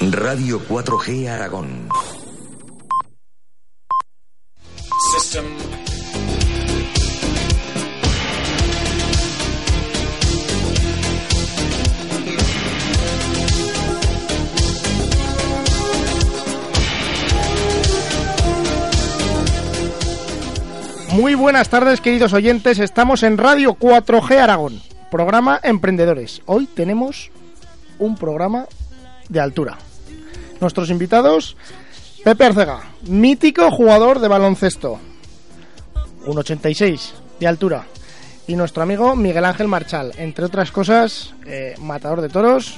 Radio 0.00 0.60
4G 0.60 1.28
Aragón. 1.28 1.88
System. 5.12 5.63
Muy 21.14 21.36
buenas 21.36 21.68
tardes, 21.68 22.00
queridos 22.00 22.32
oyentes. 22.32 22.80
Estamos 22.80 23.22
en 23.22 23.38
Radio 23.38 23.76
4G 23.76 24.36
Aragón, 24.36 24.82
programa 25.12 25.60
Emprendedores. 25.62 26.42
Hoy 26.44 26.66
tenemos 26.66 27.30
un 28.00 28.16
programa 28.16 28.66
de 29.28 29.38
altura. 29.38 29.78
Nuestros 30.60 30.90
invitados, 30.90 31.56
Pepe 32.24 32.46
Arcega, 32.46 32.80
mítico 33.06 33.70
jugador 33.70 34.18
de 34.18 34.26
baloncesto, 34.26 34.98
1,86 36.26 37.12
de 37.38 37.46
altura. 37.46 37.84
Y 38.48 38.56
nuestro 38.56 38.82
amigo 38.82 39.14
Miguel 39.14 39.44
Ángel 39.44 39.68
Marchal, 39.68 40.10
entre 40.16 40.46
otras 40.46 40.72
cosas, 40.72 41.32
eh, 41.46 41.76
matador 41.78 42.22
de 42.22 42.28
toros 42.28 42.74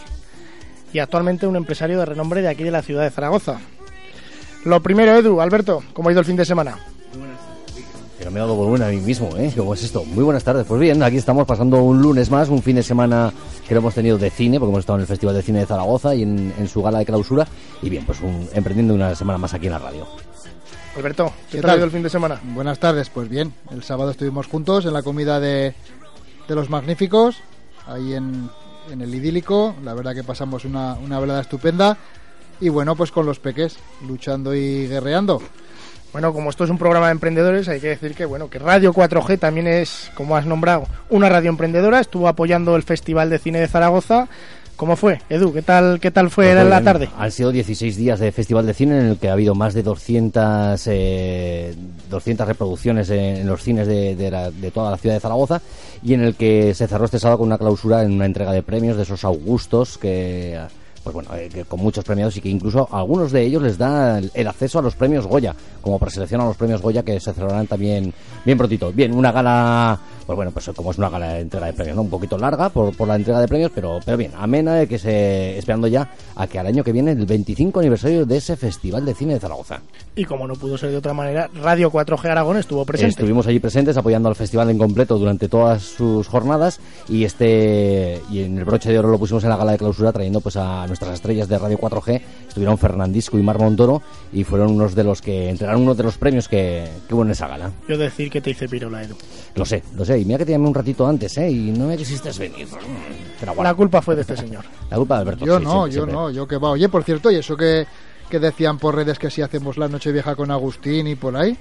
y 0.93 0.99
actualmente 0.99 1.47
un 1.47 1.57
empresario 1.57 1.99
de 1.99 2.05
renombre 2.05 2.43
de 2.43 2.49
aquí 2.49 2.65
de 2.65 2.71
la 2.71 2.83
ciudad 2.83 3.05
de 3.05 3.11
Zaragoza. 3.11 3.61
Lo 4.67 4.83
primero, 4.83 5.17
Edu, 5.17 5.41
Alberto, 5.41 5.83
¿cómo 5.95 6.11
ha 6.11 6.13
ido 6.13 6.21
el 6.21 6.27
fin 6.27 6.37
de 6.37 6.45
semana? 6.45 6.77
Pero 8.27 8.35
me 8.35 8.41
he 8.41 8.43
dado 8.43 8.57
volumen 8.57 8.83
a 8.83 8.89
mí 8.89 8.97
mismo, 8.97 9.37
¿eh? 9.37 9.53
¿Cómo 9.57 9.73
es 9.73 9.85
esto? 9.85 10.05
Muy 10.05 10.25
buenas 10.25 10.43
tardes. 10.43 10.67
Pues 10.67 10.81
bien, 10.81 11.01
aquí 11.01 11.17
estamos 11.17 11.47
pasando 11.47 11.81
un 11.81 12.03
lunes 12.03 12.29
más, 12.29 12.49
un 12.49 12.61
fin 12.61 12.75
de 12.75 12.83
semana 12.83 13.33
que 13.69 13.73
lo 13.73 13.79
hemos 13.79 13.95
tenido 13.95 14.19
de 14.19 14.31
cine, 14.31 14.59
porque 14.59 14.71
hemos 14.71 14.81
estado 14.81 14.97
en 14.99 15.03
el 15.03 15.07
Festival 15.07 15.33
de 15.37 15.43
Cine 15.43 15.61
de 15.61 15.67
Zaragoza 15.67 16.13
y 16.13 16.25
en, 16.25 16.53
en 16.59 16.67
su 16.67 16.83
gala 16.83 16.99
de 16.99 17.07
clausura. 17.07 17.47
Y 17.83 17.89
bien, 17.89 18.05
pues 18.05 18.21
un, 18.23 18.49
emprendiendo 18.53 18.95
una 18.95 19.15
semana 19.15 19.39
más 19.39 19.55
aquí 19.55 19.67
en 19.67 19.73
la 19.75 19.79
radio. 19.79 20.09
Alberto, 20.97 21.33
¿qué, 21.53 21.59
¿Qué 21.59 21.61
tal 21.63 21.71
ha 21.71 21.73
tal? 21.75 21.79
ido 21.79 21.85
el 21.85 21.93
fin 21.93 22.03
de 22.03 22.11
semana? 22.11 22.41
Buenas 22.53 22.81
tardes, 22.81 23.11
pues 23.11 23.29
bien, 23.29 23.55
el 23.71 23.85
sábado 23.85 24.11
estuvimos 24.11 24.49
juntos 24.49 24.85
en 24.87 24.93
la 24.93 25.05
comida 25.05 25.39
de, 25.39 25.73
de 26.49 26.55
los 26.57 26.69
magníficos, 26.69 27.37
ahí 27.87 28.15
en, 28.15 28.51
en 28.91 29.03
el 29.03 29.15
idílico, 29.15 29.77
la 29.85 29.95
verdad 29.95 30.17
que 30.17 30.25
pasamos 30.25 30.65
una, 30.65 30.95
una 30.95 31.21
velada 31.21 31.43
estupenda 31.43 31.97
y 32.61 32.71
bueno, 32.71 32.97
pues 32.97 33.13
con 33.13 33.25
los 33.25 33.39
peques, 33.39 33.77
luchando 34.05 34.53
y 34.53 34.89
guerreando. 34.89 35.41
Bueno, 36.17 36.33
como 36.33 36.49
esto 36.49 36.65
es 36.65 36.71
un 36.71 36.79
programa 36.79 37.09
de 37.09 37.13
emprendedores, 37.13 37.69
hay 37.69 37.79
que 37.79 37.89
decir 37.89 38.15
que 38.15 38.25
bueno, 38.25 38.49
que 38.49 38.59
Radio 38.59 38.91
4G 38.95 39.39
también 39.39 39.67
es, 39.67 40.11
como 40.15 40.35
has 40.35 40.47
nombrado, 40.47 40.87
una 41.11 41.29
radio 41.29 41.51
emprendedora. 41.51 42.01
Estuvo 42.01 42.27
apoyando 42.27 42.75
el 42.75 42.85
Festival 42.85 43.29
de 43.29 43.39
Cine 43.39 43.61
de 43.61 43.69
Zaragoza. 43.69 44.27
¿Cómo 44.77 44.97
fue, 44.97 45.21
Edu? 45.29 45.53
¿Qué 45.53 45.61
tal, 45.61 46.01
qué 46.01 46.11
tal 46.11 46.31
fue 46.31 46.55
Pues 46.55 46.67
la 46.71 46.81
tarde? 46.81 47.11
Han 47.19 47.31
sido 47.31 47.53
16 47.53 47.99
días 47.99 48.19
de 48.19 48.33
Festival 48.33 48.65
de 48.65 48.73
Cine 48.73 48.99
en 48.99 49.07
el 49.09 49.19
que 49.19 49.29
ha 49.29 49.35
habido 49.35 49.55
más 49.55 49.75
de 49.75 49.83
200, 49.83 50.81
eh, 50.87 51.75
200 52.09 52.49
reproducciones 52.49 53.11
en, 53.11 53.37
en 53.37 53.47
los 53.47 53.63
cines 53.63 53.87
de, 53.87 54.17
de 54.17 54.31
la- 54.31 54.51
de 54.51 54.71
toda 54.71 54.91
la 54.93 54.97
ciudad 54.97 55.17
de 55.17 55.21
Zaragoza 55.21 55.61
y 56.03 56.15
en 56.15 56.23
el 56.23 56.35
que 56.35 56.73
se 56.73 56.87
cerró 56.89 57.05
este 57.05 57.19
sábado 57.19 57.41
con 57.41 57.49
una 57.49 57.59
clausura 57.59 58.03
en 58.03 58.13
una 58.13 58.25
entrega 58.25 58.53
de 58.53 58.63
premios 58.63 58.97
de 58.97 59.03
esos 59.03 59.23
augustos 59.23 59.99
que... 59.99 60.59
Pues 61.07 61.15
bueno, 61.15 61.31
eh, 61.37 61.65
con 61.69 61.79
muchos 61.79 62.05
premiados 62.05 62.37
y 62.37 62.41
que 62.41 62.49
incluso 62.49 62.89
a 62.91 62.99
algunos 62.99 63.31
de 63.31 63.45
ellos 63.45 63.63
les 63.63 63.79
da 63.79 64.19
el, 64.19 64.29
el 64.35 64.49
acceso 64.49 64.81
a 64.81 64.83
los 64.83 64.97
premios 64.97 65.25
Goya, 65.25 65.55
como 65.81 66.01
preselección 66.01 66.41
a 66.41 66.47
los 66.47 66.57
premios 66.57 66.83
Goya 66.83 67.05
que 67.05 67.21
se 67.21 67.33
celebrarán 67.33 67.69
también 67.69 68.13
bien 68.45 68.59
prontito. 68.59 68.91
Bien, 68.91 69.15
una 69.15 69.31
gala, 69.31 70.01
pues 70.27 70.35
bueno, 70.35 70.51
pues 70.51 70.69
como 70.75 70.91
es 70.91 70.99
una 70.99 71.09
gala 71.09 71.35
de 71.35 71.41
entrega 71.43 71.67
de 71.67 71.75
premios, 71.75 71.95
¿no? 71.95 72.03
Un 72.03 72.11
poquito 72.11 72.37
larga 72.37 72.71
por, 72.71 72.97
por 72.97 73.07
la 73.07 73.15
entrega 73.15 73.41
de 73.41 73.47
premios, 73.47 73.71
pero, 73.73 74.01
pero 74.05 74.17
bien, 74.17 74.33
amena 74.37 74.75
de 74.75 74.89
que 74.89 74.99
se, 74.99 75.57
esperando 75.57 75.87
ya 75.87 76.11
a 76.35 76.49
que 76.49 76.59
al 76.59 76.67
año 76.67 76.83
que 76.83 76.91
viene 76.91 77.13
el 77.13 77.25
25 77.25 77.79
aniversario 77.79 78.27
de 78.27 78.39
ese 78.39 78.57
Festival 78.57 79.05
de 79.05 79.15
Cine 79.15 79.35
de 79.35 79.41
Zaragoza. 79.41 79.81
Y 80.17 80.25
como 80.25 80.49
no 80.49 80.55
pudo 80.55 80.77
ser 80.77 80.91
de 80.91 80.97
otra 80.97 81.15
manera, 81.15 81.49
Radio 81.55 81.93
4G 81.93 82.31
Aragón 82.31 82.57
estuvo 82.57 82.85
presente. 82.85 83.11
Estuvimos 83.11 83.47
allí 83.47 83.61
presentes 83.61 83.97
apoyando 83.97 84.29
al 84.29 84.35
festival 84.35 84.71
en 84.71 84.79
completo 84.79 85.19
durante 85.19 85.49
todas 85.49 85.83
sus 85.83 86.27
jornadas 86.27 86.81
y 87.09 87.25
este 87.25 88.21
y 88.31 88.43
en 88.43 88.59
el 88.59 88.65
broche 88.65 88.91
de 88.91 88.99
oro 88.99 89.09
lo 89.09 89.19
pusimos 89.19 89.45
en 89.45 89.51
la 89.51 89.57
gala 89.57 89.73
de 89.73 89.79
clausura 89.79 90.13
trayendo 90.13 90.41
pues 90.41 90.57
a 90.57 90.87
nuestras 90.97 91.15
estrellas 91.15 91.49
de 91.49 91.59
Radio 91.59 91.79
4G. 91.79 92.21
Estuvieron 92.49 92.79
Fernandisco 92.79 93.39
y 93.39 93.43
Mar 93.43 93.59
Montoro 93.59 94.01
y 94.33 94.45
fueron 94.45 94.73
unos 94.73 94.95
de 94.95 95.05
los 95.05 95.21
que 95.21 95.51
entregaron 95.51 95.83
uno 95.83 95.95
de 95.95 96.03
los 96.03 96.17
premios 96.17 96.49
que, 96.49 96.89
que 97.07 97.15
hubo 97.15 97.23
en 97.23 97.31
esa 97.31 97.47
gala. 97.49 97.71
Yo 97.87 97.99
decir 97.99 98.31
que 98.31 98.41
te 98.41 98.51
hice 98.51 98.67
pirola, 98.69 99.03
Edu. 99.03 99.15
Lo 99.55 99.65
sé, 99.67 99.83
lo 99.95 100.05
sé. 100.07 100.19
Y 100.19 100.25
mira 100.25 100.39
que 100.39 100.47
te 100.47 100.53
llamé 100.53 100.67
un 100.69 100.75
ratito 100.75 101.07
antes, 101.07 101.37
¿eh? 101.37 101.51
Y 101.51 101.71
no 101.73 101.87
me 101.87 101.97
quisiste 101.99 102.31
venir. 102.39 102.67
Pero 103.41 103.55
bueno, 103.55 103.71
La 103.71 103.75
culpa 103.75 104.01
fue 104.01 104.15
de 104.15 104.23
este 104.23 104.37
señor. 104.37 104.65
la 104.91 104.97
culpa 104.97 105.17
de 105.17 105.21
Alberto. 105.23 105.45
Yo 105.45 105.59
sí, 105.59 105.65
no, 105.65 105.71
siempre, 105.71 105.91
yo 105.91 105.93
siempre. 105.93 106.13
no, 106.15 106.31
yo 106.31 106.49
que 106.49 106.57
va. 106.57 106.71
Oye, 106.71 106.89
por 106.89 107.05
cierto, 107.05 107.31
¿y 107.31 107.37
eso 107.37 107.57
que, 107.57 107.87
que 108.31 108.39
decían 108.41 108.79
por 108.79 108.95
redes 108.95 109.19
que 109.19 109.31
si 109.31 109.43
hacemos 109.43 109.77
la 109.77 109.89
noche 109.89 110.13
vieja 110.13 110.35
con 110.35 110.51
Agustín 110.51 111.07
y 111.09 111.15
por 111.15 111.37
ahí? 111.37 111.57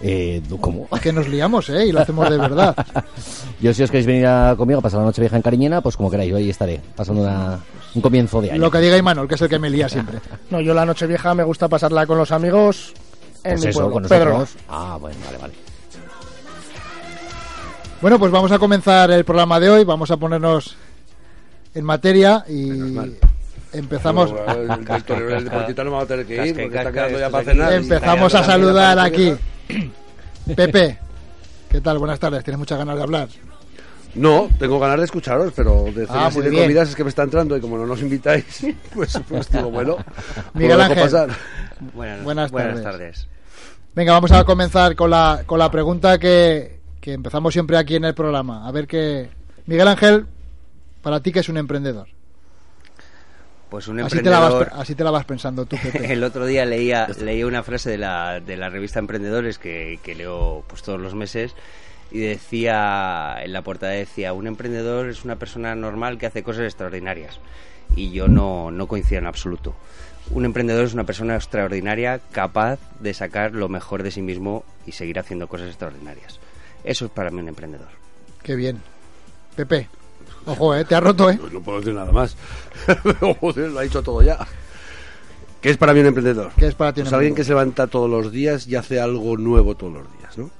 Eh, 0.00 0.40
¿Cómo? 0.60 0.86
Que 1.02 1.12
nos 1.12 1.26
liamos, 1.28 1.68
¿eh? 1.70 1.86
Y 1.86 1.90
lo 1.92 2.00
hacemos 2.00 2.30
de 2.30 2.38
verdad. 2.38 2.76
Yo 3.60 3.74
si 3.74 3.82
os 3.82 3.90
queréis 3.90 4.06
venir 4.06 4.26
a- 4.26 4.54
conmigo 4.56 4.78
a 4.78 4.82
pasar 4.82 5.00
la 5.00 5.06
noche 5.06 5.20
vieja 5.20 5.34
en 5.34 5.42
Cariñena, 5.42 5.80
pues 5.80 5.96
como 5.96 6.08
queráis, 6.08 6.32
ahí 6.32 6.48
estaré, 6.50 6.80
pasando 6.94 7.22
una, 7.22 7.58
un 7.94 8.02
comienzo 8.02 8.40
de 8.40 8.52
año. 8.52 8.60
Lo 8.60 8.70
que 8.70 8.78
diga 8.78 8.96
Imanol, 8.96 9.26
que 9.28 9.34
es 9.36 9.42
el 9.42 9.48
que 9.48 9.58
me 9.58 9.70
lía 9.70 9.88
siempre. 9.88 10.18
No, 10.50 10.60
yo 10.60 10.74
la 10.74 10.84
noche 10.86 11.06
vieja 11.06 11.34
me 11.34 11.42
gusta 11.44 11.68
pasarla 11.68 12.06
con 12.06 12.18
los 12.18 12.30
amigos 12.32 12.92
en 13.44 13.52
Pues 13.52 13.64
mi 13.64 13.70
eso, 13.70 13.78
pueblo, 13.80 13.94
con 13.94 14.02
Pedro. 14.04 14.46
Ah, 14.68 14.96
bueno, 15.00 15.16
vale, 15.26 15.38
vale. 15.38 15.54
Bueno, 18.00 18.18
pues 18.18 18.30
vamos 18.30 18.52
a 18.52 18.58
comenzar 18.58 19.10
el 19.10 19.24
programa 19.24 19.58
de 19.58 19.70
hoy. 19.70 19.84
Vamos 19.84 20.10
a 20.10 20.16
ponernos 20.16 20.76
en 21.74 21.84
materia 21.84 22.44
y 22.48 22.70
empezamos. 23.72 24.32
El, 24.48 24.70
el, 24.70 24.84
del 24.84 25.04
torero 25.04 25.30
del 25.34 25.44
deportista 25.44 25.84
no 25.84 25.90
me 25.90 25.96
va 25.96 26.02
a 26.02 26.06
tener 26.06 26.26
que 26.26 26.34
ir 26.34 26.38
Casca 26.38 26.48
y 26.48 26.52
porque 26.64 26.66
está 26.78 26.82
casca, 26.84 26.92
quedando 26.92 27.18
ya 27.18 27.26
estos 27.26 27.32
para 27.32 27.50
aquí. 27.50 27.58
cenar. 27.58 27.72
Empezamos 27.72 28.34
a 28.34 28.44
saludar 28.44 28.98
aquí. 29.00 29.34
Pepe, 30.56 30.98
¿qué 31.70 31.80
tal? 31.80 31.98
Buenas 31.98 32.20
tardes. 32.20 32.44
¿Tienes 32.44 32.58
muchas 32.58 32.78
ganas 32.78 32.96
de 32.96 33.02
hablar? 33.02 33.28
No, 34.14 34.48
tengo 34.58 34.78
ganas 34.80 34.98
de 34.98 35.04
escucharos, 35.04 35.52
pero 35.54 35.84
de 35.94 36.04
Ah, 36.08 36.30
cenas 36.30 36.36
y 36.36 36.40
de 36.42 36.50
bien. 36.50 36.62
comidas 36.64 36.88
es 36.88 36.96
que 36.96 37.04
me 37.04 37.10
está 37.10 37.22
entrando 37.22 37.56
y 37.56 37.60
como 37.60 37.76
no 37.78 37.86
nos 37.86 38.00
invitáis, 38.00 38.44
pues, 38.94 39.18
pues 39.28 39.50
digo, 39.50 39.70
bueno, 39.70 39.96
Miguel 40.54 40.78
lo 40.78 40.84
dejo 40.84 40.92
Ángel. 40.92 41.04
pasar. 41.04 41.28
Buenas, 41.94 42.24
Buenas 42.24 42.50
buenas 42.50 42.82
tardes. 42.82 42.82
tardes. 42.82 43.28
Venga, 43.94 44.12
vamos 44.12 44.32
a 44.32 44.44
comenzar 44.44 44.94
con 44.96 45.10
la, 45.10 45.42
con 45.46 45.58
la 45.58 45.70
pregunta 45.70 46.18
que, 46.18 46.80
que 47.00 47.12
empezamos 47.12 47.52
siempre 47.52 47.76
aquí 47.76 47.96
en 47.96 48.04
el 48.04 48.14
programa. 48.14 48.66
A 48.66 48.72
ver 48.72 48.86
qué. 48.86 49.28
Miguel 49.66 49.88
Ángel, 49.88 50.26
para 51.02 51.20
ti, 51.20 51.30
¿qué 51.32 51.40
es 51.40 51.48
un 51.48 51.56
emprendedor? 51.58 52.08
Pues 53.68 53.86
un 53.86 54.00
Así 54.00 54.22
te, 54.22 54.30
la 54.30 54.38
vas, 54.40 54.52
emprendedor... 54.52 54.80
así 54.82 54.94
te 54.94 55.04
la 55.04 55.10
vas 55.10 55.24
pensando 55.26 55.66
tú, 55.66 55.76
Pepe. 55.76 56.12
El 56.12 56.24
otro 56.24 56.46
día 56.46 56.64
leía, 56.64 57.06
leía 57.20 57.46
una 57.46 57.62
frase 57.62 57.90
de 57.90 57.98
la, 57.98 58.40
de 58.40 58.56
la 58.56 58.70
revista 58.70 58.98
Emprendedores 58.98 59.58
que, 59.58 59.98
que 60.02 60.14
leo 60.14 60.64
pues 60.66 60.82
todos 60.82 60.98
los 60.98 61.14
meses 61.14 61.54
y 62.10 62.20
decía, 62.20 63.36
en 63.42 63.52
la 63.52 63.62
portada 63.62 63.92
decía, 63.92 64.32
un 64.32 64.46
emprendedor 64.46 65.08
es 65.08 65.24
una 65.24 65.36
persona 65.36 65.74
normal 65.74 66.18
que 66.18 66.26
hace 66.26 66.42
cosas 66.42 66.64
extraordinarias. 66.64 67.38
Y 67.96 68.10
yo 68.10 68.28
no, 68.28 68.70
no 68.70 68.86
coincido 68.86 69.18
en 69.18 69.26
absoluto. 69.26 69.74
Un 70.30 70.44
emprendedor 70.44 70.84
es 70.84 70.94
una 70.94 71.04
persona 71.04 71.36
extraordinaria 71.36 72.20
capaz 72.32 72.78
de 73.00 73.14
sacar 73.14 73.54
lo 73.54 73.68
mejor 73.68 74.02
de 74.02 74.10
sí 74.10 74.22
mismo 74.22 74.64
y 74.86 74.92
seguir 74.92 75.18
haciendo 75.18 75.48
cosas 75.48 75.68
extraordinarias. 75.68 76.38
Eso 76.84 77.06
es 77.06 77.10
para 77.10 77.30
mí 77.30 77.40
un 77.40 77.48
emprendedor. 77.48 77.88
Qué 78.42 78.54
bien. 78.54 78.80
Pepe, 79.56 79.88
ojo, 80.46 80.74
¿eh? 80.74 80.84
Te 80.84 80.94
has 80.94 81.02
roto, 81.02 81.30
¿eh? 81.30 81.38
Pues 81.40 81.52
no 81.52 81.60
puedo 81.60 81.80
decir 81.80 81.94
nada 81.94 82.12
más. 82.12 82.36
Joder, 83.40 83.70
lo 83.70 83.78
ha 83.78 83.82
dicho 83.82 84.02
todo 84.02 84.22
ya. 84.22 84.38
¿Qué 85.60 85.70
es 85.70 85.76
para 85.76 85.92
mí 85.92 86.00
un 86.00 86.06
emprendedor? 86.06 86.52
¿Qué 86.56 86.66
es 86.66 86.74
para 86.74 86.92
ti 86.92 87.00
un 87.00 87.06
Pues 87.06 87.14
alguien 87.14 87.34
que 87.34 87.42
se 87.42 87.50
levanta 87.50 87.88
todos 87.88 88.08
los 88.08 88.30
días 88.30 88.66
y 88.68 88.76
hace 88.76 89.00
algo 89.00 89.36
nuevo 89.36 89.74
todos 89.74 89.94
los 89.94 90.18
días, 90.18 90.38
¿no? 90.38 90.50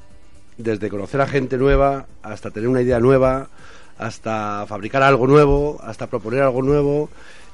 Desde 0.59 0.89
conocer 0.91 1.21
a 1.21 1.27
gente 1.27 1.57
nueva 1.57 2.07
hasta 2.23 2.51
tener 2.51 2.69
una 2.69 2.83
idea 2.83 2.99
nueva, 3.01 3.49
hasta 3.97 4.65
fabricar 4.67 5.03
algo 5.03 5.27
nuevo, 5.27 5.79
hasta 5.83 6.07
proponer 6.09 6.43
algo 6.43 6.63
nuevo. 6.63 7.09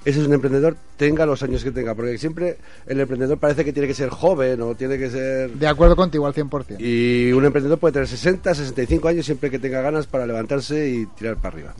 Ese 0.06 0.20
es 0.20 0.26
un 0.26 0.34
emprendedor, 0.34 0.76
tenga 0.98 1.24
los 1.24 1.42
años 1.42 1.64
que 1.64 1.70
tenga, 1.70 1.94
porque 1.94 2.18
siempre 2.18 2.58
el 2.86 3.00
emprendedor 3.00 3.38
parece 3.38 3.64
que 3.64 3.72
tiene 3.72 3.88
que 3.88 3.94
ser 3.94 4.10
joven 4.10 4.60
o 4.60 4.74
tiene 4.74 4.98
que 4.98 5.08
ser... 5.10 5.50
De 5.52 5.66
acuerdo 5.66 5.96
contigo 5.96 6.26
al 6.26 6.34
100%. 6.34 6.76
Y 6.78 7.32
un 7.32 7.44
emprendedor 7.46 7.78
puede 7.78 7.92
tener 7.92 8.08
60, 8.08 8.54
65 8.54 9.08
años 9.08 9.24
siempre 9.24 9.50
que 9.50 9.58
tenga 9.58 9.80
ganas 9.80 10.06
para 10.06 10.26
levantarse 10.26 10.88
y 10.90 11.06
tirar 11.06 11.36
para 11.36 11.54
arriba. 11.54 11.74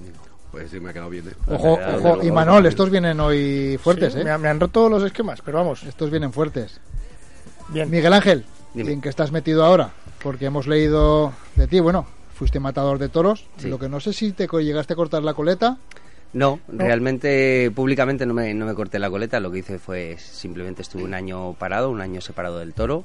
Pues 0.51 0.71
sí, 0.71 0.81
me 0.81 0.89
ha 0.91 0.93
quedado 0.95 1.11
bien. 1.11 1.29
¿eh? 1.29 1.33
Ojo, 1.49 1.79
ojo. 1.99 2.23
Y 2.23 2.31
Manol, 2.31 2.65
estos 2.65 2.89
vienen 2.89 3.21
hoy 3.21 3.79
fuertes, 3.83 4.15
Sí, 4.15 4.21
¿eh? 4.21 4.25
me, 4.25 4.31
han- 4.31 4.41
me 4.41 4.49
han 4.49 4.59
roto 4.61 4.89
los 4.89 5.03
esquemas, 5.03 5.41
pero 5.45 5.59
vamos, 5.59 5.83
Estos 5.85 6.11
vienen 6.11 6.33
fuertes. 6.33 6.81
bien. 7.69 7.91
Miguel 7.91 8.13
Ángel, 8.15 8.45
Dime. 8.73 8.93
¿en 8.93 9.01
qué 9.03 9.11
estás 9.11 9.33
metido 9.33 9.65
ahora? 9.67 9.91
Porque 10.25 10.47
hemos 10.47 10.67
leído 10.67 11.33
de 11.55 11.69
ti, 11.69 11.79
bueno, 11.79 12.05
fuiste 12.35 12.59
matador 12.59 12.99
de 12.99 13.09
toros. 13.09 13.47
Sí. 13.59 13.69
Lo 13.69 13.79
que 13.79 13.89
no 13.89 14.01
sé 14.01 14.13
si 14.13 14.33
te 14.33 14.49
llegaste 14.49 14.95
a 14.95 14.97
cortar 14.97 15.23
la 15.23 15.35
coleta. 15.35 15.77
No, 16.33 16.59
realmente 16.67 17.71
públicamente 17.73 18.27
no 18.27 18.35
me, 18.35 18.53
no 18.55 18.67
me 18.67 18.75
corté 18.75 18.99
la 18.99 19.09
coleta, 19.09 19.39
lo 19.39 19.53
que 19.53 19.59
hice 19.61 19.79
fue 19.79 20.17
simplemente 20.19 20.83
estuve 20.83 21.05
un 21.05 21.15
año 21.15 21.53
parado, 21.53 21.91
un 21.91 22.01
año 22.01 22.21
separado 22.21 22.59
del 22.59 22.75
toro, 22.75 23.05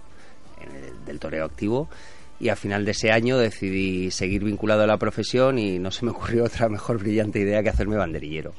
en 0.62 0.76
el- 0.76 1.06
del 1.06 1.20
toreo 1.20 1.46
activo, 1.46 1.90
y 2.40 2.50
al 2.50 2.58
final 2.58 2.86
de 2.86 2.92
ese 2.92 3.12
año 3.12 3.38
decidí 3.38 4.10
seguir 4.10 4.44
vinculado 4.44 4.82
a 4.84 4.88
la 4.88 4.98
profesión 4.98 5.60
y 5.60 5.78
no 5.78 5.92
se 5.92 6.06
me 6.06 6.12
ocurrió 6.12 6.46
otra 6.46 6.70
mejor 6.70 6.98
brillante 6.98 7.38
idea 7.40 7.62
que 7.62 7.70
hacerme 7.70 7.98
banderillero. 7.98 8.54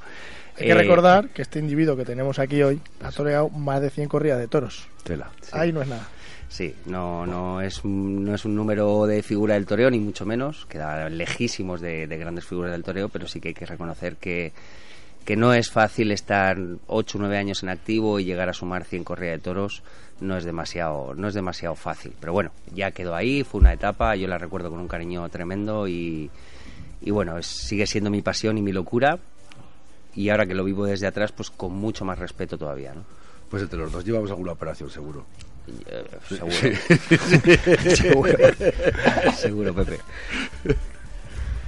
Hay 0.56 0.66
que 0.66 0.70
Eh, 0.72 0.74
recordar 0.74 1.30
que 1.30 1.42
este 1.42 1.58
individuo 1.58 1.96
que 1.96 2.04
tenemos 2.04 2.38
aquí 2.38 2.62
hoy 2.62 2.80
ha 3.02 3.10
toreado 3.10 3.48
más 3.48 3.80
de 3.80 3.90
100 3.90 4.08
corridas 4.08 4.38
de 4.38 4.46
toros. 4.46 4.86
Tela. 5.02 5.30
sí. 5.40 5.48
Ahí 5.52 5.72
no 5.72 5.82
es 5.82 5.88
nada. 5.88 6.06
Sí, 6.50 6.74
no, 6.86 7.24
no, 7.26 7.60
es, 7.60 7.84
no 7.84 8.34
es 8.34 8.44
un 8.44 8.56
número 8.56 9.06
de 9.06 9.22
figura 9.22 9.54
del 9.54 9.66
toreo, 9.66 9.88
ni 9.88 10.00
mucho 10.00 10.26
menos. 10.26 10.66
Queda 10.66 11.08
lejísimos 11.08 11.80
de, 11.80 12.08
de 12.08 12.18
grandes 12.18 12.44
figuras 12.44 12.72
del 12.72 12.82
toreo, 12.82 13.08
pero 13.08 13.28
sí 13.28 13.40
que 13.40 13.48
hay 13.48 13.54
que 13.54 13.66
reconocer 13.66 14.16
que, 14.16 14.52
que 15.24 15.36
no 15.36 15.54
es 15.54 15.70
fácil 15.70 16.10
estar 16.10 16.58
8 16.88 17.18
o 17.18 17.20
9 17.20 17.38
años 17.38 17.62
en 17.62 17.68
activo 17.68 18.18
y 18.18 18.24
llegar 18.24 18.48
a 18.48 18.52
sumar 18.52 18.84
100 18.84 19.04
corridas 19.04 19.36
de 19.36 19.42
toros. 19.44 19.82
No 20.20 20.36
es, 20.36 20.44
demasiado, 20.44 21.14
no 21.14 21.28
es 21.28 21.34
demasiado 21.34 21.76
fácil. 21.76 22.12
Pero 22.18 22.32
bueno, 22.32 22.50
ya 22.74 22.90
quedó 22.90 23.14
ahí, 23.14 23.44
fue 23.44 23.60
una 23.60 23.72
etapa, 23.72 24.16
yo 24.16 24.26
la 24.26 24.36
recuerdo 24.36 24.70
con 24.70 24.80
un 24.80 24.88
cariño 24.88 25.26
tremendo 25.28 25.86
y, 25.86 26.30
y 27.00 27.10
bueno, 27.12 27.38
es- 27.38 27.46
sigue 27.46 27.86
siendo 27.86 28.10
mi 28.10 28.22
pasión 28.22 28.58
y 28.58 28.62
mi 28.62 28.72
locura. 28.72 29.20
Y 30.16 30.30
ahora 30.30 30.46
que 30.46 30.54
lo 30.56 30.64
vivo 30.64 30.84
desde 30.84 31.06
atrás, 31.06 31.30
pues 31.30 31.48
con 31.48 31.72
mucho 31.74 32.04
más 32.04 32.18
respeto 32.18 32.58
todavía, 32.58 32.92
¿no? 32.92 33.04
Pues 33.48 33.62
entre 33.62 33.78
los 33.78 33.92
dos 33.92 34.04
llevamos 34.04 34.30
alguna 34.30 34.52
operación, 34.52 34.90
seguro. 34.90 35.24
Y, 35.66 35.84
seguro. 36.34 36.52
seguro. 37.94 38.38
seguro, 39.36 39.74
Pepe. 39.74 39.98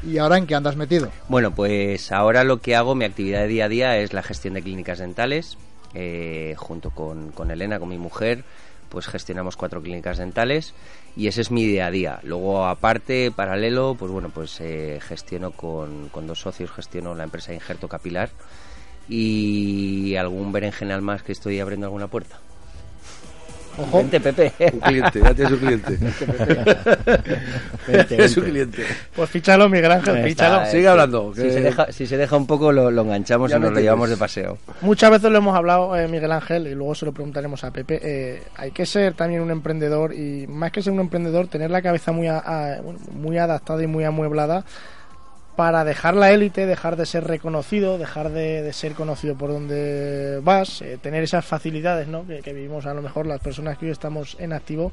¿Y 0.04 0.18
ahora 0.18 0.38
en 0.38 0.46
qué 0.46 0.54
andas 0.54 0.76
metido? 0.76 1.10
Bueno, 1.28 1.54
pues 1.54 2.10
ahora 2.10 2.42
lo 2.42 2.60
que 2.60 2.74
hago, 2.74 2.94
mi 2.94 3.04
actividad 3.04 3.40
de 3.42 3.48
día 3.48 3.66
a 3.66 3.68
día 3.68 3.98
es 3.98 4.12
la 4.12 4.22
gestión 4.22 4.54
de 4.54 4.62
clínicas 4.62 4.98
dentales. 4.98 5.56
eh, 5.94 6.54
junto 6.56 6.90
con, 6.90 7.32
con 7.32 7.50
Elena, 7.50 7.78
con 7.78 7.88
mi 7.88 7.98
mujer, 7.98 8.44
pues 8.88 9.06
gestionamos 9.06 9.56
cuatro 9.56 9.82
clínicas 9.82 10.18
dentales 10.18 10.74
y 11.16 11.26
ese 11.26 11.40
es 11.42 11.50
mi 11.50 11.64
día 11.66 11.86
a 11.86 11.90
día. 11.90 12.20
Luego, 12.22 12.66
aparte, 12.66 13.30
paralelo, 13.30 13.94
pues 13.98 14.10
bueno, 14.10 14.30
pues 14.30 14.60
eh, 14.60 14.98
gestiono 15.02 15.52
con, 15.52 16.08
con 16.08 16.26
dos 16.26 16.40
socios, 16.40 16.70
gestiono 16.70 17.14
la 17.14 17.24
empresa 17.24 17.52
Injerto 17.54 17.88
Capilar 17.88 18.30
y 19.08 20.16
algún 20.16 20.52
berenjenal 20.52 21.02
más 21.02 21.22
que 21.22 21.32
estoy 21.32 21.60
abriendo 21.60 21.86
alguna 21.86 22.08
puerta. 22.08 22.38
Ojo, 23.78 23.98
Vente, 23.98 24.20
Pepe. 24.20 24.52
Un 24.74 24.80
cliente, 24.80 25.20
ya 25.20 25.34
tienes 25.34 25.52
un 25.52 25.58
cliente. 25.58 25.98
Vente, 27.88 28.24
es 28.24 28.36
un 28.36 28.44
cliente. 28.44 28.84
Pues 29.14 29.30
fíchalo, 29.30 29.68
Miguel 29.68 29.90
Ángel, 29.92 30.16
Está, 30.16 30.28
fíchalo. 30.28 30.62
eh, 30.62 30.66
Sigue 30.70 30.82
sí. 30.82 30.86
hablando, 30.86 31.32
Si, 31.34 31.50
se 31.50 31.60
deja, 31.60 31.92
si 31.92 32.06
se 32.06 32.16
deja 32.16 32.36
un 32.36 32.46
poco, 32.46 32.70
lo, 32.72 32.90
lo 32.90 33.02
enganchamos 33.02 33.50
Ya 33.50 33.56
y 33.56 33.60
nos 33.60 33.72
lo 33.72 33.80
llevamos 33.80 34.10
de 34.10 34.16
paseo. 34.16 34.58
Muchas 34.82 35.10
veces 35.10 35.30
lo 35.30 35.38
hemos 35.38 35.56
hablado, 35.56 35.96
eh, 35.96 36.06
Miguel 36.08 36.32
Ángel, 36.32 36.66
y 36.66 36.74
luego 36.74 36.94
se 36.94 37.06
lo 37.06 37.12
preguntaremos 37.12 37.64
a 37.64 37.70
Pepe. 37.70 38.00
eh, 38.02 38.42
hay 38.56 38.70
que 38.72 38.84
ser 38.86 39.14
también 39.14 39.40
un 39.42 39.50
emprendedor 39.50 40.12
y 40.14 40.46
más 40.48 40.70
que 40.70 40.82
ser 40.82 40.92
un 40.92 41.00
emprendedor, 41.00 41.46
tener 41.48 41.70
la 41.70 41.82
cabeza 41.82 42.12
muy, 42.12 42.26
a- 42.28 42.38
a- 42.38 42.80
bueno, 42.82 42.98
muy 43.12 43.38
adaptada 43.38 43.82
y 43.82 43.86
muy 43.86 44.04
amueblada 44.04 44.64
para 45.56 45.84
dejar 45.84 46.14
la 46.14 46.32
élite, 46.32 46.66
dejar 46.66 46.96
de 46.96 47.04
ser 47.06 47.24
reconocido, 47.24 47.98
dejar 47.98 48.30
de, 48.30 48.72
ser 48.72 48.92
conocido 48.92 49.34
por 49.36 49.50
donde 49.50 50.40
vas, 50.42 50.80
eh, 50.82 50.98
tener 51.00 51.22
esas 51.22 51.44
facilidades 51.44 52.08
¿no? 52.08 52.24
que, 52.26 52.52
vivimos 52.52 52.86
a 52.86 52.94
lo 52.94 53.02
mejor 53.02 53.26
las 53.26 53.40
personas 53.40 53.76
que 53.76 53.86
hoy 53.86 53.92
estamos 53.92 54.36
en 54.40 54.52
activo 54.52 54.92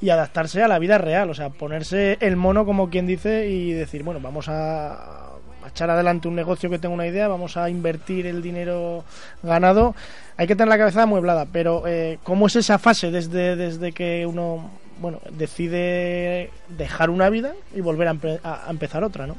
y 0.00 0.10
adaptarse 0.10 0.62
a 0.62 0.68
la 0.68 0.80
vida 0.80 0.98
real, 0.98 1.30
o 1.30 1.34
sea, 1.34 1.50
ponerse 1.50 2.18
el 2.20 2.34
mono 2.36 2.64
como 2.64 2.90
quien 2.90 3.06
dice 3.06 3.48
y 3.48 3.72
decir, 3.72 4.02
bueno, 4.02 4.18
vamos 4.20 4.48
a, 4.48 4.94
a 4.94 5.68
echar 5.68 5.88
adelante 5.90 6.26
un 6.26 6.34
negocio 6.34 6.68
que 6.68 6.80
tengo 6.80 6.94
una 6.94 7.06
idea, 7.06 7.28
vamos 7.28 7.56
a 7.56 7.70
invertir 7.70 8.26
el 8.26 8.42
dinero 8.42 9.04
ganado. 9.44 9.94
Hay 10.36 10.48
que 10.48 10.56
tener 10.56 10.68
la 10.68 10.78
cabeza 10.78 11.04
amueblada, 11.04 11.46
pero 11.52 11.84
eh, 11.86 12.18
¿cómo 12.24 12.48
es 12.48 12.56
esa 12.56 12.80
fase 12.80 13.12
desde, 13.12 13.54
desde 13.54 13.92
que 13.92 14.26
uno 14.26 14.68
bueno 15.00 15.20
decide 15.30 16.50
dejar 16.68 17.08
una 17.08 17.30
vida 17.30 17.52
y 17.72 17.80
volver 17.80 18.08
a, 18.08 18.14
empe- 18.14 18.40
a 18.42 18.66
empezar 18.68 19.04
otra, 19.04 19.28
¿no? 19.28 19.36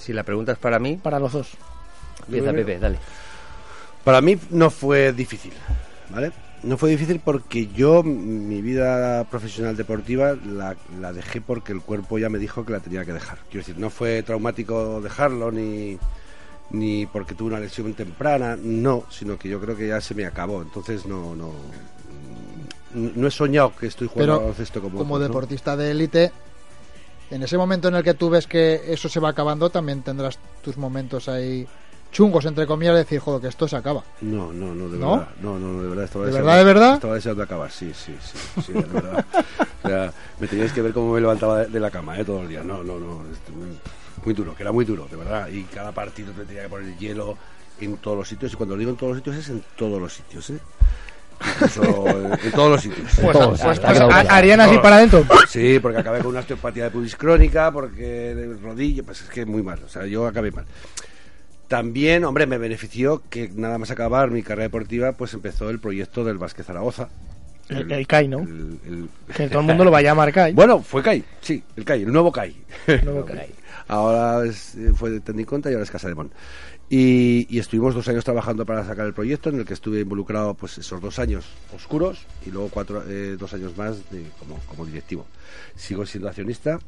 Si 0.00 0.12
la 0.12 0.22
pregunta 0.22 0.52
es 0.52 0.58
para 0.58 0.78
mí, 0.78 0.98
Para 1.02 1.18
los 1.18 1.32
dos. 1.32 1.48
empieza 2.26 2.52
Pepe, 2.52 2.78
dale. 2.78 2.98
Para 4.02 4.20
mí 4.20 4.38
no 4.50 4.70
fue 4.70 5.12
difícil, 5.12 5.52
¿vale? 6.10 6.32
No 6.62 6.76
fue 6.76 6.90
difícil 6.90 7.20
porque 7.24 7.68
yo 7.68 8.02
mi 8.02 8.60
vida 8.60 9.24
profesional 9.24 9.76
deportiva 9.76 10.36
la, 10.46 10.76
la 11.00 11.12
dejé 11.12 11.40
porque 11.40 11.72
el 11.72 11.80
cuerpo 11.80 12.18
ya 12.18 12.28
me 12.28 12.38
dijo 12.38 12.64
que 12.64 12.72
la 12.72 12.80
tenía 12.80 13.04
que 13.04 13.12
dejar. 13.12 13.38
Quiero 13.50 13.60
decir, 13.66 13.78
no 13.78 13.90
fue 13.90 14.22
traumático 14.22 15.00
dejarlo 15.00 15.50
ni, 15.50 15.98
ni 16.70 17.06
porque 17.06 17.34
tuve 17.34 17.48
una 17.48 17.60
lesión 17.60 17.94
temprana, 17.94 18.56
no, 18.60 19.04
sino 19.10 19.38
que 19.38 19.48
yo 19.48 19.60
creo 19.60 19.76
que 19.76 19.88
ya 19.88 20.00
se 20.00 20.14
me 20.14 20.26
acabó. 20.26 20.62
Entonces 20.62 21.06
no, 21.06 21.34
no, 21.34 21.52
no 22.94 23.26
he 23.26 23.30
soñado 23.30 23.72
que 23.76 23.86
estoy 23.86 24.08
jugando 24.08 24.34
pero 24.34 24.40
baloncesto 24.40 24.80
como, 24.80 24.98
como 24.98 25.14
otros, 25.14 25.28
¿no? 25.28 25.34
deportista 25.34 25.76
de 25.76 25.90
élite, 25.90 26.32
en 27.30 27.42
ese 27.42 27.56
momento 27.56 27.88
en 27.88 27.94
el 27.94 28.02
que 28.02 28.14
tú 28.14 28.30
ves 28.30 28.46
que 28.46 28.92
eso 28.92 29.08
se 29.08 29.20
va 29.20 29.30
acabando, 29.30 29.70
también 29.70 30.02
tendrás 30.02 30.38
tus 30.62 30.76
momentos 30.76 31.28
ahí 31.28 31.66
chungos, 32.10 32.44
entre 32.44 32.66
comillas, 32.66 32.94
de 32.94 33.00
decir, 33.00 33.20
joder, 33.20 33.40
que 33.40 33.48
esto 33.48 33.68
se 33.68 33.76
acaba. 33.76 34.02
No, 34.20 34.52
no, 34.52 34.74
no, 34.74 34.88
de 34.88 34.98
¿No? 34.98 35.10
verdad. 35.12 35.28
No, 35.40 35.58
no, 35.58 35.72
no, 35.72 35.82
de 35.82 35.88
verdad. 35.88 36.04
Estaba 36.04 36.26
¿De 36.26 36.32
verdad, 36.32 36.56
de 36.58 36.64
verdad? 36.64 36.94
Estaba 36.94 37.14
deseando 37.14 37.42
acabar, 37.42 37.70
sí, 37.70 37.92
sí, 37.94 38.16
sí, 38.20 38.62
sí, 38.66 38.72
de 38.72 38.82
verdad. 38.82 39.24
o 39.82 39.88
sea, 39.88 40.12
me 40.38 40.48
teníais 40.48 40.72
que 40.72 40.82
ver 40.82 40.92
cómo 40.92 41.12
me 41.12 41.20
levantaba 41.20 41.64
de, 41.64 41.80
la 41.80 41.90
cama, 41.90 42.18
¿eh? 42.18 42.24
Todos 42.24 42.42
los 42.42 42.50
días. 42.50 42.64
No, 42.64 42.82
no, 42.82 42.98
no. 42.98 43.22
muy, 43.54 43.78
muy 44.24 44.34
duro, 44.34 44.54
que 44.54 44.62
era 44.62 44.72
muy 44.72 44.84
duro, 44.84 45.06
de 45.10 45.16
verdad. 45.16 45.48
Y 45.48 45.62
cada 45.64 45.92
partido 45.92 46.32
te 46.32 46.44
tenía 46.44 46.64
que 46.64 46.68
poner 46.68 46.96
hielo 46.98 47.36
en 47.80 47.96
todos 47.98 48.18
los 48.18 48.28
sitios. 48.28 48.52
Y 48.52 48.56
cuando 48.56 48.76
digo 48.76 48.90
en 48.90 48.96
todos 48.96 49.10
los 49.10 49.18
sitios, 49.18 49.36
es 49.36 49.48
en 49.48 49.64
todos 49.76 50.00
los 50.00 50.12
sitios, 50.12 50.50
¿eh? 50.50 50.58
Incluso 51.54 52.06
en, 52.08 52.52
todos 52.52 52.70
los 52.70 52.80
sitios. 52.82 53.10
Pues, 53.20 53.32
Todos, 53.32 53.60
pues, 53.60 53.78
ha 53.84 54.06
pues, 54.08 54.26
harían 54.30 54.60
así 54.60 54.76
para 54.78 54.96
adentro. 54.96 55.24
Sí, 55.48 55.78
porque 55.80 55.98
acabé 55.98 56.18
con 56.20 56.28
una 56.28 56.40
osteopatía 56.40 56.84
de 56.84 56.90
pubis 56.90 57.16
crónica, 57.16 57.70
porque 57.72 58.02
de 58.34 58.54
rodilla, 58.62 59.02
pues 59.02 59.22
es 59.22 59.28
que 59.28 59.44
muy 59.46 59.62
mal. 59.62 59.80
O 59.84 59.88
sea, 59.88 60.04
yo 60.06 60.26
acabé 60.26 60.50
mal. 60.50 60.66
También, 61.68 62.24
hombre, 62.24 62.46
me 62.46 62.58
benefició 62.58 63.22
que 63.30 63.48
nada 63.54 63.78
más 63.78 63.90
acabar 63.90 64.30
mi 64.30 64.42
carrera 64.42 64.64
deportiva, 64.64 65.12
pues 65.12 65.32
empezó 65.34 65.70
el 65.70 65.78
proyecto 65.78 66.24
del 66.24 66.36
Vázquez 66.38 66.66
Zaragoza. 66.66 67.08
El- 67.68 67.90
el 67.92 68.06
CAI, 68.06 68.26
¿no? 68.26 68.40
el- 68.40 68.78
el- 68.84 69.08
Que 69.34 69.46
todo 69.48 69.60
el 69.60 69.66
mundo 69.66 69.84
lo 69.84 69.92
va 69.92 69.98
a 69.98 70.02
llamar 70.02 70.32
CAI. 70.32 70.52
Bueno, 70.52 70.80
fue 70.82 71.02
CAI, 71.02 71.24
sí, 71.40 71.62
el 71.76 71.84
CAI, 71.84 72.02
el 72.02 72.12
nuevo 72.12 72.32
CAI. 72.32 72.56
Nuevo 73.04 73.24
CAI. 73.26 73.48
Ahora 73.86 74.44
es- 74.44 74.76
fue 74.96 75.10
de 75.10 75.20
Tecniconta 75.20 75.70
y 75.70 75.74
ahora 75.74 75.84
es 75.84 75.90
Casa 75.92 76.08
de 76.08 76.16
Mon. 76.16 76.30
Y, 76.92 77.46
y 77.48 77.60
estuvimos 77.60 77.94
dos 77.94 78.08
años 78.08 78.24
trabajando 78.24 78.66
para 78.66 78.84
sacar 78.84 79.06
el 79.06 79.14
proyecto, 79.14 79.48
en 79.48 79.60
el 79.60 79.64
que 79.64 79.74
estuve 79.74 80.00
involucrado 80.00 80.54
pues 80.54 80.76
esos 80.76 81.00
dos 81.00 81.20
años 81.20 81.46
oscuros 81.74 82.26
y 82.44 82.50
luego 82.50 82.68
cuatro, 82.68 83.04
eh, 83.08 83.36
dos 83.38 83.54
años 83.54 83.76
más 83.76 84.10
de, 84.10 84.24
como, 84.40 84.58
como 84.66 84.84
directivo. 84.84 85.24
Sigo 85.76 86.04
siendo 86.04 86.28
accionista. 86.28 86.80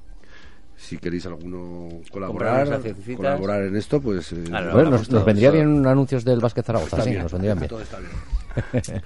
Si 0.77 0.99
queréis 0.99 1.25
alguno 1.27 2.01
colaborar, 2.11 2.81
colaborar 3.17 3.63
en 3.63 3.77
esto, 3.77 4.01
pues 4.01 4.33
eh, 4.33 4.43
Claro, 4.49 4.73
Bueno, 4.73 4.91
nos, 4.91 5.09
nos 5.09 5.25
vendría 5.25 5.53
bien 5.53 5.87
anuncios 5.87 6.25
del 6.25 6.41
Vázquez 6.41 6.65
Zaragoza, 6.65 6.97
Está 6.97 7.05
sí, 7.05 7.11
bien, 7.11 7.23
nos 7.23 7.31
vendrían 7.33 7.59
bien. 7.61 7.69
todo 7.69 7.81
está 7.83 7.99
bien. 8.01 8.93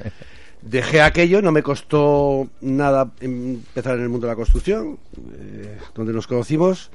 Dejé 0.62 1.02
aquello, 1.02 1.42
no 1.42 1.52
me 1.52 1.62
costó 1.62 2.48
nada 2.62 3.12
empezar 3.20 3.96
en 3.96 4.04
el 4.04 4.08
mundo 4.08 4.26
de 4.26 4.32
la 4.32 4.36
construcción, 4.36 4.98
eh, 5.38 5.76
donde 5.94 6.14
nos 6.14 6.26
conocimos 6.26 6.90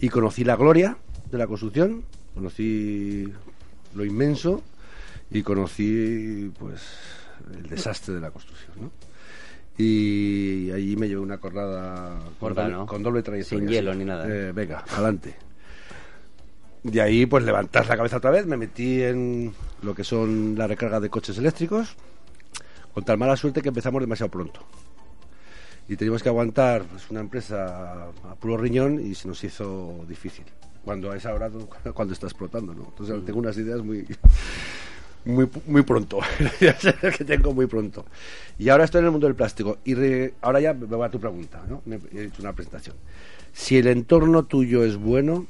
y 0.00 0.08
conocí 0.08 0.42
la 0.44 0.56
gloria 0.56 0.96
de 1.30 1.36
la 1.36 1.46
construcción, 1.46 2.04
conocí 2.34 3.32
lo 3.94 4.04
inmenso 4.04 4.62
y 5.30 5.42
conocí 5.42 6.50
pues 6.58 6.80
el 7.54 7.68
desastre 7.68 8.14
de 8.14 8.20
la 8.20 8.30
construcción, 8.30 8.72
¿no? 8.80 8.90
Y 9.78 10.70
allí 10.70 10.96
me 10.96 11.08
llevé 11.08 11.20
una 11.20 11.38
corrada 11.38 12.18
con, 12.38 12.54
doble, 12.54 12.72
¿no? 12.72 12.86
con 12.86 13.02
doble 13.02 13.22
trayectoria. 13.22 13.66
Sin 13.66 13.74
hielo 13.74 13.94
ni 13.94 14.04
nada. 14.04 14.28
Eh, 14.28 14.52
venga, 14.52 14.84
adelante. 14.90 15.34
De 16.82 17.00
ahí, 17.00 17.26
pues 17.26 17.44
levantar 17.44 17.86
la 17.86 17.96
cabeza 17.96 18.18
otra 18.18 18.30
vez, 18.30 18.44
me 18.44 18.56
metí 18.56 19.02
en 19.02 19.54
lo 19.82 19.94
que 19.94 20.04
son 20.04 20.56
la 20.58 20.66
recarga 20.66 21.00
de 21.00 21.08
coches 21.08 21.38
eléctricos, 21.38 21.96
con 22.92 23.04
tal 23.04 23.18
mala 23.18 23.36
suerte 23.36 23.62
que 23.62 23.68
empezamos 23.68 24.02
demasiado 24.02 24.30
pronto. 24.30 24.60
Y 25.88 25.96
teníamos 25.96 26.22
que 26.22 26.28
aguantar 26.28 26.84
pues, 26.84 27.10
una 27.10 27.20
empresa 27.20 28.08
a 28.08 28.34
puro 28.34 28.56
riñón 28.56 29.00
y 29.00 29.14
se 29.14 29.28
nos 29.28 29.42
hizo 29.42 30.04
difícil. 30.08 30.44
Cuando 30.84 31.10
a 31.10 31.16
esa 31.16 31.32
hora 31.34 31.50
cuando 31.94 32.14
está 32.14 32.26
explotando, 32.26 32.74
¿no? 32.74 32.84
Entonces 32.88 33.24
tengo 33.24 33.38
unas 33.38 33.56
ideas 33.58 33.82
muy 33.82 34.06
muy, 35.24 35.48
muy 35.66 35.82
pronto. 35.82 36.18
que 37.18 37.24
tengo 37.24 37.52
muy 37.54 37.66
pronto. 37.66 38.04
Y 38.58 38.68
ahora 38.68 38.84
estoy 38.84 39.00
en 39.00 39.06
el 39.06 39.10
mundo 39.12 39.26
del 39.26 39.36
plástico. 39.36 39.78
Y 39.84 39.94
re- 39.94 40.34
ahora 40.40 40.60
ya 40.60 40.74
me 40.74 40.86
va 40.86 41.06
a 41.06 41.10
tu 41.10 41.20
pregunta, 41.20 41.62
¿no? 41.68 41.82
He 42.12 42.24
hecho 42.24 42.42
una 42.42 42.52
presentación. 42.52 42.96
Si 43.52 43.76
el 43.76 43.86
entorno 43.86 44.44
tuyo 44.44 44.82
es 44.82 44.96
bueno, 44.96 45.46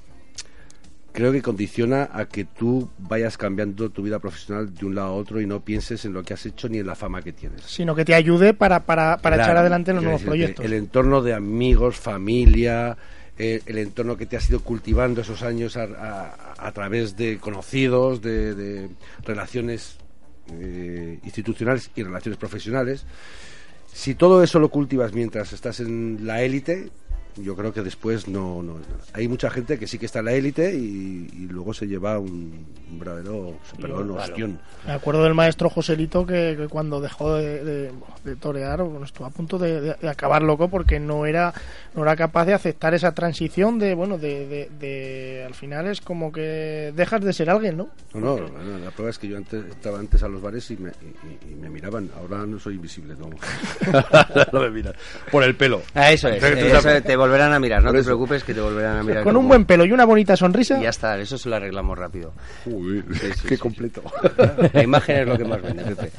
creo 1.13 1.31
que 1.33 1.41
condiciona 1.41 2.11
a 2.13 2.27
que 2.27 2.45
tú 2.45 2.91
vayas 2.99 3.39
cambiando 3.39 3.91
tu 3.91 4.03
vida 4.03 4.19
profesional 4.19 4.75
de 4.75 4.85
un 4.87 4.95
lado 4.95 5.09
a 5.09 5.13
otro 5.13 5.41
y 5.41 5.47
no 5.47 5.61
pienses 5.61 6.05
en 6.05 6.13
lo 6.13 6.23
que 6.23 6.35
has 6.35 6.45
hecho 6.47 6.69
ni 6.69 6.79
en 6.79 6.87
la 6.87 6.95
fama 6.95 7.23
que 7.23 7.33
tienes. 7.33 7.63
Sino 7.63 7.95
que 7.95 8.05
te 8.05 8.15
ayude 8.15 8.55
para, 8.55 8.81
para, 8.85 9.19
para 9.19 9.37
Claro, 9.37 9.43
echar 9.53 9.57
adelante 9.59 9.93
los 9.93 10.03
nuevos 10.03 10.23
proyectos. 10.23 10.65
El 10.65 10.73
entorno 10.73 11.23
de 11.23 11.33
amigos, 11.35 11.97
familia, 11.97 12.97
eh, 13.39 13.63
el 13.67 13.79
entorno 13.79 14.17
que 14.17 14.27
te 14.27 14.37
has 14.37 14.49
ido 14.49 14.61
cultivando 14.61 15.23
esos 15.23 15.43
años 15.43 15.77
a, 15.77 16.73
través 16.75 17.17
de 17.17 17.39
conocidos, 17.39 18.21
de, 18.21 18.55
de 18.55 18.89
relaciones 19.25 19.97
eh, 20.51 21.19
institucionales 21.23 21.91
y 21.95 22.03
relaciones 22.03 22.39
profesionales. 22.39 23.05
Si 23.93 24.15
todo 24.15 24.43
eso 24.43 24.59
lo 24.59 24.71
cultivas 24.71 25.13
mientras 25.13 25.53
estás 25.53 25.81
en 25.81 26.27
la 26.27 26.43
élite, 26.43 26.91
yo 27.37 27.57
creo 27.57 27.73
que 27.73 27.83
después 27.83 28.29
no, 28.29 28.63
no 28.63 28.79
es 28.81 28.89
nada. 28.89 29.03
Hay 29.15 29.29
mucha 29.29 29.51
gente 29.51 29.79
que 29.79 29.87
sí 29.87 29.99
que 29.99 30.07
está 30.07 30.19
en 30.21 30.25
la 30.27 30.33
élite 30.33 30.75
y, 30.75 31.29
y 31.33 31.47
luego 31.51 31.73
se 31.75 31.87
lleva 31.87 32.19
un, 32.19 32.65
un 32.91 32.99
verdadero, 32.99 33.55
perdón, 33.81 34.09
Claro. 34.09 34.23
ostión. 34.23 34.59
Me 34.87 34.93
acuerdo 34.93 35.23
del 35.25 35.35
maestro 35.35 35.71
Joselito 35.71 36.27
que, 36.27 36.55
que 36.59 36.69
cuando 36.69 37.01
dejó 37.01 37.37
de, 37.37 37.65
de- 37.65 37.93
de 38.25 38.37
torear 38.37 38.83
bueno, 38.83 39.05
estuvo 39.05 39.27
a 39.27 39.31
punto 39.31 39.59
de, 39.59 39.81
de- 39.81 39.95
de 40.01 40.09
acabar 40.09 40.43
loco 40.43 40.69
porque 40.69 41.01
no 41.01 41.27
era 41.27 41.53
no 41.95 42.03
era 42.03 42.15
capaz 42.17 42.45
de 42.47 42.55
aceptar 42.55 42.95
esa 42.95 43.13
transición 43.13 43.79
de 43.79 43.95
bueno 43.95 44.19
de, 44.19 44.47
de- 44.47 44.71
de- 44.79 45.45
al 45.47 45.55
final 45.55 45.87
es 45.89 46.01
como 46.01 46.31
que 46.33 46.93
dejas 46.95 47.21
de 47.23 47.33
ser 47.33 47.51
alguien, 47.51 47.77
¿no? 47.79 47.89
No, 48.15 48.21
no, 48.21 48.49
bueno, 48.49 48.79
la 48.79 48.91
prueba 48.91 49.11
es 49.11 49.19
que 49.19 49.29
yo 49.29 49.37
antes 49.37 49.65
estaba 49.67 49.99
antes 49.99 50.23
a 50.23 50.29
los 50.29 50.41
bares 50.43 50.71
y 50.71 50.77
me, 50.77 50.91
y- 50.91 51.49
y- 51.49 51.53
y 51.53 51.55
me 51.57 51.69
miraban. 51.71 52.11
Ahora 52.17 52.47
no 52.47 52.59
soy 52.59 52.75
invisible, 52.75 53.15
no. 53.19 53.31
no 54.53 54.61
me 54.61 54.71
miran. 54.71 54.95
Por 55.31 55.43
el 55.45 55.55
pelo. 55.57 55.83
Ah, 55.95 56.13
eso 56.13 56.29
es, 56.29 56.43
eso 56.43 57.03
te 57.03 57.17
volverán 57.23 57.53
a 57.53 57.59
mirar, 57.61 57.83
no 57.83 57.93
te 57.93 58.03
preocupes 58.03 58.43
que 58.45 58.53
te 58.55 58.61
volverán 58.61 58.99
a 58.99 59.03
mirar. 59.03 59.23
Con 59.25 59.37
un 59.37 59.47
buen 59.49 59.65
pelo 59.65 59.85
y 59.85 59.93
una 59.93 60.05
bonita 60.05 60.37
sonrisa. 60.37 60.79
Y 60.79 60.83
ya 60.83 60.91
está, 60.91 61.19
eso 61.19 61.39
se 61.39 61.49
lo 61.49 61.57
arreglamos 61.57 61.97
rápido. 61.99 62.33
Uy, 62.67 63.03
Sí, 63.13 63.27
sí, 63.35 63.43
qué 63.49 63.57
sí, 63.57 63.61
completo. 63.61 64.03
La 64.73 64.83
imagen 64.83 65.17
es 65.19 65.27
lo 65.29 65.39
que 65.39 65.45
más 65.45 65.63
vende, 65.63 65.85
Pepe. 65.85 66.11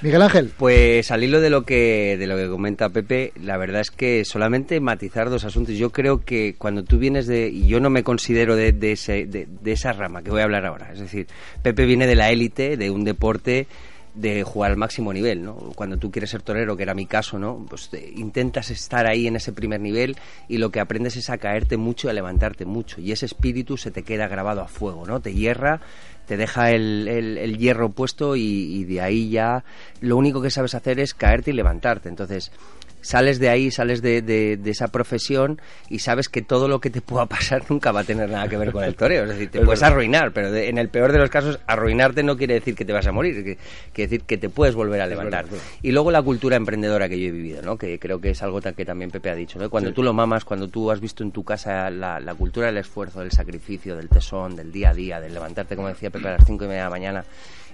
Miguel 0.00 0.22
Ángel, 0.22 0.52
Pues 0.56 1.10
al 1.10 1.24
hilo 1.24 1.40
de 1.40 1.50
lo 1.50 1.64
que 1.64 2.16
de 2.18 2.26
lo 2.28 2.36
que 2.36 2.48
comenta 2.48 2.88
Pepe, 2.90 3.32
la 3.42 3.56
verdad 3.56 3.80
es 3.80 3.90
que 3.90 4.24
solamente 4.24 4.78
matizar 4.80 5.28
dos 5.28 5.44
asuntos. 5.44 5.74
Yo 5.74 5.90
creo 5.90 6.24
que 6.24 6.54
cuando 6.56 6.84
tú 6.84 6.98
vienes 6.98 7.26
de 7.26 7.48
y 7.48 7.66
yo 7.66 7.80
no 7.80 7.90
me 7.90 8.04
considero 8.04 8.54
de, 8.54 8.70
de, 8.72 8.92
ese- 8.92 9.26
de- 9.26 9.48
de 9.60 9.72
esa 9.72 9.92
rama 9.92 10.22
que 10.22 10.30
voy 10.30 10.40
a 10.40 10.44
hablar 10.44 10.66
ahora, 10.66 10.92
es 10.92 11.00
decir, 11.00 11.26
Pepe 11.62 11.84
viene 11.84 12.06
de 12.06 12.14
la 12.14 12.30
élite, 12.30 12.76
de 12.76 12.90
un 12.90 13.02
deporte 13.04 13.66
de 14.14 14.42
jugar 14.42 14.72
al 14.72 14.76
máximo 14.76 15.12
nivel, 15.12 15.42
¿no? 15.44 15.54
Cuando 15.74 15.96
tú 15.96 16.10
quieres 16.10 16.30
ser 16.30 16.42
torero, 16.42 16.76
que 16.76 16.82
era 16.82 16.94
mi 16.94 17.06
caso, 17.06 17.38
¿no? 17.38 17.64
Pues 17.68 17.88
eh, 17.92 18.12
intentas 18.16 18.70
estar 18.70 19.06
ahí 19.06 19.26
en 19.26 19.36
ese 19.36 19.52
primer 19.52 19.80
nivel 19.80 20.16
y 20.48 20.58
lo 20.58 20.70
que 20.70 20.80
aprendes 20.80 21.16
es 21.16 21.30
a 21.30 21.38
caerte 21.38 21.76
mucho 21.76 22.08
y 22.08 22.10
a 22.10 22.14
levantarte 22.14 22.64
mucho 22.64 23.00
y 23.00 23.12
ese 23.12 23.26
espíritu 23.26 23.76
se 23.76 23.90
te 23.90 24.02
queda 24.02 24.26
grabado 24.28 24.60
a 24.62 24.68
fuego, 24.68 25.06
¿no? 25.06 25.20
Te 25.20 25.32
hierra 25.34 25.80
te 26.26 26.36
deja 26.36 26.72
el, 26.72 27.08
el- 27.08 27.38
el 27.38 27.56
hierro 27.56 27.88
puesto 27.88 28.36
y, 28.36 28.42
y 28.42 28.84
de 28.84 29.00
ahí 29.00 29.30
ya 29.30 29.64
lo 30.02 30.18
único 30.18 30.42
que 30.42 30.50
sabes 30.50 30.74
hacer 30.74 31.00
es 31.00 31.14
caerte 31.14 31.52
y 31.52 31.54
levantarte. 31.54 32.10
Entonces 32.10 32.52
sales 33.00 33.38
de 33.38 33.48
ahí, 33.48 33.70
sales 33.70 34.02
de, 34.02 34.22
de- 34.22 34.56
de 34.56 34.70
esa 34.70 34.88
profesión 34.88 35.60
y 35.88 36.00
sabes 36.00 36.28
que 36.28 36.42
todo 36.42 36.68
lo 36.68 36.80
que 36.80 36.90
te 36.90 37.00
pueda 37.00 37.26
pasar 37.26 37.62
nunca 37.70 37.92
va 37.92 38.00
a 38.00 38.04
tener 38.04 38.28
nada 38.30 38.48
que 38.48 38.56
ver 38.56 38.72
con 38.72 38.84
el 38.84 38.94
toreo. 38.94 39.24
Es 39.24 39.30
decir, 39.30 39.50
te 39.50 39.58
Es 39.58 39.64
puedes 39.64 39.80
verdad. 39.80 39.92
arruinar, 39.94 40.32
pero 40.32 40.50
de- 40.50 40.68
en 40.68 40.78
el 40.78 40.88
peor 40.88 41.12
de 41.12 41.18
los 41.18 41.30
casos, 41.30 41.58
arruinarte 41.66 42.22
no 42.22 42.36
quiere 42.36 42.54
decir 42.54 42.74
que 42.74 42.84
te 42.84 42.92
vas 42.92 43.06
a 43.06 43.12
morir, 43.12 43.44
que- 43.44 43.58
quiere 43.92 44.08
decir 44.10 44.22
que 44.26 44.36
te 44.38 44.48
puedes 44.48 44.74
volver 44.74 45.00
a 45.00 45.06
levantar. 45.06 45.44
verdad. 45.44 45.58
Y 45.82 45.92
luego 45.92 46.10
la 46.10 46.22
cultura 46.22 46.56
emprendedora 46.56 47.08
que 47.08 47.18
yo 47.20 47.28
he 47.28 47.30
vivido, 47.30 47.62
¿no? 47.62 47.76
que 47.78 47.98
creo 47.98 48.20
que 48.20 48.30
es 48.30 48.42
algo 48.42 48.60
que 48.60 48.84
también 48.84 49.10
Pepe 49.10 49.30
ha 49.30 49.34
dicho. 49.34 49.58
¿no? 49.58 49.70
Cuando 49.70 49.90
Sí. 49.90 49.94
tú 49.94 50.02
lo 50.02 50.12
mamas, 50.12 50.44
cuando 50.44 50.68
tú 50.68 50.90
has 50.90 51.00
visto 51.00 51.22
en 51.22 51.30
tu 51.32 51.44
casa 51.44 51.90
la, 51.90 52.20
la 52.20 52.34
cultura 52.34 52.66
del 52.66 52.78
esfuerzo, 52.78 53.20
del 53.20 53.30
sacrificio, 53.32 53.96
del 53.96 54.08
tesón, 54.08 54.56
del 54.56 54.72
día 54.72 54.90
a 54.90 54.94
día, 54.94 55.20
del 55.20 55.32
levantarte, 55.34 55.76
como 55.76 55.88
decía 55.88 56.10
Pepe, 56.10 56.28
a 56.28 56.32
las 56.32 56.44
cinco 56.46 56.64
y 56.64 56.68
media 56.68 56.80
de 56.82 56.86
la 56.86 56.90
mañana 56.90 57.24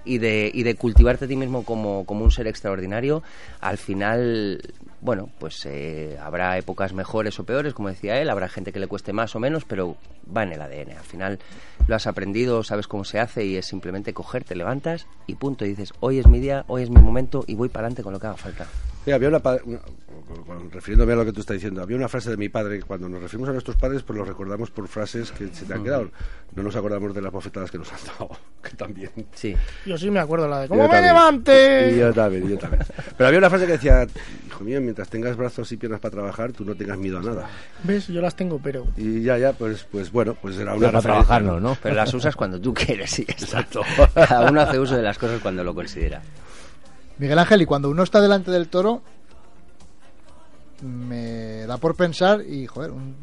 y 0.05 0.19
de, 0.19 0.51
y 0.53 0.63
de 0.65 0.75
cultivarte 0.75 1.25
a 1.25 1.29
ti 1.29 1.35
mismo 1.35 1.65
como, 1.65 2.05
como 2.05 2.25
un 2.25 2.31
ser 2.31 2.47
extraordinario, 2.47 3.23
al 3.61 3.79
final, 3.79 4.61
bueno, 5.05 5.29
pues 5.39 5.65
eh, 5.67 6.19
habrá 6.21 6.57
épocas 6.57 6.95
mejores 6.95 7.39
o 7.39 7.45
peores, 7.45 7.75
como 7.75 7.89
decía 7.91 8.21
él, 8.23 8.31
habrá 8.31 8.49
gente 8.49 8.73
que 8.73 8.79
le 8.81 8.87
cueste 8.87 9.13
más 9.13 9.37
o 9.37 9.39
menos, 9.39 9.65
pero 9.67 9.97
va 10.35 10.43
en 10.45 10.53
el 10.53 10.63
ADN. 10.63 10.93
Al 10.93 11.05
final 11.05 11.39
lo 11.87 11.95
has 11.95 12.07
aprendido, 12.07 12.65
sabes 12.65 12.89
cómo 12.89 13.05
se 13.05 13.21
hace 13.21 13.45
y 13.45 13.57
es 13.57 13.67
simplemente 13.67 14.15
coger, 14.15 14.45
te 14.45 14.55
levantas 14.55 15.07
y 15.27 15.35
punto. 15.35 15.67
Y 15.67 15.69
dices, 15.69 15.93
hoy 16.01 16.19
es 16.21 16.27
mi 16.27 16.41
día, 16.41 16.65
hoy 16.69 16.83
es 16.85 16.89
mi 16.91 17.03
momento 17.03 17.45
y 17.47 17.55
voy 17.55 17.69
para 17.69 17.87
adelante 17.87 18.03
con 18.03 18.15
lo 18.15 18.19
que 18.19 18.29
haga 18.29 18.39
falta. 18.39 18.67
Había 19.13 19.29
una- 19.29 19.83
con- 20.27 20.45
con- 20.45 20.71
refiriéndome 20.71 21.13
a 21.13 21.17
lo 21.17 21.25
que 21.25 21.33
tú 21.33 21.41
estás 21.41 21.55
diciendo, 21.55 21.83
había 21.83 21.97
una 21.97 22.09
frase 22.09 22.31
de 22.31 22.37
mi 22.37 22.49
padre, 22.49 22.79
que 22.79 22.85
cuando 22.85 23.09
nos 23.09 23.21
referimos 23.23 23.49
a 23.49 23.53
nuestros 23.53 23.77
padres, 23.77 24.03
pues 24.03 24.19
los 24.19 24.27
recordamos 24.27 24.71
por 24.71 24.89
frases 24.89 25.31
que 25.33 25.49
se 25.49 25.65
te 25.65 25.75
han 25.75 25.85
quedado. 25.85 26.11
No 26.55 26.63
nos 26.63 26.75
acordamos 26.77 27.15
de 27.15 27.21
las 27.23 27.33
bofetadas 27.33 27.71
que 27.71 27.79
nos 27.79 27.93
han 27.93 27.99
dado, 28.07 28.31
que 28.63 28.71
también. 28.77 29.11
Sí. 29.35 29.55
Yo 29.87 29.99
sí 29.99 30.11
me 30.11 30.21
acuerdo 30.21 30.49
la 30.49 30.61
de 30.61 30.65
Yo 30.65 30.69
¿Cómo 30.71 30.83
me 30.85 30.89
también. 30.89 31.15
levante? 31.15 31.97
Yo 31.99 32.13
también, 32.15 32.49
yo 32.49 32.59
también. 32.59 32.83
Pero 33.17 33.27
había 33.29 33.39
una 33.39 33.51
frase 33.51 33.67
que 33.67 33.73
decía, 33.73 34.07
hijo 34.47 34.65
mío, 34.65 34.81
mientras 34.81 35.09
tengas 35.09 35.37
brazos 35.37 35.71
y 35.73 35.77
piernas 35.77 36.01
para 36.01 36.13
trabajar, 36.13 36.53
tú 36.53 36.65
no 36.65 36.75
tengas 36.75 36.97
miedo 36.99 37.19
a 37.19 37.23
nada. 37.23 37.49
¿Ves? 37.83 38.07
Yo 38.09 38.21
las 38.21 38.37
tengo, 38.37 38.59
pero 38.63 38.87
Y 38.97 39.23
ya, 39.23 39.37
ya, 39.39 39.53
pues, 39.53 39.85
pues 39.91 40.11
bueno, 40.13 40.35
pues 40.41 40.57
era 40.57 40.75
una 40.75 40.91
Pero 40.91 40.93
para 40.93 41.01
referencia, 41.01 41.27
trabajarnos, 41.27 41.63
¿no? 41.63 41.77
Pero 41.83 41.95
las 41.97 42.15
usas 42.15 42.37
cuando 42.37 42.61
tú 42.61 42.73
quieres, 42.73 43.11
sí. 43.11 43.25
Exacto. 43.29 43.83
Cada 44.15 44.51
uno 44.51 44.61
hace 44.61 44.79
uso 44.79 44.97
de 44.97 45.03
las 45.03 45.19
cosas 45.19 45.41
cuando 45.41 45.65
lo 45.65 45.75
considera. 45.75 46.23
Miguel 47.19 47.39
Ángel, 47.39 47.63
y 47.63 47.67
cuando 47.67 47.91
uno 47.91 48.03
está 48.03 48.21
delante 48.21 48.51
del 48.51 48.69
toro, 48.69 49.03
me 50.83 51.67
da 51.67 51.79
por 51.79 51.95
pensar, 51.95 52.43
y 52.43 52.67
joder, 52.67 52.91
un 52.91 53.17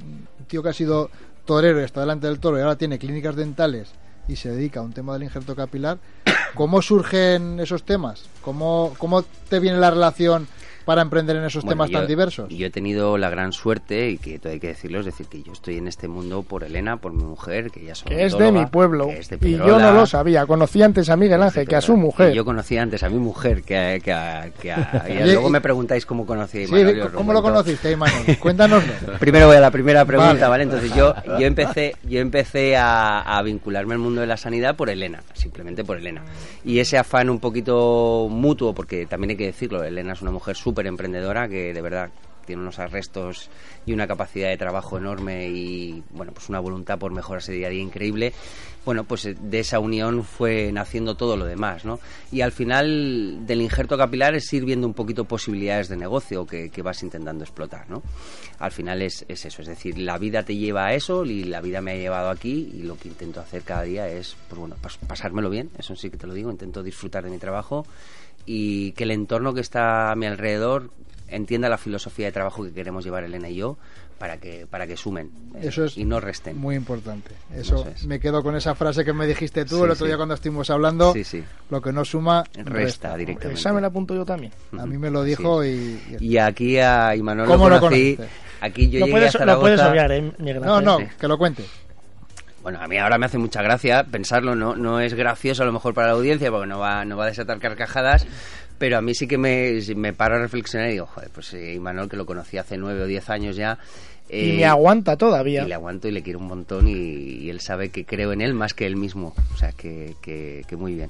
tío 0.47 0.63
que 0.63 0.69
ha 0.69 0.73
sido 0.73 1.09
torero 1.45 1.81
y 1.81 1.83
está 1.83 2.01
delante 2.01 2.27
del 2.27 2.39
toro 2.39 2.57
y 2.57 2.61
ahora 2.61 2.77
tiene 2.77 2.99
clínicas 2.99 3.35
dentales 3.35 3.91
y 4.27 4.35
se 4.35 4.51
dedica 4.51 4.79
a 4.79 4.83
un 4.83 4.93
tema 4.93 5.13
del 5.13 5.23
injerto 5.23 5.55
capilar, 5.55 5.97
¿cómo 6.55 6.81
surgen 6.81 7.59
esos 7.59 7.83
temas? 7.83 8.23
¿Cómo, 8.41 8.93
cómo 8.97 9.23
te 9.49 9.59
viene 9.59 9.77
la 9.77 9.91
relación 9.91 10.47
para 10.85 11.01
emprender 11.01 11.35
en 11.35 11.43
esos 11.43 11.63
Bueno, 11.63 11.83
temas 11.83 11.89
yo- 11.91 11.97
tan 11.99 12.07
diversos? 12.07 12.49
Yo 12.49 12.65
he 12.67 12.69
tenido 12.69 13.17
la 13.17 13.29
gran 13.29 13.51
suerte, 13.53 14.09
y 14.09 14.17
que 14.17 14.39
todo 14.39 14.51
hay 14.53 14.59
que 14.59 14.67
decirlo, 14.67 14.99
es 14.99 15.05
decir, 15.05 15.27
que 15.27 15.41
yo 15.43 15.51
estoy 15.51 15.77
en 15.77 15.87
este 15.87 16.07
mundo 16.07 16.43
por 16.43 16.63
Elena, 16.63 16.97
por 16.97 17.13
mi 17.13 17.23
mujer, 17.23 17.71
que 17.71 17.89
es 17.89 18.03
que 18.03 18.25
es 18.25 18.37
de 18.37 18.51
mi 18.51 18.65
pueblo. 18.65 19.07
que 19.07 19.19
es 19.19 19.29
de 19.29 19.37
Y 19.47 19.57
yo 19.57 19.79
no 19.79 19.91
lo 19.93 20.05
sabía. 20.05 20.45
Conocí 20.45 20.81
antes 20.81 21.09
a 21.09 21.15
Miguel 21.15 21.39
que 21.39 21.45
Ángel 21.45 21.67
que 21.67 21.75
a 21.75 21.81
su 21.81 21.95
mujer. 21.97 22.31
Y 22.31 22.35
yo 22.35 22.45
conocí 22.45 22.77
antes 22.77 23.03
a 23.03 23.09
mi 23.09 23.17
mujer, 23.19 23.63
que, 23.63 23.77
a- 23.77 23.99
que, 23.99 24.11
a- 24.13 24.49
que 24.61 24.71
a- 24.71 25.05
y 25.09 25.13
luego 25.33 25.49
me 25.49 25.61
preguntáis 25.61 26.05
cómo 26.05 26.25
conocí 26.25 26.63
a 26.63 26.67
Sí, 26.67 26.75
Imanol, 26.75 27.01
os 27.01 27.11
¿cómo 27.13 27.33
lo 27.33 27.41
conociste, 27.41 27.91
Imanol? 27.91 28.37
Cuéntanoslo. 28.39 28.93
Primero 29.19 29.47
voy 29.47 29.55
a 29.57 29.59
la 29.61 29.71
primera 29.71 30.05
pregunta, 30.05 30.33
Vale. 30.33 30.47
¿vale? 30.49 30.63
Entonces 30.63 30.93
yo, 30.95 31.13
yo 31.39 31.45
empecé, 31.45 31.95
yo 32.03 32.19
empecé 32.19 32.75
a, 32.77 33.21
a 33.21 33.41
vincularme 33.43 33.93
al 33.93 33.99
mundo 33.99 34.21
de 34.21 34.27
la 34.27 34.37
sanidad 34.37 34.75
por 34.75 34.89
Elena, 34.89 35.21
simplemente 35.33 35.83
por 35.83 35.97
Elena. 35.97 36.23
Y 36.63 36.79
ese 36.79 36.97
afán 36.97 37.29
un 37.29 37.39
poquito 37.39 38.27
mutuo, 38.29 38.73
porque 38.73 39.05
también 39.05 39.31
hay 39.31 39.37
que 39.37 39.45
decirlo, 39.47 39.83
Elena 39.83 40.13
es 40.13 40.21
una 40.21 40.31
mujer 40.31 40.55
súper 40.55 40.70
emprendedora 40.79 41.47
que 41.47 41.73
de 41.73 41.81
verdad 41.81 42.09
tiene 42.45 42.63
unos 42.63 42.79
arrestos 42.79 43.49
y 43.85 43.93
una 43.93 44.07
capacidad 44.07 44.49
de 44.49 44.57
trabajo 44.57 44.97
enorme 44.97 45.47
y 45.49 46.03
bueno 46.09 46.31
pues 46.33 46.49
una 46.49 46.59
voluntad 46.59 46.97
por 46.97 47.11
mejorarse 47.11 47.51
día 47.53 47.67
a 47.67 47.69
día 47.69 47.81
increíble. 47.81 48.33
Bueno 48.83 49.03
pues 49.03 49.25
eh, 49.25 49.35
de 49.39 49.59
esa 49.59 49.77
unión 49.79 50.23
fue 50.23 50.71
naciendo 50.71 51.13
todo 51.15 51.37
lo 51.37 51.45
demás 51.45 51.85
no 51.85 51.99
y 52.31 52.41
al 52.41 52.51
final 52.51 53.45
del 53.45 53.61
injerto 53.61 53.95
capilar 53.95 54.33
es 54.33 54.51
ir 54.53 54.65
viendo 54.65 54.87
un 54.87 54.95
poquito 54.95 55.25
posibilidades 55.25 55.87
de 55.87 55.97
negocio 55.97 56.47
que, 56.47 56.71
que 56.71 56.81
vas 56.81 57.03
intentando 57.03 57.43
explotar 57.43 57.87
no 57.91 58.01
al 58.57 58.71
final 58.71 59.03
es, 59.03 59.23
es 59.27 59.45
eso 59.45 59.61
es 59.61 59.67
decir 59.67 59.99
la 59.99 60.17
vida 60.17 60.41
te 60.41 60.55
lleva 60.55 60.87
a 60.87 60.93
eso 60.95 61.23
y 61.25 61.43
la 61.43 61.61
vida 61.61 61.79
me 61.81 61.91
ha 61.91 61.95
llevado 61.95 62.31
aquí 62.31 62.71
y 62.73 62.81
lo 62.81 62.97
que 62.97 63.07
intento 63.07 63.39
hacer 63.39 63.61
cada 63.61 63.83
día 63.83 64.07
es 64.09 64.35
pues 64.49 64.59
bueno 64.59 64.75
pas- 64.81 64.97
pasármelo 65.07 65.51
bien 65.51 65.69
eso 65.77 65.95
sí 65.95 66.09
que 66.09 66.17
te 66.17 66.25
lo 66.25 66.33
digo 66.33 66.49
intento 66.49 66.81
disfrutar 66.81 67.23
de 67.23 67.29
mi 67.29 67.37
trabajo 67.37 67.85
y 68.45 68.91
que 68.93 69.03
el 69.03 69.11
entorno 69.11 69.53
que 69.53 69.61
está 69.61 70.11
a 70.11 70.15
mi 70.15 70.25
alrededor 70.25 70.89
entienda 71.27 71.69
la 71.69 71.77
filosofía 71.77 72.25
de 72.27 72.31
trabajo 72.31 72.63
que 72.63 72.73
queremos 72.73 73.03
llevar 73.05 73.23
Elena 73.23 73.49
y 73.49 73.55
yo 73.55 73.77
para 74.19 74.37
que 74.37 74.67
para 74.69 74.85
que 74.85 74.97
sumen 74.97 75.31
Eso 75.59 75.85
es 75.85 75.97
y 75.97 76.05
no 76.05 76.19
resten. 76.19 76.55
Muy 76.57 76.75
importante. 76.75 77.31
Eso, 77.55 77.81
Eso 77.81 77.89
es. 77.89 78.05
me 78.05 78.19
quedo 78.19 78.43
con 78.43 78.55
esa 78.55 78.75
frase 78.75 79.03
que 79.03 79.13
me 79.13 79.25
dijiste 79.25 79.65
tú 79.65 79.77
Sí, 79.77 79.83
el 79.83 79.91
otro 79.91 80.05
sí. 80.05 80.07
día 80.07 80.17
cuando 80.17 80.35
estuvimos 80.35 80.69
hablando. 80.69 81.11
Sí, 81.13 81.23
sí. 81.23 81.43
Lo 81.71 81.81
que 81.81 81.91
no 81.91 82.05
suma, 82.05 82.43
Resta 82.53 82.63
resta. 82.71 83.17
directamente. 83.17 83.59
Esa 83.59 83.73
me 83.73 83.81
la 83.81 83.87
apunto 83.87 84.13
yo 84.13 84.23
también. 84.25 84.51
A 84.77 84.85
mí 84.85 84.97
me 84.99 85.09
lo 85.09 85.23
dijo 85.23 85.63
y, 85.65 85.69
y- 86.19 86.33
Y 86.33 86.37
aquí 86.37 86.77
a 86.77 87.15
Imanol 87.15 87.47
¿Cómo 87.47 87.67
lo 87.69 87.75
lo 87.75 87.81
conocí. 87.81 88.15
aquí 88.59 88.89
yo 88.91 88.99
Lo 88.99 89.05
llegué 89.07 89.17
puedes, 89.17 89.35
a 89.35 89.39
lo 89.39 89.39
Zaragoza. 89.39 89.61
puedes 89.61 89.81
obviar, 89.81 90.11
¿eh, 90.11 90.31
Miguel 90.37 90.61
No, 90.61 90.81
no, 90.81 90.99
Sí. 90.99 91.05
que 91.19 91.27
lo 91.27 91.37
cuente. 91.39 91.63
Bueno, 92.63 92.79
a 92.81 92.87
mí 92.87 92.97
ahora 92.97 93.17
me 93.17 93.25
hace 93.25 93.37
mucha 93.37 93.61
gracia 93.61 94.03
pensarlo, 94.03 94.55
no, 94.55 94.75
no 94.75 94.99
es 94.99 95.13
gracioso 95.15 95.63
a 95.63 95.65
lo 95.65 95.71
mejor 95.71 95.93
para 95.93 96.07
la 96.07 96.13
audiencia 96.13 96.51
porque 96.51 96.67
no 96.67 96.77
va, 96.79 97.03
no 97.05 97.17
va 97.17 97.25
a 97.25 97.27
desatar 97.27 97.57
carcajadas, 97.59 98.27
pero 98.77 98.97
a 98.97 99.01
mí 99.01 99.15
sí 99.15 99.27
que 99.27 99.37
me, 99.39 99.79
me 99.95 100.13
paro 100.13 100.35
a 100.35 100.39
reflexionar 100.39 100.89
y 100.89 100.93
digo, 100.93 101.07
joder, 101.07 101.29
pues 101.33 101.53
eh, 101.55 101.73
Imanol, 101.73 102.07
que 102.09 102.17
lo 102.17 102.25
conocí 102.25 102.57
hace 102.57 102.77
nueve 102.77 103.01
o 103.01 103.05
diez 103.07 103.29
años 103.31 103.55
ya, 103.55 103.79
Y 104.29 104.51
Eh, 104.51 104.53
me 104.53 104.65
aguanta 104.65 105.17
todavía. 105.17 105.63
y 105.63 105.67
le 105.67 105.73
aguanto 105.73 106.07
y 106.07 106.11
le 106.11 106.21
quiero 106.21 106.39
un 106.39 106.47
montón 106.47 106.87
y, 106.87 106.93
y 106.93 107.49
él 107.49 107.59
sabe 107.61 107.89
que 107.89 108.05
creo 108.05 108.31
en 108.31 108.41
él 108.41 108.53
más 108.53 108.73
que 108.73 108.85
él 108.85 108.95
mismo. 108.95 109.33
O 109.53 109.57
sea, 109.57 109.71
que, 109.73 110.15
que- 110.21 110.63
que 110.67 110.75
muy 110.77 110.93
bien. 110.95 111.09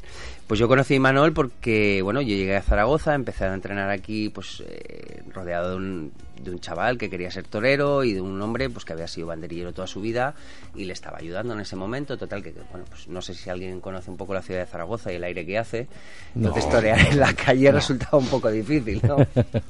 Pues 0.52 0.60
yo 0.60 0.68
conocí 0.68 0.96
a 0.96 0.98
Imanol 0.98 1.32
porque, 1.32 2.02
bueno, 2.02 2.20
yo 2.20 2.36
llegué 2.36 2.58
a 2.58 2.62
Zaragoza, 2.62 3.16
empecé 3.16 3.46
a 3.46 3.54
entrenar 3.54 3.90
aquí, 3.90 4.28
pues 4.28 4.62
eh, 4.68 5.24
rodeado 5.34 5.70
de 5.70 5.76
un, 5.78 6.12
de 6.44 6.52
un 6.52 6.60
chaval 6.60 6.98
que 6.98 7.10
quería 7.10 7.32
ser 7.32 7.48
torero 7.48 8.04
y 8.04 8.12
de 8.12 8.20
un 8.20 8.42
hombre 8.42 8.70
pues 8.70 8.84
que 8.84 8.92
había 8.92 9.08
sido 9.08 9.28
banderillero 9.28 9.72
toda 9.72 9.88
su 9.88 10.02
vida 10.02 10.36
y 10.76 10.84
le 10.84 10.92
estaba 10.92 11.20
ayudando 11.20 11.54
en 11.54 11.62
ese 11.62 11.78
momento. 11.78 12.18
Total, 12.18 12.44
que, 12.44 12.54
bueno, 12.70 12.86
pues 12.90 13.08
no 13.08 13.22
sé 13.22 13.34
si 13.34 13.50
alguien 13.50 13.80
conoce 13.80 14.12
un 14.12 14.18
poco 14.18 14.34
la 14.34 14.42
ciudad 14.42 14.60
de 14.60 14.66
Zaragoza 14.66 15.14
y 15.14 15.16
el 15.16 15.24
aire 15.24 15.46
que 15.46 15.58
hace. 15.58 15.88
Entonces, 16.36 16.68
torear 16.70 17.00
en 17.00 17.22
la 17.22 17.34
calle 17.34 17.72
resultaba 17.72 18.18
un 18.18 18.28
poco 18.28 18.52
difícil, 18.52 19.00
¿no? 19.08 19.26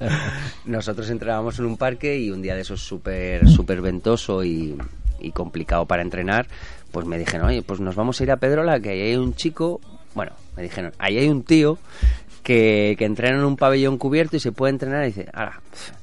Nosotros 0.65 1.07
entrábamos 1.11 1.59
en 1.59 1.65
un 1.65 1.77
parque 1.77 2.17
y 2.17 2.31
un 2.31 2.41
día 2.41 2.55
de 2.55 2.61
esos 2.61 2.81
súper 2.81 3.47
súper 3.47 3.81
ventoso 3.81 4.43
y, 4.43 4.75
y 5.19 5.31
complicado 5.31 5.85
para 5.85 6.01
entrenar, 6.01 6.47
pues 6.91 7.05
me 7.05 7.19
dijeron, 7.19 7.49
oye, 7.49 7.61
pues 7.61 7.79
nos 7.79 7.93
vamos 7.93 8.19
a 8.19 8.23
ir 8.23 8.31
a 8.31 8.37
Pedrola, 8.37 8.79
que 8.79 8.89
ahí 8.89 9.01
hay 9.01 9.15
un 9.15 9.35
chico, 9.35 9.79
bueno, 10.15 10.31
me 10.55 10.63
dijeron, 10.63 10.91
ahí 10.99 11.17
hay 11.17 11.29
un 11.29 11.43
tío 11.43 11.77
que, 12.43 12.95
que 12.97 13.05
entrena 13.05 13.37
en 13.37 13.45
un 13.45 13.57
pabellón 13.57 13.97
cubierto 13.97 14.35
y 14.35 14.39
se 14.39 14.51
puede 14.51 14.71
entrenar 14.71 15.03
y 15.03 15.07
dice, 15.07 15.27
ahora, 15.33 15.61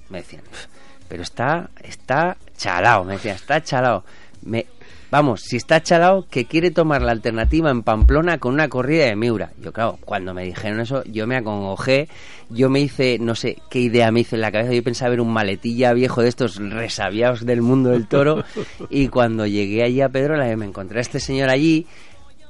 me 0.09 0.19
decían, 0.19 0.43
"pf, 0.43 0.69
pero 1.09 1.23
está, 1.23 1.71
está 1.83 2.37
chalao, 2.57 3.05
me 3.05 3.15
decían, 3.15 3.37
está 3.37 3.63
chalao. 3.63 4.05
Me, 4.43 4.67
vamos, 5.11 5.41
si 5.41 5.57
está 5.57 5.83
chalao, 5.83 6.27
que 6.29 6.45
quiere 6.45 6.71
tomar 6.71 7.03
la 7.03 7.13
alternativa 7.13 7.71
en 7.71 7.83
Pamplona 7.83 8.39
con 8.39 8.55
una 8.55 8.69
corrida 8.69 9.07
de 9.07 9.17
Miura. 9.17 9.51
Yo, 9.61 9.73
claro, 9.73 9.99
cuando 10.05 10.35
me 10.35 10.45
dijeron 10.45 10.81
eso, 10.81 11.03
yo 11.05 11.27
me 11.27 11.37
acongojé, 11.37 12.09
yo 12.51 12.69
me 12.69 12.81
hice, 12.81 13.19
no 13.19 13.35
sé 13.35 13.57
qué 13.71 13.81
idea 13.81 14.11
me 14.11 14.21
hice 14.21 14.37
en 14.37 14.43
la 14.43 14.53
cabeza, 14.53 14.73
yo 14.73 14.83
pensaba 14.83 15.11
ver 15.11 15.21
un 15.21 15.33
maletilla 15.33 15.93
viejo 15.93 16.23
de 16.23 16.29
estos 16.29 16.57
resabiados 16.57 17.45
del 17.45 17.63
mundo 17.63 17.91
del 17.91 18.07
toro, 18.07 18.45
y 18.91 19.09
cuando 19.09 19.47
llegué 19.47 19.83
allí 19.83 20.03
a 20.03 20.09
Pedrola 20.11 20.55
me 20.57 20.67
encontré 20.67 20.99
a 20.99 21.03
este 21.03 21.21
señor 21.21 21.49
allí, 21.49 21.87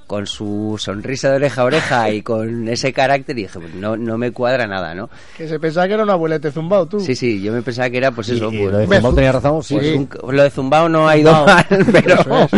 con 0.08 0.26
su 0.26 0.74
sonrisa 0.80 1.30
de 1.30 1.36
oreja 1.36 1.62
a 1.62 1.64
oreja 1.64 2.10
y 2.10 2.22
con 2.22 2.66
ese 2.68 2.92
carácter 2.92 3.38
y 3.38 3.42
dije, 3.42 3.60
pues 3.60 3.72
no, 3.76 3.96
no 3.96 4.18
me 4.18 4.32
cuadra 4.32 4.66
nada, 4.66 4.92
¿no? 4.96 5.08
Que 5.36 5.46
se 5.46 5.60
pensaba 5.60 5.86
que 5.86 5.94
era 5.94 6.02
un 6.02 6.10
abuelete 6.10 6.50
zumbado, 6.50 6.86
tú. 6.86 6.98
Sí, 6.98 7.14
sí, 7.14 7.40
yo 7.40 7.52
me 7.52 7.62
pensaba 7.62 7.88
que 7.90 7.98
era 7.98 8.10
pues 8.10 8.28
eso. 8.30 8.50
y 8.52 8.58
pues, 8.58 8.72
lo 8.72 8.78
de 8.78 8.86
Zumbao 8.86 9.14
tenía 9.14 9.30
razón, 9.32 9.62
sí. 9.62 9.74
pues 9.76 9.94
un- 9.94 10.36
lo 10.36 10.42
de 10.42 10.50
zumbao 10.50 10.88
no 10.88 11.06
ha 11.06 11.16
ido 11.16 11.32
Zumbao. 11.32 11.54
mal, 11.54 11.66
pero, 11.92 12.48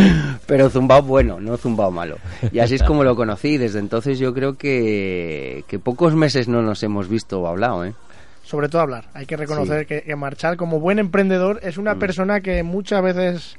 pero 0.47 0.71
zumbao 0.71 1.03
bueno, 1.03 1.39
no 1.41 1.57
zumbao 1.59 1.91
malo. 1.91 2.17
Y 2.53 2.61
así 2.61 2.77
es 2.77 2.83
como 2.83 3.05
lo 3.05 3.15
conocí. 3.15 3.59
Desde 3.59 3.79
entonces 3.81 4.19
yo 4.19 4.33
creo 4.33 4.57
que, 4.57 5.65
que 5.67 5.79
pocos 5.79 6.15
meses 6.15 6.49
no 6.49 6.63
nos 6.63 6.83
hemos 6.83 7.09
visto 7.09 7.41
o 7.41 7.47
hablado, 7.47 7.85
¿eh? 7.85 7.95
Sobre 8.45 8.69
todo 8.69 8.83
hablar. 8.83 9.05
Hay 9.15 9.27
que 9.27 9.37
reconocer 9.37 9.87
que, 9.87 10.03
que 10.03 10.17
Marchal, 10.17 10.57
como 10.57 10.81
buen 10.81 10.99
emprendedor, 10.99 11.61
es 11.63 11.77
Mm. 11.79 11.81
una 11.81 11.95
persona 11.97 12.41
que 12.41 12.63
muchas 12.63 13.03
veces 13.03 13.57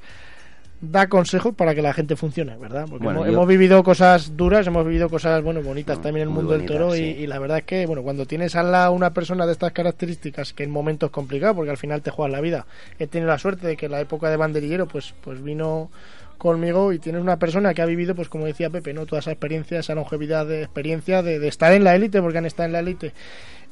da 0.82 1.08
consejos 1.08 1.54
para 1.56 1.76
que 1.76 1.82
la 1.84 1.94
gente 1.94 2.16
funcione, 2.16 2.58
¿verdad? 2.58 2.88
Porque 2.90 3.04
Bueno, 3.06 3.20
hemos, 3.20 3.28
yo- 3.28 3.34
hemos 3.34 3.48
vivido 3.48 3.84
cosas 3.84 4.36
duras, 4.36 4.66
hemos 4.66 4.84
vivido 4.86 5.10
cosas 5.10 5.44
bueno 5.44 5.62
bonitas 5.62 6.00
Mm, 6.00 6.02
también 6.02 6.24
en 6.24 6.30
el 6.30 6.36
mundo 6.36 6.54
del 6.54 6.66
toro 6.66 6.96
y, 6.96 7.28
la 7.28 7.38
verdad 7.38 7.60
es 7.60 7.64
que 7.66 7.86
bueno 7.86 8.02
cuando 8.02 8.26
tienes 8.26 8.56
al 8.56 8.72
lado 8.72 8.92
una 8.92 9.14
persona 9.14 9.46
de 9.46 9.52
estas 9.52 9.72
características 9.74 10.54
que 10.54 10.64
en 10.64 10.72
momentos 10.72 11.12
complicados 11.12 11.56
porque 11.56 11.70
al 11.72 11.78
final 11.78 12.02
te 12.02 12.10
juegas 12.10 12.32
la 12.32 12.42
vida. 12.42 12.66
He 12.98 13.06
tenido 13.08 13.30
la 13.30 13.38
suerte 13.38 13.68
de 13.68 13.78
que 13.78 13.90
la 13.90 14.02
época 14.02 14.30
de 14.32 14.38
banderillero 14.38 14.88
pues 14.88 15.14
pues 15.24 15.44
vino 15.44 15.92
conmigo 16.40 16.92
y 16.92 16.98
tienes 16.98 17.22
una 17.22 17.38
persona 17.38 17.76
que 17.76 17.84
ha 17.84 17.86
vivido 17.86 18.16
pues 18.16 18.28
como 18.28 18.48
decía 18.48 18.72
Pepe 18.72 18.94
no 18.96 19.06
toda 19.06 19.20
esa 19.20 19.30
experiencia 19.32 19.78
esa 19.80 19.94
longevidad 19.94 20.48
de 20.48 20.64
experiencia 20.64 21.22
de, 21.22 21.38
de 21.38 21.48
estar 21.48 21.72
en 21.74 21.84
la 21.84 21.94
élite 21.96 22.20
porque 22.20 22.40
han 22.40 22.48
estado 22.48 22.66
en 22.66 22.74
la 22.74 22.80
élite 22.80 23.14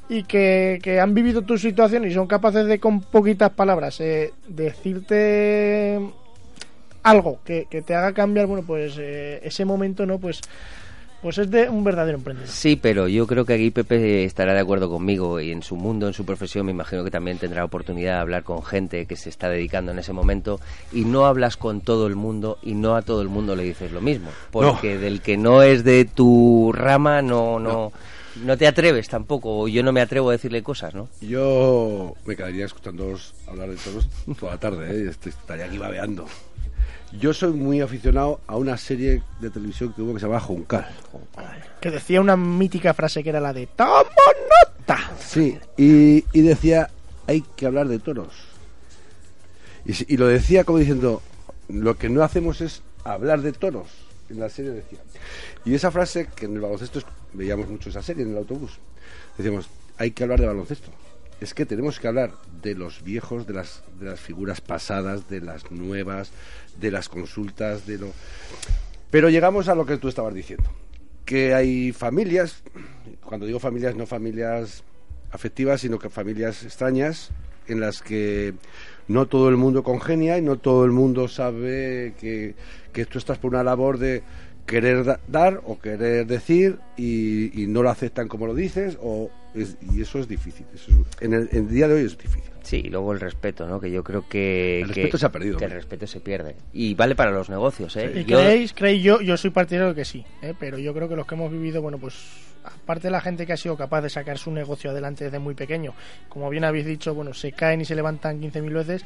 y 0.07 0.23
que, 0.23 0.79
que 0.83 0.99
han 0.99 1.15
vivido 1.15 1.41
tu 1.41 1.57
situación 1.57 2.05
y 2.05 2.11
son 2.11 2.27
capaces 2.27 2.67
de 2.67 2.79
con 2.79 3.01
poquitas 3.01 3.49
palabras 3.51 3.99
eh, 4.01 4.33
decirte 4.47 5.99
algo 7.03 7.39
que, 7.43 7.67
que 7.69 7.81
te 7.81 7.95
haga 7.95 8.13
cambiar 8.13 8.47
bueno 8.47 8.63
pues 8.65 8.95
eh, 8.97 9.39
ese 9.43 9.65
momento 9.65 10.05
no 10.05 10.19
pues 10.19 10.41
pues 11.21 11.37
es 11.37 11.51
de 11.51 11.67
un 11.67 11.83
verdadero 11.83 12.17
emprendedor 12.17 12.49
Sí, 12.49 12.77
pero 12.77 13.07
yo 13.07 13.27
creo 13.27 13.45
que 13.45 13.53
aquí 13.53 13.71
Pepe 13.71 14.23
estará 14.23 14.53
de 14.53 14.59
acuerdo 14.61 14.89
conmigo 14.89 15.39
y 15.41 15.51
en 15.51 15.63
su 15.63 15.75
mundo, 15.75 16.07
en 16.07 16.13
su 16.13 16.25
profesión, 16.25 16.65
me 16.65 16.71
imagino 16.71 17.03
que 17.03 17.11
también 17.11 17.37
tendrá 17.37 17.65
oportunidad 17.65 18.13
de 18.15 18.19
hablar 18.21 18.43
con 18.43 18.63
gente 18.63 19.05
que 19.05 19.17
se 19.17 19.29
está 19.29 19.49
dedicando 19.49 19.91
en 19.91 19.99
ese 19.99 20.13
momento 20.13 20.59
y 20.93 21.03
no 21.03 21.25
hablas 21.25 21.57
con 21.57 21.81
todo 21.81 22.07
el 22.07 22.15
mundo 22.15 22.57
y 22.61 22.73
no 22.73 22.95
a 22.95 23.01
todo 23.01 23.21
el 23.21 23.27
mundo 23.27 23.55
le 23.55 23.63
dices 23.63 23.91
lo 23.91 23.99
mismo, 24.01 24.29
porque 24.51 24.97
del 24.97 25.21
que 25.21 25.35
no 25.35 25.61
es 25.61 25.83
de 25.83 26.05
tu 26.05 26.71
rama 26.73 27.21
no 27.21 27.59
no 27.59 27.91
no 28.43 28.57
te 28.57 28.67
atreves 28.67 29.09
tampoco, 29.09 29.59
o 29.59 29.67
yo 29.67 29.83
no 29.83 29.91
me 29.91 30.01
atrevo 30.01 30.29
a 30.29 30.33
decirle 30.33 30.63
cosas, 30.63 30.93
¿no? 30.93 31.09
Yo 31.19 32.13
me 32.25 32.35
quedaría 32.37 32.65
escuchándoos 32.65 33.33
hablar 33.47 33.69
de 33.69 33.75
toros 33.75 34.07
toda 34.39 34.53
la 34.53 34.59
tarde, 34.59 35.07
¿eh? 35.07 35.11
Estaría 35.25 35.65
aquí 35.65 35.77
babeando. 35.77 36.25
Yo 37.11 37.33
soy 37.33 37.53
muy 37.53 37.81
aficionado 37.81 38.39
a 38.47 38.55
una 38.55 38.77
serie 38.77 39.23
de 39.39 39.49
televisión 39.49 39.93
que 39.93 40.01
hubo 40.01 40.13
que 40.13 40.19
se 40.19 40.27
llama 40.27 40.39
Juncal. 40.39 40.87
que 41.81 41.89
decía 41.91 42.21
una 42.21 42.37
mítica 42.37 42.93
frase 42.93 43.23
que 43.23 43.29
era 43.29 43.39
la 43.39 43.51
de 43.53 43.65
¡Tomo 43.67 44.03
nota! 44.85 45.11
Sí, 45.19 45.57
y, 45.77 46.23
y 46.33 46.41
decía, 46.41 46.89
hay 47.27 47.41
que 47.55 47.65
hablar 47.65 47.87
de 47.87 47.99
toros. 47.99 48.33
Y, 49.85 50.13
y 50.13 50.17
lo 50.17 50.27
decía 50.27 50.63
como 50.65 50.77
diciendo, 50.77 51.21
lo 51.67 51.97
que 51.97 52.09
no 52.09 52.21
hacemos 52.23 52.61
es 52.61 52.83
hablar 53.03 53.41
de 53.41 53.53
toros. 53.53 53.87
En 54.29 54.39
la 54.39 54.49
serie 54.49 54.71
decía. 54.71 54.99
Y 55.65 55.73
esa 55.73 55.89
frase, 55.89 56.27
que 56.35 56.45
en 56.45 56.53
el 56.55 56.61
baloncesto 56.61 56.99
es- 56.99 57.05
veíamos 57.33 57.67
mucho 57.69 57.89
esa 57.89 58.03
serie 58.03 58.23
en 58.23 58.31
el 58.31 58.37
autobús, 58.37 58.77
decíamos, 59.35 59.67
hay 59.97 60.11
que 60.11 60.23
hablar 60.23 60.39
de 60.39 60.45
baloncesto. 60.47 60.91
Es 61.41 61.53
que 61.53 61.65
tenemos 61.65 61.99
que 61.99 62.07
hablar 62.07 62.33
de 62.61 62.75
los 62.75 63.01
viejos, 63.01 63.47
de 63.47 63.53
las, 63.53 63.81
de 63.99 64.07
las 64.07 64.19
figuras 64.19 64.59
pasadas, 64.61 65.29
de 65.29 65.39
las 65.39 65.71
nuevas, 65.71 66.31
de 66.79 66.91
las 66.91 67.09
consultas, 67.09 67.85
de 67.85 67.97
lo... 67.97 68.11
Pero 69.11 69.29
llegamos 69.29 69.67
a 69.67 69.75
lo 69.75 69.85
que 69.85 69.97
tú 69.97 70.07
estabas 70.07 70.33
diciendo, 70.33 70.69
que 71.25 71.53
hay 71.53 71.91
familias, 71.91 72.63
cuando 73.23 73.45
digo 73.45 73.59
familias, 73.59 73.95
no 73.95 74.05
familias 74.05 74.83
afectivas, 75.31 75.81
sino 75.81 75.99
que 75.99 76.09
familias 76.09 76.63
extrañas, 76.63 77.31
en 77.67 77.79
las 77.79 78.01
que 78.01 78.53
no 79.07 79.27
todo 79.27 79.49
el 79.49 79.57
mundo 79.57 79.83
congenia 79.83 80.37
y 80.37 80.41
no 80.41 80.57
todo 80.57 80.85
el 80.85 80.91
mundo 80.91 81.27
sabe 81.27 82.13
que, 82.19 82.55
que 82.93 83.05
tú 83.05 83.17
estás 83.17 83.37
por 83.37 83.51
una 83.51 83.63
labor 83.63 83.97
de 83.97 84.23
querer 84.69 85.03
da- 85.03 85.19
dar 85.27 85.61
o 85.65 85.79
querer 85.79 86.25
decir 86.27 86.77
y, 86.97 87.63
y 87.63 87.67
no 87.67 87.81
lo 87.83 87.89
aceptan 87.89 88.27
como 88.27 88.45
lo 88.47 88.53
dices 88.55 88.97
o 89.01 89.29
es- 89.55 89.77
y 89.93 90.01
eso 90.01 90.19
es 90.19 90.27
difícil 90.27 90.65
eso 90.73 90.91
es- 90.91 91.21
en, 91.23 91.33
el, 91.33 91.49
en 91.51 91.65
el 91.67 91.69
día 91.69 91.87
de 91.87 91.95
hoy 91.95 92.05
es 92.05 92.17
difícil 92.17 92.43
Sí, 92.61 92.81
y 92.85 92.89
luego 92.89 93.13
el 93.13 93.19
respeto, 93.19 93.65
¿no? 93.67 93.79
Que 93.79 93.89
yo 93.89 94.03
creo 94.03 94.27
que... 94.29 94.81
El 94.81 94.87
que- 94.91 94.93
respeto 95.01 95.17
se 95.17 95.25
ha 95.25 95.31
perdido, 95.31 95.57
Que 95.57 95.65
el 95.65 95.71
respeto 95.71 96.05
se 96.05 96.19
pierde. 96.19 96.55
Y 96.71 96.93
vale 96.93 97.15
para 97.15 97.31
los 97.31 97.49
negocios, 97.49 97.95
¿eh? 97.95 98.11
¿Y 98.17 98.25
Yo- 98.25 98.37
creéis, 98.37 98.73
creéis 98.73 99.01
yo, 99.01 99.21
yo 99.21 99.37
soy 99.37 99.49
partidario 99.49 99.89
de 99.89 99.95
que 99.95 100.05
sí, 100.05 100.23
¿eh? 100.43 100.53
pero 100.59 100.77
yo 100.77 100.93
creo 100.93 101.09
que 101.09 101.15
los 101.15 101.25
que 101.25 101.33
hemos 101.33 101.51
vivido, 101.51 101.81
bueno, 101.81 101.97
pues 101.97 102.13
aparte 102.63 103.07
de 103.07 103.11
la 103.11 103.21
gente 103.21 103.47
que 103.47 103.53
ha 103.53 103.57
sido 103.57 103.75
capaz 103.75 104.01
de 104.01 104.09
sacar 104.11 104.37
su 104.37 104.51
negocio 104.51 104.91
adelante 104.91 105.23
desde 105.23 105.39
muy 105.39 105.55
pequeño, 105.55 105.95
como 106.27 106.47
bien 106.49 106.63
habéis 106.65 106.85
dicho, 106.85 107.15
bueno, 107.15 107.33
se 107.33 107.53
caen 107.53 107.81
y 107.81 107.85
se 107.85 107.95
levantan 107.95 108.39
15.000 108.39 108.73
veces. 108.73 109.05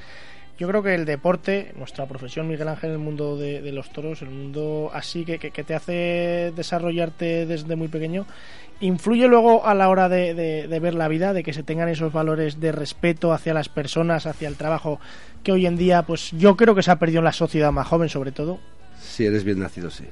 Yo 0.60 0.68
creo 0.68 0.84
que 0.84 0.94
el 0.94 1.06
deporte, 1.06 1.74
nuestra 1.78 2.06
profesión, 2.06 2.48
Miguel 2.48 2.68
Ángel, 2.68 2.92
el 2.92 3.00
mundo 3.00 3.38
de, 3.38 3.72
los 3.72 3.92
toros, 3.92 4.22
el 4.22 4.30
mundo 4.30 4.92
así 4.94 5.26
que, 5.26 5.40
que, 5.40 5.50
que 5.52 5.64
te 5.64 5.74
hace 5.74 6.54
desarrollarte 6.56 7.46
desde 7.48 7.76
muy 7.76 7.88
pequeño, 7.88 8.28
influye 8.80 9.28
luego 9.28 9.66
a 9.66 9.74
la 9.74 9.90
hora 9.90 10.10
de, 10.10 10.68
ver 10.82 10.94
la 10.94 11.08
vida, 11.08 11.34
de 11.34 11.42
que 11.44 11.54
se 11.54 11.64
tengan 11.64 11.90
esos 11.90 12.14
valores 12.14 12.60
de 12.60 12.72
respeto 12.72 13.34
hacia 13.34 13.54
las 13.54 13.68
personas, 13.68 14.28
hacia 14.28 14.48
el 14.48 14.56
trabajo, 14.56 15.00
que 15.44 15.52
hoy 15.52 15.66
en 15.66 15.76
día, 15.76 16.04
pues 16.04 16.32
yo 16.32 16.56
creo 16.56 16.76
que 16.76 16.84
se 16.84 16.92
ha 16.92 17.00
perdido 17.00 17.20
en 17.20 17.26
la 17.26 17.34
sociedad 17.34 17.72
más 17.72 17.88
joven, 17.88 18.10
sobre 18.10 18.32
todo. 18.32 18.60
si 19.02 19.26
eres 19.26 19.44
bien 19.44 19.60
nacido 19.60 19.90
sí. 19.90 20.06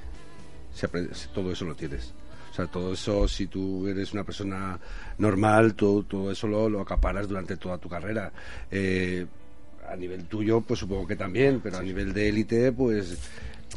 Si 0.74 0.88
todo 1.34 1.52
eso 1.52 1.66
lo 1.66 1.76
tienes. 1.76 2.14
O 2.52 2.54
sea 2.54 2.66
todo 2.68 2.94
eso 2.94 3.28
si 3.28 3.48
tú 3.48 3.88
eres 3.88 4.12
una 4.14 4.24
persona 4.26 4.78
normal 5.20 5.74
tú- 5.76 6.04
todo 6.04 6.32
eso 6.32 6.48
lo, 6.48 6.68
lo 6.70 6.82
acaparas 6.82 7.28
durante 7.28 7.56
toda 7.58 7.78
tu 7.78 7.88
carrera. 7.88 8.32
Eh, 8.70 9.26
a 9.90 9.96
nivel 9.96 10.26
tuyo 10.26 10.62
pues 10.62 10.80
supongo 10.80 11.08
que 11.08 11.16
también 11.16 11.60
pero 11.62 11.78
a 11.78 11.82
nivel 11.82 12.14
de 12.14 12.30
élite 12.30 12.72
pues 12.72 13.18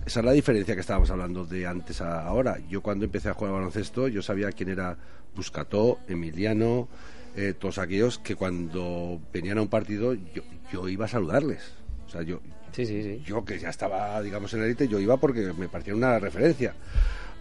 esa 0.07 0.21
es 0.21 0.27
la 0.27 0.33
diferencia 0.33 0.75
que 0.75 0.81
estábamos 0.81 1.11
hablando 1.11 1.47
de 1.47 1.67
antes 1.67 2.01
a 2.01 2.27
ahora. 2.27 2.59
Yo 2.69 2.83
cuando 2.83 3.05
empecé 3.05 3.29
a 3.31 3.35
jugar 3.35 3.51
al 3.55 3.61
baloncesto, 3.61 4.09
yo 4.09 4.23
sabía 4.23 4.53
quién 4.53 4.69
era 4.69 4.99
Buscató, 5.35 5.99
Emiliano, 6.09 6.89
eh, 7.37 7.55
todos 7.59 7.79
aquellos 7.79 8.19
que 8.19 8.35
cuando 8.37 9.21
venían 9.33 9.59
a 9.59 9.63
un 9.63 9.69
partido 9.69 10.15
yo, 10.15 10.43
yo 10.73 10.89
iba 10.89 11.07
a 11.07 11.09
saludarles. 11.09 11.73
O 12.07 12.11
sea, 12.11 12.23
yo, 12.23 12.41
Sí, 12.73 12.87
sí, 12.87 13.03
sí. 13.03 13.23
yo 13.25 13.45
que 13.45 13.59
ya 13.59 13.69
estaba, 13.71 14.21
digamos, 14.21 14.53
en 14.53 14.61
la 14.61 14.67
élite, 14.67 14.89
yo 14.89 14.99
iba 14.99 15.17
porque 15.17 15.53
me 15.57 15.69
parecía 15.69 15.95
una 15.95 16.19
referencia. 16.19 16.75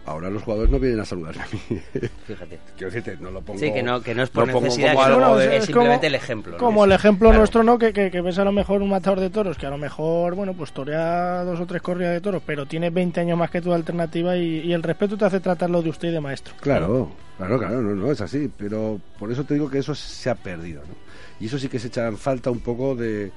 Ahora 0.06 0.28
los 0.28 0.42
jugadores 0.42 0.70
no 0.70 0.78
vienen 0.78 1.00
a 1.00 1.04
saludarme 1.06 1.42
a 1.42 1.46
mí. 1.46 1.80
Fíjate. 2.26 2.58
Quiero 2.76 2.92
decirte, 2.92 3.16
no 3.22 3.30
lo 3.30 3.40
pongo. 3.40 3.58
Sí, 3.58 3.72
que 3.72 3.82
no, 3.82 4.02
que 4.02 4.14
no 4.14 4.22
es 4.22 4.28
por 4.30 4.46
necesidad, 4.46 4.92
como 4.92 5.02
algo 5.04 5.20
no, 5.20 5.36
de- 5.36 5.46
es, 5.46 5.52
es 5.60 5.64
simplemente 5.64 5.96
como- 6.00 6.06
el 6.08 6.14
ejemplo. 6.14 6.52
¿no? 6.52 6.58
Como 6.58 6.84
el 6.84 6.92
ejemplo 6.92 7.28
claro. 7.28 7.38
nuestro, 7.38 7.62
¿no? 7.62 7.78
Que, 7.78 7.92
que, 7.94 8.10
que 8.10 8.20
ves 8.20 8.38
a 8.38 8.44
lo 8.44 8.52
mejor 8.52 8.82
un 8.82 8.90
matador 8.90 9.20
de 9.20 9.30
toros, 9.30 9.56
que 9.56 9.64
a 9.66 9.70
lo 9.70 9.78
mejor, 9.78 10.34
bueno, 10.34 10.52
pues 10.52 10.72
torea 10.72 11.42
dos 11.44 11.58
o 11.58 11.66
tres 11.66 11.80
corridas 11.80 12.12
de 12.12 12.20
toros, 12.20 12.42
pero 12.44 12.66
tiene 12.66 12.90
20 12.90 13.18
años 13.20 13.38
más 13.38 13.50
que 13.50 13.62
tu 13.62 13.72
alternativa 13.72 14.36
y, 14.36 14.60
y 14.60 14.72
el 14.74 14.82
respeto 14.82 15.16
te 15.16 15.24
hace 15.24 15.40
tratarlo 15.40 15.80
de 15.80 15.88
usted 15.88 16.08
y 16.08 16.12
de 16.12 16.20
maestro. 16.20 16.54
Claro, 16.60 17.10
claro, 17.38 17.58
claro, 17.58 17.80
no, 17.80 17.94
no, 17.94 18.12
es 18.12 18.20
así. 18.20 18.50
Pero 18.58 19.00
por 19.18 19.32
eso 19.32 19.44
te 19.44 19.54
digo 19.54 19.70
que 19.70 19.78
eso 19.78 19.94
se 19.94 20.28
ha 20.28 20.34
perdido, 20.34 20.82
¿no? 20.82 20.94
Y 21.40 21.46
eso 21.46 21.58
sí 21.58 21.68
que 21.68 21.78
se 21.78 21.88
echa 21.88 22.06
en 22.08 22.18
falta 22.18 22.50
un 22.50 22.60
poco 22.60 22.94
de, 22.94 23.32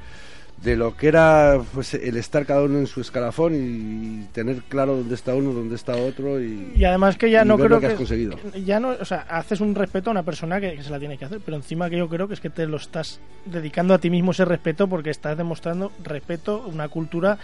de 0.61 0.75
lo 0.75 0.95
que 0.95 1.07
era 1.07 1.61
pues, 1.73 1.93
el 1.93 2.17
estar 2.17 2.45
cada 2.45 2.63
uno 2.63 2.79
en 2.79 2.87
su 2.87 3.01
escalafón 3.01 3.53
y 3.55 4.25
tener 4.33 4.63
claro 4.63 4.97
dónde 4.97 5.15
está 5.15 5.35
uno, 5.35 5.53
dónde 5.53 5.75
está 5.75 5.95
otro 5.95 6.41
y, 6.41 6.73
Y 6.75 6.83
además 6.83 7.15
que 7.17 7.29
ya 7.29 7.45
no 7.45 7.57
creo 7.57 7.69
lo 7.69 7.79
que, 7.79 7.87
que, 7.87 7.93
has 7.93 7.97
conseguido. 7.97 8.37
ya 8.65 8.79
no, 8.79 8.89
o 8.89 9.05
sea, 9.05 9.25
haces 9.29 9.61
un 9.61 9.75
respeto 9.75 10.09
a 10.09 10.11
una 10.11 10.23
persona 10.23 10.59
que, 10.59 10.75
que 10.75 10.83
se 10.83 10.89
la 10.89 10.99
tiene 10.99 11.17
que 11.17 11.25
hacer, 11.25 11.41
pero 11.43 11.57
encima 11.57 11.89
que 11.89 11.97
yo 11.97 12.09
creo 12.09 12.27
que 12.27 12.33
es 12.33 12.39
que 12.39 12.49
te 12.49 12.65
lo 12.65 12.77
estás 12.77 13.19
dedicando 13.45 13.93
a 13.93 13.99
ti 13.99 14.09
mismo 14.09 14.31
ese 14.31 14.45
respeto 14.45 14.87
porque 14.87 15.11
estás 15.11 15.37
demostrando 15.37 15.91
respeto, 16.03 16.63
una 16.67 16.87
cultura 16.89 17.37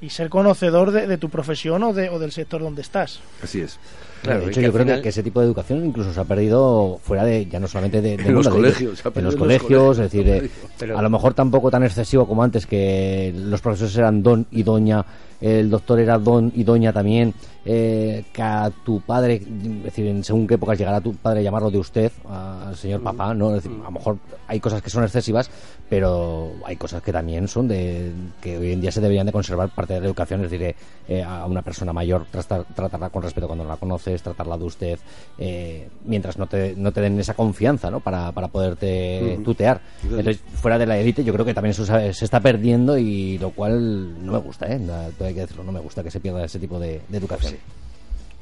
y 0.00 0.10
ser 0.10 0.28
conocedor 0.28 0.90
de, 0.92 1.06
de 1.06 1.18
tu 1.18 1.28
profesión 1.28 1.82
o, 1.82 1.92
de, 1.92 2.08
o 2.08 2.18
del 2.18 2.32
sector 2.32 2.60
donde 2.62 2.82
estás. 2.82 3.20
Así 3.42 3.60
es. 3.60 3.78
Claro, 4.22 4.40
de 4.40 4.46
hecho, 4.50 4.60
yo 4.60 4.72
creo 4.72 4.84
que- 4.84 4.90
final- 4.90 5.02
que 5.02 5.08
ese 5.10 5.22
tipo 5.22 5.40
de 5.40 5.46
educación 5.46 5.84
incluso 5.84 6.12
se 6.12 6.20
ha 6.20 6.24
perdido 6.24 6.98
fuera 7.02 7.24
de, 7.24 7.46
ya 7.46 7.60
no 7.60 7.68
solamente 7.68 8.00
de, 8.02 8.14
En 8.14 8.18
los 8.34 8.46
mundo, 8.46 8.50
de- 8.50 8.56
colegios, 8.56 8.98
se 8.98 9.08
ha 9.08 9.12
en 9.14 9.14
los 9.14 9.18
en 9.18 9.24
los 9.24 9.34
colegios, 9.36 9.62
colegios, 9.62 9.98
es 9.98 10.12
decir, 10.12 10.28
eh, 10.28 10.50
Pero- 10.78 10.98
a 10.98 11.02
lo 11.02 11.10
mejor 11.10 11.34
tampoco 11.34 11.70
tan 11.70 11.84
excesivo 11.84 12.26
como 12.26 12.42
antes, 12.42 12.66
que 12.66 13.32
los 13.36 13.60
profesores 13.60 13.96
eran 13.96 14.22
don 14.22 14.46
y 14.50 14.62
doña, 14.64 15.04
el 15.40 15.70
doctor 15.70 16.00
era 16.00 16.18
don 16.18 16.52
y 16.54 16.64
doña 16.64 16.92
también, 16.92 17.32
eh, 17.64 18.24
que 18.32 18.42
a 18.42 18.70
tu 18.84 19.00
padre, 19.00 19.34
es 19.36 19.82
decir, 19.84 20.06
en 20.06 20.24
según 20.24 20.46
qué 20.46 20.54
épocas 20.54 20.78
llegará 20.78 21.00
tu 21.00 21.14
padre 21.14 21.40
a 21.40 21.42
llamarlo 21.42 21.70
de 21.70 21.78
usted, 21.78 22.10
al 22.28 22.74
señor 22.76 23.02
papá, 23.02 23.34
¿no? 23.34 23.54
Es 23.54 23.62
decir, 23.62 23.78
a 23.80 23.84
lo 23.84 23.90
mejor 23.90 24.16
hay 24.46 24.58
cosas 24.58 24.80
que 24.82 24.88
son 24.90 25.04
excesivas, 25.04 25.50
pero 25.88 26.52
hay 26.64 26.76
cosas 26.76 27.02
que 27.02 27.12
también 27.12 27.46
son 27.48 27.68
de 27.68 28.10
que 28.40 28.56
hoy 28.58 28.72
en 28.72 28.80
día 28.80 28.90
se 28.92 29.00
deberían 29.00 29.26
de 29.26 29.32
conservar 29.32 29.68
parte 29.70 29.94
de 29.94 30.00
la 30.00 30.06
educación, 30.06 30.44
es 30.44 30.50
decir, 30.50 30.74
eh, 31.08 31.22
a 31.22 31.44
una 31.46 31.62
persona 31.62 31.92
mayor 31.92 32.26
tratar- 32.30 32.64
tratarla 32.74 33.10
con 33.10 33.22
respeto 33.22 33.46
cuando 33.46 33.64
no 33.64 33.70
la 33.70 33.76
conoces, 33.76 34.22
tratarla 34.22 34.56
de 34.58 34.64
usted, 34.64 34.98
eh, 35.38 35.88
mientras 36.04 36.38
no 36.38 36.46
te, 36.46 36.74
no 36.76 36.90
te 36.92 37.00
den 37.00 37.18
esa 37.20 37.34
confianza, 37.34 37.90
¿no? 37.90 38.00
Para, 38.00 38.32
para 38.32 38.48
poderte 38.48 39.34
Ujú. 39.34 39.42
tutear. 39.44 39.80
Entonces- 40.02 40.40
fuera 40.54 40.78
de 40.78 40.86
la 40.86 40.98
élite, 40.98 41.22
yo 41.22 41.32
creo 41.32 41.44
que 41.44 41.54
también 41.54 41.70
eso 41.72 41.84
se 41.84 42.12
se 42.12 42.24
está 42.24 42.40
perdiendo 42.40 42.96
y 42.98 43.38
lo 43.38 43.50
cual 43.50 44.24
no 44.24 44.32
me 44.32 44.38
gusta, 44.38 44.66
¿eh? 44.66 44.80
Hay 45.28 45.34
que 45.34 45.40
decirlo, 45.40 45.64
no 45.64 45.72
me 45.72 45.80
gusta 45.80 46.02
que 46.02 46.10
se 46.10 46.20
pierda 46.20 46.44
ese 46.44 46.58
tipo 46.58 46.78
de, 46.78 47.00
de 47.08 47.18
educación. 47.18 47.56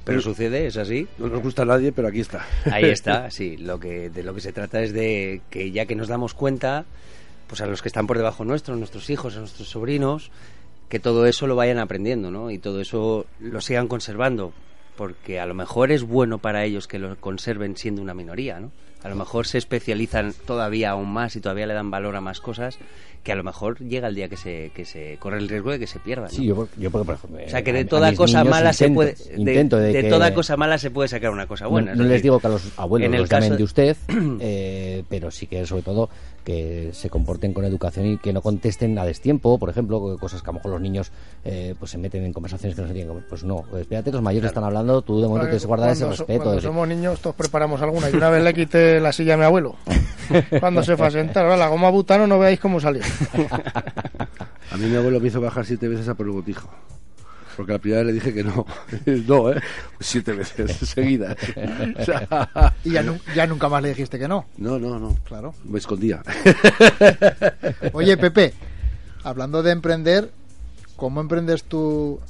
Pero 0.07 0.21
sucede, 0.21 0.69
es 0.69 0.77
así. 0.77 1.09
No 1.19 1.27
nos 1.27 1.43
gusta 1.43 1.63
a 1.63 1.65
nadie, 1.65 1.91
pero 1.91 2.07
aquí 2.07 2.21
está. 2.21 2.47
Ahí 2.71 2.85
está, 2.91 3.29
sí. 3.29 3.57
Lo 3.57 3.81
que, 3.81 4.09
de 4.09 4.23
lo 4.23 4.35
que 4.35 4.41
se 4.41 4.53
trata 4.53 4.81
es 4.81 4.93
de 4.93 5.43
que 5.51 5.73
ya 5.73 5.87
que 5.87 5.97
nos 5.97 6.07
damos 6.07 6.33
cuenta, 6.33 6.85
pues 7.49 7.61
a 7.61 7.67
los 7.67 7.83
que 7.83 7.89
están 7.89 8.07
por 8.07 8.17
debajo 8.17 8.45
nuestro, 8.45 8.75
a 8.75 8.77
nuestros 8.77 9.11
hijos, 9.11 9.37
a 9.37 9.41
nuestros 9.41 9.69
sobrinos, 9.69 10.31
que 10.89 11.01
todo 11.01 11.27
eso 11.27 11.49
lo 11.49 11.57
vayan 11.57 11.81
aprendiendo, 11.81 12.31
¿no? 12.31 12.53
Y 12.53 12.59
todo 12.59 12.81
eso 12.81 13.27
lo 13.41 13.61
sigan 13.61 13.89
conservando. 13.89 14.53
Porque 14.97 15.41
a 15.41 15.47
lo 15.47 15.55
mejor 15.55 15.91
es 15.91 16.05
bueno 16.05 16.39
para 16.39 16.65
ellos 16.65 16.87
que 16.87 17.01
lo 17.01 17.17
conserven 17.17 17.77
siendo 17.77 18.01
una 18.01 18.15
minoría, 18.15 18.61
¿no? 18.61 18.71
A 19.07 19.09
lo 19.09 19.15
mejor 19.15 19.47
se 19.47 19.59
especializan 19.59 20.35
todavía 20.47 20.91
aún 20.91 21.09
más 21.13 21.37
y 21.37 21.41
todavía 21.41 21.67
le 21.69 21.75
dan 21.75 21.93
valor 21.93 22.17
a 22.17 22.21
más 22.21 22.41
cosas 22.41 22.77
que 23.23 23.31
a 23.31 23.37
lo 23.37 23.45
mejor 23.45 23.79
llega 23.79 24.09
el 24.09 24.17
día 24.17 24.29
que 24.29 24.37
se, 24.37 24.73
que 24.75 24.85
se 24.85 25.17
corre 25.21 25.39
el 25.39 25.49
riesgo 25.49 25.71
de 25.71 25.79
que 25.79 25.87
se 25.87 26.01
pierdan. 26.01 26.25
¿no? 26.25 26.31
Sí, 26.31 26.45
yo, 26.47 26.69
yo 26.77 26.91
por 26.91 27.03
ejemplo, 27.03 27.39
O 27.45 27.49
sea 27.49 27.63
que 27.63 27.73
de 27.73 27.81
a 27.81 27.87
toda 27.87 28.13
cosa 28.17 28.43
mala 28.43 28.73
se 28.73 28.89
puede 28.91 29.15
de, 29.15 29.35
intento 29.37 29.77
de, 29.79 29.93
de 29.93 30.03
que- 30.03 30.09
toda 30.11 30.35
cosa 30.35 30.57
mala 30.57 30.77
se 30.79 30.91
puede 30.91 31.09
sacar 31.09 31.31
una 31.31 31.47
cosa 31.47 31.69
buena. 31.69 31.95
No, 31.95 32.03
es 32.03 32.09
les 32.09 32.23
digo 32.23 32.41
que 32.41 32.47
a 32.49 32.51
los 32.51 32.63
abuelos 32.77 33.07
en 33.07 33.15
el 33.15 33.21
los 33.21 33.31
llamen 33.31 33.51
caso- 33.51 33.59
de 33.59 33.63
usted, 33.65 33.97
eh, 34.41 35.05
pero 35.09 35.31
sí 35.31 35.47
que 35.47 35.65
sobre 35.67 35.83
todo 35.83 36.11
que 36.47 36.91
se 36.93 37.11
comporten 37.11 37.53
con 37.53 37.65
educación 37.65 38.07
y 38.07 38.19
que 38.19 38.33
no 38.33 38.41
contesten 38.41 38.97
a 39.01 39.05
destiempo, 39.05 39.59
por 39.59 39.69
ejemplo, 39.69 40.17
cosas 40.17 40.43
que 40.43 40.49
a 40.49 40.53
lo 40.53 40.59
mejor 40.59 40.71
los 40.71 40.81
niños 40.81 41.11
eh, 41.45 41.75
pues 41.77 41.91
se 41.91 41.99
meten 41.99 42.25
en 42.25 42.33
conversaciones 42.33 42.77
que 42.77 42.83
no 42.83 42.87
se 42.87 42.95
tienen 42.95 43.17
que 43.17 43.23
Pues 43.23 43.43
no, 43.43 43.65
espérate, 43.77 44.13
los 44.13 44.23
mayores 44.23 44.51
están 44.51 44.63
hablando, 44.63 45.03
tú 45.03 45.21
de 45.21 45.27
momento 45.27 45.47
tienes 45.47 45.63
que 45.63 45.67
guardar 45.67 45.91
ese 45.91 46.07
respeto. 46.07 46.45
Cuando 46.45 46.63
somos 46.63 46.87
niños, 46.87 47.19
todos 47.19 47.35
preparamos 47.35 47.83
alguna. 47.83 48.09
Y 48.11 48.15
una 48.15 48.31
vez 48.31 48.45
le 48.45 48.55
quité 48.55 49.01
la 49.01 49.11
silla 49.11 49.35
a 49.35 49.37
mi 49.39 49.43
abuelo. 49.43 49.75
Cuando 50.61 50.85
se 50.85 50.97
fue 50.97 51.09
a 51.09 51.11
sentar. 51.11 51.47
Ahora, 51.47 51.57
la 51.57 51.67
goma 51.67 51.91
butano 51.91 52.29
no 52.29 52.39
veáis 52.39 52.61
cómo 52.61 52.79
salió. 52.79 53.03
A 54.71 54.77
mí 54.77 54.87
mi 54.87 54.97
abuelo 54.97 55.21
me 55.21 55.29
hizo 55.29 55.41
bajar 55.41 55.65
siete 55.65 55.89
veces 55.89 56.09
a 56.09 56.15
por 56.15 56.27
el 56.27 56.33
botijo. 56.33 56.69
Porque 57.57 57.73
la 57.73 57.79
primera 57.79 58.03
vez 58.03 58.09
le 58.09 58.13
dije 58.21 58.35
que 58.35 58.45
no. 58.45 58.67
no, 59.27 59.53
¿eh? 59.53 59.61
Siete 60.01 60.33
veces 60.33 60.73
seguidas. 60.89 61.37
O 61.99 62.05
sea, 62.05 62.75
Y 62.85 62.91
ya, 62.91 63.03
nu- 63.03 63.19
ya 63.35 63.47
nunca 63.47 63.69
más 63.69 63.83
le 63.83 63.89
dijiste 63.91 64.19
que 64.19 64.29
no. 64.29 64.45
no, 64.59 64.79
no, 64.79 64.99
no. 64.99 65.17
Claro. 65.25 65.55
Me 65.65 65.79
escondía. 65.79 66.23
Oye, 67.93 68.17
Pepe, 68.17 68.53
hablando 69.25 69.63
de 69.63 69.73
emprender, 69.73 70.31
¿cómo 70.97 71.21
emprendes 71.21 71.65
tú 71.65 72.21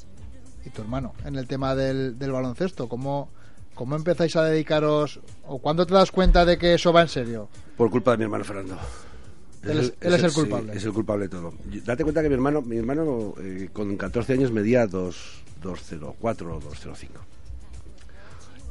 y 0.64 0.70
tu 0.70 0.82
hermano 0.82 1.12
en 1.24 1.36
el 1.36 1.46
tema 1.46 1.74
del, 1.74 2.18
del 2.18 2.32
baloncesto? 2.32 2.88
¿Cómo, 2.88 3.28
¿Cómo 3.74 3.96
empezáis 3.96 4.36
a 4.36 4.44
dedicaros 4.44 5.20
o 5.46 5.58
cuándo 5.58 5.86
te 5.86 5.94
das 5.94 6.10
cuenta 6.10 6.44
de 6.44 6.58
que 6.58 6.74
eso 6.74 6.92
va 6.92 7.02
en 7.02 7.08
serio? 7.08 7.48
Por 7.76 7.90
culpa 7.90 8.12
de 8.12 8.18
mi 8.18 8.24
hermano 8.24 8.44
Fernando. 8.44 8.78
Él 9.64 9.78
es- 9.80 9.92
él 10.00 10.14
es 10.14 10.22
el 10.22 10.30
sí, 10.30 10.36
culpable. 10.40 10.72
es 10.76 10.84
el 10.84 10.92
culpable 10.92 11.24
de 11.24 11.28
todo. 11.30 11.54
Date 11.84 12.02
cuenta 12.04 12.22
que 12.22 12.28
mi 12.28 12.34
hermano, 12.34 12.62
mi 12.62 12.76
hermano 12.76 13.34
eh, 13.40 13.68
con 13.72 13.96
14 13.96 14.34
años 14.34 14.52
medía 14.52 14.86
2, 14.86 15.42
204 15.62 16.56
o 16.56 16.60
205. 16.60 17.14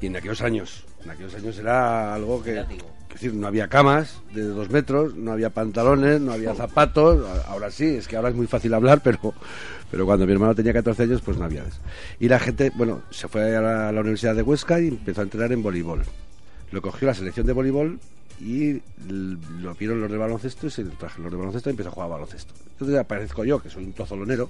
Y 0.02 0.08
en 0.08 0.16
aquellos 0.16 0.42
años, 0.42 0.86
en 1.04 1.12
aquellos 1.12 1.36
años 1.36 1.58
era 1.58 2.14
algo 2.14 2.44
que, 2.44 2.60
es 2.60 2.68
decir, 3.10 3.34
no 3.34 3.48
había 3.48 3.68
camas 3.70 4.22
de 4.34 4.44
dos 4.44 4.70
metros, 4.70 5.16
no 5.16 5.32
había 5.32 5.50
pantalones, 5.50 6.20
no 6.22 6.34
había 6.34 6.54
zapatos. 6.54 7.26
A- 7.26 7.52
Ahora 7.52 7.72
sí, 7.72 7.86
es 7.86 8.08
que 8.08 8.16
ahora 8.18 8.30
es 8.30 8.36
muy 8.36 8.48
fácil 8.48 8.74
hablar, 8.74 9.02
pero, 9.04 9.34
pero 9.90 10.06
cuando 10.06 10.26
mi 10.26 10.34
hermano 10.34 10.54
tenía 10.54 10.74
14 10.74 11.04
años, 11.04 11.22
pues 11.22 11.38
no 11.38 11.46
había 11.46 11.64
eso. 11.64 11.80
Y 12.20 12.28
la 12.28 12.40
gente, 12.40 12.72
bueno, 12.76 13.02
se 13.12 13.28
fue 13.28 13.56
a 13.56 13.62
la, 13.62 13.90
a 13.90 13.92
la 13.92 14.02
Universidad 14.02 14.36
de 14.36 14.42
Huesca 14.42 14.80
y 14.82 14.90
empezó 14.90 15.22
a 15.22 15.24
entrenar 15.24 15.52
en 15.54 15.64
voleibol. 15.64 16.04
Lo 16.72 16.82
cogió 16.82 17.08
la 17.08 17.14
selección 17.14 17.46
de 17.48 17.54
voleibol 17.54 18.00
y 18.40 18.82
lo 19.08 19.74
vieron 19.76 20.02
los 20.02 20.12
de 20.12 20.18
baloncesto 20.18 20.68
y 20.68 20.72
se 20.72 20.84
traje 20.84 21.22
los 21.22 21.32
de 21.32 21.38
baloncesto 21.38 21.70
y 21.70 21.72
empezó 21.72 21.90
a 21.90 21.92
jugar 21.92 22.10
a 22.10 22.14
baloncesto. 22.14 22.54
Entonces 22.72 22.98
aparezco 22.98 23.44
yo, 23.44 23.62
que 23.62 23.70
soy 23.70 23.86
un 23.86 23.94
tozolonero, 23.94 24.50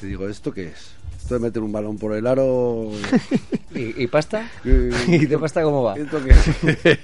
te 0.00 0.06
digo, 0.06 0.28
¿esto 0.28 0.52
qué 0.52 0.68
es? 0.68 0.92
Esto 1.16 1.34
de 1.34 1.40
meter 1.40 1.62
un 1.62 1.72
balón 1.72 1.98
por 1.98 2.14
el 2.14 2.26
aro... 2.26 2.90
¿Y, 3.74 4.02
y 4.02 4.06
pasta? 4.06 4.50
Eh, 4.64 4.90
¿Y 5.08 5.26
de 5.26 5.38
pasta 5.38 5.62
cómo 5.62 5.82
va? 5.82 5.94
¿Esto 5.94 6.22
qué 6.22 6.30
es? 6.30 6.98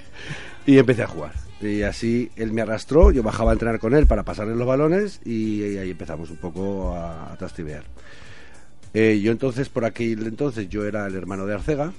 y 0.65 0.77
empecé 0.77 1.03
a 1.03 1.07
jugar. 1.07 1.33
Y 1.59 1.83
así 1.83 2.31
él 2.35 2.51
me 2.53 2.61
arrastró, 2.61 3.11
yo 3.11 3.23
bajaba 3.23 3.51
a 3.51 3.53
entrenar 3.53 3.79
con 3.79 3.93
él 3.93 4.07
para 4.07 4.23
pasarle 4.23 4.55
los 4.55 4.67
balones 4.67 5.21
y, 5.25 5.77
ahí 5.77 5.91
empezamos 5.91 6.29
un 6.29 6.37
poco 6.37 6.95
a, 6.95 7.33
a 7.33 7.37
trastibear. 7.37 7.83
Eh, 8.93 9.19
yo 9.21 9.31
entonces, 9.31 9.69
por 9.69 9.85
aquel 9.85 10.27
entonces, 10.27 10.67
yo 10.69 10.85
era 10.85 11.07
el 11.07 11.15
hermano 11.15 11.45
de 11.45 11.53
Arcega, 11.53 11.93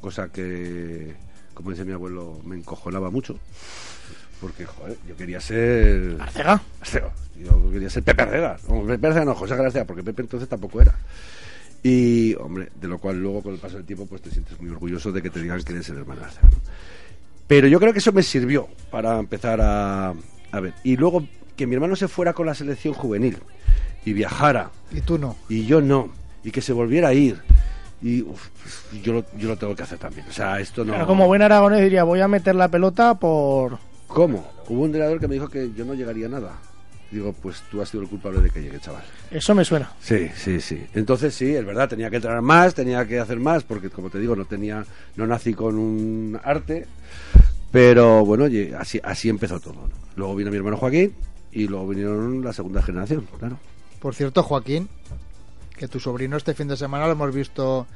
cosa 0.00 0.28
que, 0.28 1.14
como 1.60 1.70
dice 1.72 1.84
mi 1.84 1.92
abuelo, 1.92 2.40
me 2.44 2.56
encojonaba 2.56 3.10
mucho. 3.10 3.38
Porque, 4.40 4.64
joder, 4.64 4.96
yo 5.06 5.16
quería 5.16 5.40
ser... 5.40 6.16
Arcega. 6.18 6.62
Arcega. 6.80 7.12
Yo 7.38 7.70
quería 7.70 7.90
ser 7.90 8.02
Pepe 8.02 8.22
Arcega. 8.22 8.56
No, 8.68 8.82
Pepe 8.86 9.06
Arcega 9.06 9.24
no, 9.26 9.34
José 9.34 9.54
García, 9.56 9.84
porque 9.86 10.02
Pepe 10.02 10.22
entonces 10.22 10.48
tampoco 10.48 10.80
era. 10.80 10.94
Y, 11.82 12.34
hombre, 12.36 12.70
de 12.80 12.88
lo 12.88 12.98
cual 12.98 13.20
luego 13.20 13.42
con 13.42 13.54
el 13.54 13.60
paso 13.60 13.76
del 13.76 13.84
tiempo 13.86 14.06
pues 14.06 14.22
te 14.22 14.30
sientes 14.30 14.58
muy 14.60 14.70
orgulloso 14.70 15.12
de 15.12 15.22
que 15.22 15.30
te 15.30 15.40
digan 15.42 15.62
que 15.62 15.72
eres 15.72 15.88
el 15.90 15.98
hermano 15.98 16.20
de 16.20 16.26
Arcega. 16.26 16.48
¿no? 16.48 16.58
Pero 17.46 17.68
yo 17.68 17.78
creo 17.80 17.92
que 17.92 17.98
eso 17.98 18.12
me 18.12 18.22
sirvió 18.22 18.68
para 18.90 19.18
empezar 19.18 19.60
a, 19.60 20.14
a 20.52 20.60
ver. 20.60 20.72
Y 20.84 20.96
luego 20.96 21.26
que 21.56 21.66
mi 21.66 21.74
hermano 21.74 21.96
se 21.96 22.08
fuera 22.08 22.32
con 22.32 22.46
la 22.46 22.54
selección 22.54 22.94
juvenil 22.94 23.36
y 24.04 24.14
viajara 24.14 24.70
Y 24.90 25.02
tú 25.02 25.18
no. 25.18 25.36
y 25.48 25.66
yo 25.66 25.82
no, 25.82 26.08
y 26.42 26.50
que 26.50 26.62
se 26.62 26.72
volviera 26.72 27.08
a 27.08 27.12
ir. 27.14 27.42
Y 28.02 28.22
uf, 28.22 28.48
yo, 29.02 29.12
lo, 29.12 29.24
yo 29.36 29.48
lo 29.48 29.56
tengo 29.56 29.76
que 29.76 29.82
hacer 29.82 29.98
también. 29.98 30.26
O 30.28 30.32
sea, 30.32 30.58
esto 30.60 30.84
no... 30.84 30.92
Claro, 30.92 31.06
como 31.06 31.26
buen 31.26 31.42
aragonés 31.42 31.82
diría, 31.82 32.04
voy 32.04 32.20
a 32.20 32.28
meter 32.28 32.54
la 32.54 32.68
pelota 32.68 33.14
por... 33.14 33.78
¿Cómo? 34.06 34.50
Hubo 34.68 34.80
un 34.80 34.86
entrenador 34.86 35.20
que 35.20 35.28
me 35.28 35.34
dijo 35.34 35.48
que 35.48 35.70
yo 35.76 35.84
no 35.84 35.94
llegaría 35.94 36.26
a 36.26 36.30
nada. 36.30 36.58
Digo, 37.10 37.32
pues 37.32 37.62
tú 37.70 37.82
has 37.82 37.88
sido 37.88 38.04
el 38.04 38.08
culpable 38.08 38.40
de 38.40 38.50
que 38.50 38.62
llegue, 38.62 38.78
chaval. 38.78 39.02
Eso 39.30 39.54
me 39.54 39.64
suena. 39.64 39.92
Sí, 40.00 40.28
sí, 40.36 40.60
sí. 40.60 40.80
Entonces 40.94 41.34
sí, 41.34 41.54
es 41.54 41.64
verdad, 41.64 41.88
tenía 41.88 42.08
que 42.08 42.16
entrenar 42.16 42.40
más, 42.40 42.72
tenía 42.74 43.04
que 43.06 43.18
hacer 43.18 43.38
más, 43.40 43.64
porque 43.64 43.90
como 43.90 44.10
te 44.10 44.18
digo, 44.20 44.36
no 44.36 44.44
tenía, 44.44 44.84
no 45.16 45.26
nací 45.26 45.52
con 45.52 45.76
un 45.76 46.38
arte, 46.42 46.86
pero 47.72 48.24
bueno, 48.24 48.44
oye, 48.44 48.74
así, 48.78 49.00
así 49.02 49.28
empezó 49.28 49.58
todo. 49.58 49.74
¿no? 49.74 49.90
Luego 50.14 50.36
vino 50.36 50.50
mi 50.52 50.56
hermano 50.56 50.76
Joaquín 50.76 51.12
y 51.50 51.66
luego 51.66 51.88
vinieron 51.88 52.44
la 52.44 52.52
segunda 52.52 52.80
generación, 52.80 53.26
claro. 53.38 53.58
Por 54.00 54.14
cierto, 54.14 54.44
Joaquín, 54.44 54.88
que 55.80 55.88
tu 55.88 55.98
sobrino 55.98 56.36
este 56.36 56.52
fin 56.52 56.68
de 56.68 56.76
semana 56.76 57.06
lo 57.06 57.12
hemos 57.12 57.34
visto 57.34 57.86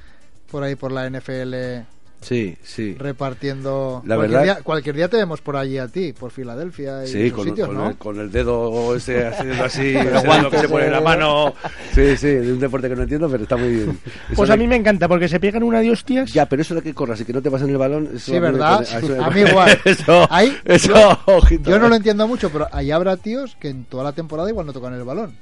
por 0.51 0.63
ahí 0.63 0.75
por 0.75 0.91
la 0.91 1.07
NFL 1.11 1.85
Sí, 2.23 2.57
sí. 2.63 2.95
repartiendo. 2.99 4.01
La 4.07 4.15
cualquier, 4.17 4.41
verdad- 4.41 4.55
día, 4.57 4.63
cualquier 4.65 4.97
día 4.97 5.09
te 5.11 5.19
vemos 5.19 5.43
por 5.43 5.57
allí 5.59 5.77
a 5.77 5.89
ti, 5.89 6.15
por 6.15 6.31
Filadelfia 6.31 7.05
y 7.05 7.09
Sí, 7.09 7.23
esos 7.27 7.37
con, 7.37 7.45
sitios, 7.45 7.69
con 7.69 7.77
¿no? 7.77 7.91
el, 7.91 7.97
con 7.99 8.19
el 8.19 8.33
dedo 8.33 8.97
ese 8.97 9.27
haciendo 9.27 9.63
así, 9.63 9.93
dedo 9.93 10.51
que 10.51 10.59
se 10.61 10.69
pone 10.71 10.89
la 10.91 11.01
eh. 11.01 11.03
mano. 11.03 11.53
Sí, 11.95 12.17
sí, 12.17 12.29
de 12.29 12.55
un 12.55 12.59
deporte 12.61 12.89
que 12.89 12.97
no 12.97 13.03
entiendo, 13.03 13.29
pero 13.29 13.43
está 13.43 13.59
muy 13.59 13.69
bien. 13.69 13.91
Eso 14.29 14.35
Pues 14.37 14.49
a 14.49 14.57
mí 14.57 14.67
me 14.67 14.77
encanta, 14.77 15.07
porque 15.07 15.29
se 15.29 15.39
pegan 15.39 15.63
una 15.63 15.81
de 15.81 15.91
hostias. 15.91 16.33
Ya, 16.33 16.47
pero 16.47 16.63
eso 16.63 16.75
de 16.75 16.81
que 16.81 16.95
corras 16.95 17.21
y 17.21 17.27
que 17.27 17.35
no 17.35 17.43
te 17.43 17.51
pasen 17.51 17.69
el 17.69 17.77
balón, 17.77 18.09
eso 18.15 18.19
Sí, 18.25 18.33
me 18.33 18.41
¿verdad? 18.41 18.81
eso 18.81 19.23
A 19.23 19.29
mí 19.29 19.41
igual. 19.43 19.79
Eso, 19.85 20.27
Ahí, 20.31 20.57
eso, 20.65 20.95
yo, 20.95 21.19
ojito, 21.27 21.69
yo 21.71 21.79
no 21.79 21.89
lo 21.91 21.95
entiendo 21.97 22.27
mucho, 22.27 22.49
pero 22.51 22.67
ahí 22.73 22.91
habrá 22.91 23.19
tíos 23.19 23.55
que 23.61 23.69
en 23.69 23.85
toda 23.85 24.03
la 24.03 24.13
temporada 24.13 24.49
igual 24.49 24.65
no 24.65 24.73
tocan 24.73 24.95
el 24.95 25.05
balón. 25.05 25.35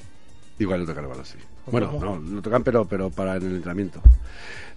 Igual 0.59 0.81
lo 0.81 0.87
tocan 0.87 1.05
el 1.05 1.11
balón, 1.11 1.25
sí. 1.25 1.37
¿Cómo? 1.65 1.79
Bueno, 1.79 2.19
no, 2.21 2.35
lo 2.35 2.43
tocan, 2.43 2.63
pero, 2.65 2.85
pero 2.87 3.11
para 3.11 3.37
el 3.37 3.45
entrenamiento. 3.45 4.01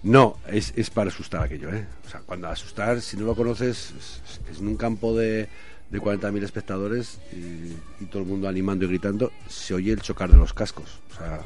No, 0.02 0.36
es, 0.46 0.72
es 0.76 0.90
para 0.90 1.08
asustar 1.10 1.42
aquello, 1.42 1.70
¿eh? 1.72 1.86
O 2.06 2.08
sea, 2.08 2.20
cuando 2.20 2.48
asustar, 2.48 3.00
si 3.00 3.16
no 3.16 3.24
lo 3.26 3.34
conoces, 3.34 3.92
es, 3.98 4.42
es 4.50 4.60
en 4.60 4.68
un 4.68 4.76
campo 4.76 5.16
de, 5.16 5.48
de 5.90 6.00
40.000 6.00 6.42
espectadores 6.42 7.18
y, 7.32 8.02
y 8.02 8.06
todo 8.06 8.22
el 8.22 8.28
mundo 8.28 8.48
animando 8.48 8.84
y 8.84 8.88
gritando, 8.88 9.32
se 9.48 9.74
oye 9.74 9.92
el 9.92 10.00
chocar 10.00 10.30
de 10.30 10.36
los 10.36 10.52
cascos. 10.52 11.00
O 11.12 11.14
sea, 11.16 11.40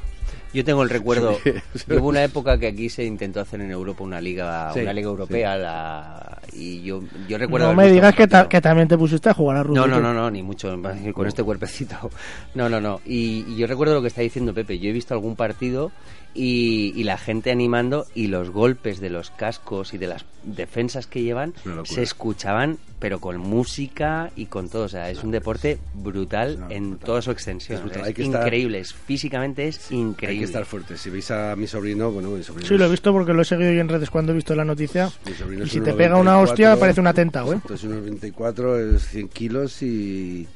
Yo 0.52 0.64
tengo 0.64 0.82
el 0.82 0.90
recuerdo. 0.90 1.38
Sí. 1.74 1.92
Hubo 1.94 2.08
una 2.08 2.24
época 2.24 2.58
que 2.58 2.66
aquí 2.68 2.88
se 2.88 3.04
intentó 3.04 3.40
hacer 3.40 3.60
en 3.60 3.70
Europa 3.70 4.02
una 4.04 4.20
liga, 4.20 4.72
Sí, 4.74 4.80
una 4.80 4.92
liga 4.92 5.08
europea, 5.08 5.56
la- 5.56 6.40
y 6.52 6.82
yo, 6.82 7.02
yo 7.28 7.38
recuerdo. 7.38 7.68
No 7.68 7.74
me 7.74 7.90
digas 7.90 8.14
que, 8.14 8.26
ta- 8.26 8.38
partido. 8.38 8.48
que 8.48 8.60
también 8.60 8.88
te 8.88 8.98
pusiste 8.98 9.28
a 9.28 9.34
jugar 9.34 9.58
a 9.58 9.62
rugby. 9.62 9.76
No, 9.76 9.86
no, 9.86 10.00
no, 10.00 10.12
no, 10.12 10.30
ni 10.30 10.42
mucho 10.42 10.76
con 11.14 11.26
este 11.26 11.42
cuerpecito. 11.42 11.96
No, 12.54 12.68
no, 12.68 12.80
no. 12.80 13.00
Y, 13.06 13.44
y 13.48 13.56
yo 13.56 13.66
recuerdo 13.66 13.94
lo 13.94 14.02
que 14.02 14.08
está 14.08 14.22
diciendo 14.22 14.52
Pepe. 14.52 14.78
Yo 14.78 14.90
he 14.90 14.92
visto 14.92 15.14
algún 15.14 15.36
partido 15.36 15.92
y, 16.34 16.92
y 16.96 17.04
la 17.04 17.16
gente 17.18 17.50
animando 17.50 18.06
y 18.14 18.26
los 18.28 18.50
golpes 18.50 19.00
de 19.00 19.10
los 19.10 19.30
cascos 19.30 19.94
y 19.94 19.98
de 19.98 20.06
las 20.08 20.24
defensas 20.44 21.06
que 21.06 21.22
llevan 21.22 21.54
se 21.84 22.02
escuchaban, 22.02 22.78
pero 22.98 23.20
con 23.20 23.38
música 23.38 24.30
y 24.36 24.46
con 24.46 24.68
todo. 24.68 24.84
O 24.84 24.88
sea, 24.88 25.10
es 25.10 25.22
un 25.22 25.30
deporte 25.30 25.78
brutal 25.94 26.58
No, 26.60 26.70
en 26.70 26.90
brutal. 26.90 27.06
toda 27.06 27.22
su 27.22 27.30
extensión. 27.30 27.78
Es 27.78 27.82
brutal. 27.84 28.02
Es 28.02 28.08
Hay 28.08 28.14
que 28.14 28.22
estar- 28.24 28.42
increíble. 28.42 28.78
es- 28.80 28.92
Físicamente 28.94 29.68
es 29.68 29.90
increíble. 29.92 30.19
Hay 30.26 30.38
que 30.38 30.44
estar 30.44 30.64
fuerte. 30.64 30.96
Si 30.96 31.10
veis 31.10 31.30
a 31.30 31.54
mi 31.56 31.66
sobrino, 31.66 32.10
bueno, 32.10 32.30
mi 32.30 32.42
sobrino 32.42 32.68
Sí, 32.68 32.76
lo 32.76 32.84
he 32.84 32.86
es- 32.86 32.90
visto 32.92 33.12
porque 33.12 33.32
lo 33.32 33.42
he 33.42 33.44
seguido 33.44 33.72
yo 33.72 33.80
en 33.80 33.88
redes 33.88 34.10
cuando 34.10 34.32
he 34.32 34.34
visto 34.34 34.54
la 34.54 34.64
noticia. 34.64 35.10
mi 35.26 35.32
sobrino 35.34 35.62
Y 35.64 35.66
es 35.66 35.72
si 35.72 35.80
te 35.80 35.92
pega 35.94 36.16
una 36.16 36.32
94, 36.32 36.52
hostia, 36.52 36.76
parece 36.80 37.00
un 37.00 37.06
atentado, 37.06 37.52
¿eh? 37.52 37.56
Entonces, 37.62 37.84
unos 37.88 38.02
24 38.04 38.78
es 38.96 39.06
100 39.08 39.28
kilos 39.28 39.82
y, 39.82 40.46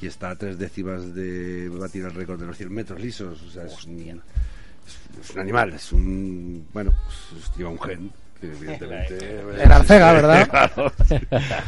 y 0.00 0.06
está 0.06 0.30
a 0.30 0.36
tres 0.36 0.58
décimas 0.58 1.14
de 1.14 1.68
batir 1.68 2.04
el 2.04 2.12
récord 2.14 2.40
de 2.40 2.46
los 2.46 2.56
100 2.56 2.72
metros 2.72 3.00
lisos. 3.00 3.40
O 3.42 3.50
sea, 3.50 3.64
es 3.64 3.84
un, 3.84 4.00
es- 4.00 4.20
es 5.28 5.30
un 5.34 5.40
animal, 5.40 5.72
es 5.74 5.92
un. 5.92 6.66
Bueno, 6.72 6.92
pues, 7.04 7.50
lleva 7.56 7.70
un 7.70 7.80
gen. 7.80 8.10
Que 8.42 8.56
evidentemente. 8.56 9.40
Era 9.62 9.76
Arcega, 9.76 10.12
¿verdad? 10.12 10.48
Claro. 10.50 10.92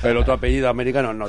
Pero 0.03 0.21
otro 0.21 0.35
apellido 0.35 0.69
americano, 0.69 1.15
no. 1.15 1.27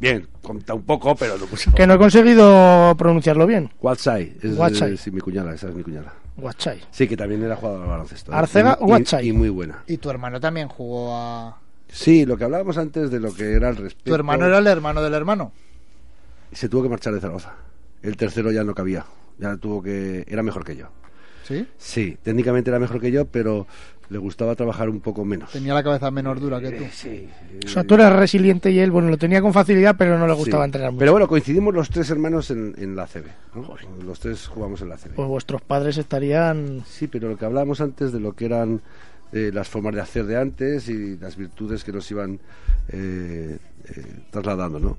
Bien, 0.00 0.26
conta 0.42 0.74
un 0.74 0.82
poco, 0.82 1.14
pero 1.14 1.36
no 1.38 1.46
mucho. 1.46 1.72
Que 1.72 1.86
no 1.86 1.94
he 1.94 1.98
conseguido 1.98 2.94
pronunciarlo 2.98 3.46
bien. 3.46 3.70
Watsai, 3.80 4.34
es, 4.42 4.56
Watsai. 4.56 4.94
es- 4.94 5.00
sí, 5.00 5.10
mi 5.10 5.20
cuñada, 5.20 5.54
esa 5.54 5.68
es 5.68 5.74
mi 5.74 5.82
cuñada. 5.82 6.12
Guachai. 6.36 6.80
Sí, 6.90 7.08
que 7.08 7.16
también 7.16 7.42
era 7.42 7.56
jugador 7.56 7.82
de 7.82 7.88
baloncesto. 7.88 8.32
Arcega 8.34 8.78
Y- 8.80 9.24
y-. 9.24 9.28
Y 9.28 9.32
muy 9.32 9.48
buena. 9.48 9.82
Y 9.86 9.96
tu 9.96 10.10
hermano 10.10 10.38
también 10.38 10.68
jugó 10.68 11.16
a... 11.16 11.58
Sí, 11.88 12.26
lo 12.26 12.36
que 12.36 12.44
hablábamos 12.44 12.76
antes 12.76 13.10
de 13.10 13.20
lo 13.20 13.32
que 13.32 13.52
era 13.54 13.70
el 13.70 13.76
respeto. 13.76 14.04
Tu 14.10 14.14
hermano 14.14 14.44
era 14.46 14.58
el 14.58 14.66
hermano 14.66 15.00
del 15.02 15.14
hermano. 15.14 15.52
Se 16.52 16.68
tuvo 16.68 16.82
que 16.82 16.88
marchar 16.90 17.14
de 17.14 17.20
Zaragoza. 17.20 17.54
El 18.02 18.16
tercero 18.18 18.50
ya 18.52 18.64
no 18.64 18.74
cabía. 18.74 19.06
Ya 19.38 19.56
tuvo 19.56 19.82
que. 19.82 20.24
Era 20.28 20.42
mejor 20.42 20.64
que 20.64 20.76
yo. 20.76 20.88
¿Sí? 21.44 21.66
Sí, 21.78 22.18
técnicamente 22.22 22.70
era 22.70 22.78
mejor 22.80 23.00
que 23.00 23.10
yo, 23.12 23.24
pero 23.26 23.66
le 24.08 24.18
gustaba 24.18 24.54
trabajar 24.54 24.88
un 24.88 25.00
poco 25.00 25.24
menos. 25.24 25.50
Tenía 25.50 25.74
la 25.74 25.82
cabeza 25.82 26.10
menos 26.10 26.40
dura 26.40 26.60
que 26.60 26.70
tú. 26.72 26.84
Sí. 26.92 27.28
O 27.64 27.68
sea, 27.68 27.84
tú 27.84 27.94
eras 27.94 28.12
resiliente 28.14 28.70
y 28.70 28.78
él, 28.78 28.90
bueno, 28.90 29.08
lo 29.10 29.18
tenía 29.18 29.40
con 29.42 29.52
facilidad, 29.52 29.96
pero 29.98 30.18
no 30.18 30.26
le 30.26 30.34
gustaba 30.34 30.64
Sí. 30.64 30.68
entrenar 30.68 30.92
mucho. 30.92 31.00
Pero 31.00 31.12
bueno, 31.12 31.28
coincidimos 31.28 31.74
los 31.74 31.88
tres 31.90 32.08
hermanos 32.10 32.50
en, 32.50 32.74
en 32.78 32.94
la 32.94 33.02
ACB. 33.04 33.24
¿no? 33.54 33.74
Los 34.04 34.20
tres 34.20 34.46
jugamos 34.46 34.80
en 34.82 34.88
la 34.90 34.94
ACB. 34.94 35.14
Pues 35.14 35.28
vuestros 35.28 35.62
padres 35.62 35.98
estarían... 35.98 36.82
Sí, 36.86 37.06
pero 37.08 37.28
lo 37.28 37.36
que 37.36 37.44
hablábamos 37.44 37.80
antes 37.80 38.12
de 38.12 38.20
lo 38.20 38.32
que 38.34 38.44
eran 38.46 38.80
eh, 39.32 39.50
las 39.52 39.68
formas 39.68 39.94
de 39.94 40.00
hacer 40.00 40.24
de 40.26 40.36
antes 40.36 40.88
y 40.88 41.16
las 41.16 41.36
virtudes 41.36 41.82
que 41.82 41.92
nos 41.92 42.08
iban 42.10 42.38
eh, 42.90 43.58
eh, 43.88 44.02
trasladando, 44.30 44.78
¿no? 44.78 44.96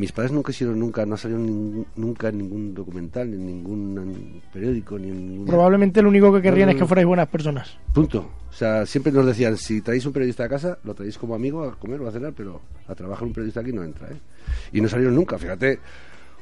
Mis 0.00 0.12
padres 0.12 0.32
nunca 0.32 0.50
hicieron 0.50 0.78
nunca, 0.80 1.04
no 1.04 1.14
salieron 1.18 1.44
ningún- 1.44 1.86
nunca 1.94 2.28
en 2.30 2.38
ningún 2.38 2.72
documental, 2.74 3.28
ni 3.30 3.36
en 3.36 3.46
ningún 3.46 4.40
periódico, 4.50 4.98
ni 4.98 5.08
en 5.08 5.28
ningún... 5.32 5.46
Probablemente 5.46 6.00
lo 6.00 6.08
único 6.08 6.32
que 6.32 6.40
querrían 6.40 6.68
No, 6.68 6.70
es 6.72 6.76
no, 6.76 6.84
que 6.84 6.88
fuerais 6.88 7.06
buenas 7.06 7.28
personas. 7.28 7.76
Punto. 7.92 8.30
O 8.48 8.52
sea, 8.54 8.86
siempre 8.86 9.12
nos 9.12 9.26
decían, 9.26 9.58
si 9.58 9.82
traéis 9.82 10.06
un 10.06 10.14
periodista 10.14 10.44
a 10.44 10.48
casa, 10.48 10.78
lo 10.84 10.94
traéis 10.94 11.18
como 11.18 11.34
amigo 11.34 11.64
a 11.64 11.78
comer 11.78 12.00
o 12.00 12.08
a 12.08 12.12
cenar, 12.12 12.32
pero 12.34 12.62
a 12.88 12.94
trabajar 12.94 13.24
un 13.24 13.34
periodista 13.34 13.60
aquí 13.60 13.72
no 13.74 13.84
entra, 13.84 14.08
¿eh? 14.08 14.16
Y 14.72 14.80
no 14.80 14.88
salieron 14.88 15.14
nunca, 15.14 15.36
fíjate. 15.36 15.78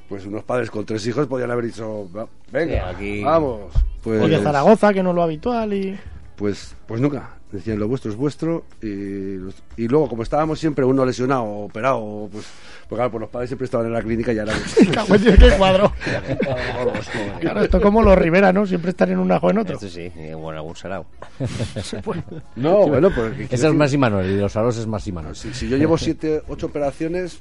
Pues 0.09 0.25
unos 0.25 0.44
padres 0.44 0.71
con 0.71 0.87
tres 0.87 1.05
hijos 1.09 1.27
podían 1.27 1.51
haber 1.51 1.64
dicho, 1.66 2.09
"Va, 2.16 2.29
venga, 2.53 2.75
Sí, 2.90 2.94
aquí- 2.97 3.23
vamos. 3.25 3.73
Pues, 4.05 4.23
O 4.23 4.29
de 4.29 4.38
Zaragoza, 4.38 4.94
que 4.94 5.03
no 5.03 5.11
es 5.11 5.16
lo 5.16 5.23
habitual 5.25 5.73
y... 5.75 5.99
Pues, 6.38 6.74
pues 6.87 7.01
nunca. 7.01 7.31
Decían, 7.51 7.79
lo 7.79 7.88
vuestro 7.88 8.11
es 8.11 8.16
vuestro. 8.16 8.64
Y, 8.83 9.37
los- 9.38 9.62
y 9.77 9.88
luego, 9.88 10.09
como 10.09 10.22
estábamos 10.22 10.59
siempre 10.61 10.85
uno 10.85 11.05
lesionado 11.05 11.42
o 11.42 11.64
operado, 11.64 12.29
pues, 12.31 12.46
pues 12.88 12.96
claro, 12.96 13.11
pues 13.11 13.20
los 13.22 13.31
padres 13.31 13.48
siempre 13.51 13.64
estaban 13.64 13.87
en 13.87 13.92
la 13.94 14.03
clínica 14.03 14.33
y 14.33 14.38
en 14.38 14.44
Dios, 14.46 15.37
qué 15.38 15.51
cuadro. 15.59 15.92
Claro, 17.40 17.62
esto 17.62 17.81
como 17.81 18.03
los 18.03 18.16
Rivera, 18.18 18.53
¿no? 18.53 18.66
Siempre 18.66 18.90
están 18.90 19.11
en 19.11 19.18
un 19.18 19.33
ajo 19.33 19.51
en 19.51 19.59
otro. 19.59 19.74
Esto 19.74 19.88
sí, 19.88 20.11
eh, 20.16 20.35
bueno, 20.35 20.59
algún 20.61 20.77
sarao. 20.77 21.07
No, 22.57 22.87
bueno, 22.87 23.11
pues... 23.14 23.51
Ese 23.51 23.66
es 23.68 23.74
más 23.74 23.92
y 23.92 23.98
Manuel, 23.98 24.31
y 24.31 24.37
los 24.38 24.55
aros 24.57 24.77
es 24.77 24.87
más 24.87 25.07
y 25.07 25.12
Manuel. 25.12 25.35
Si, 25.37 25.53
si 25.55 25.68
yo 25.68 25.77
llevo 25.77 25.96
siete, 25.98 26.42
ocho 26.48 26.66
operaciones, 26.66 27.40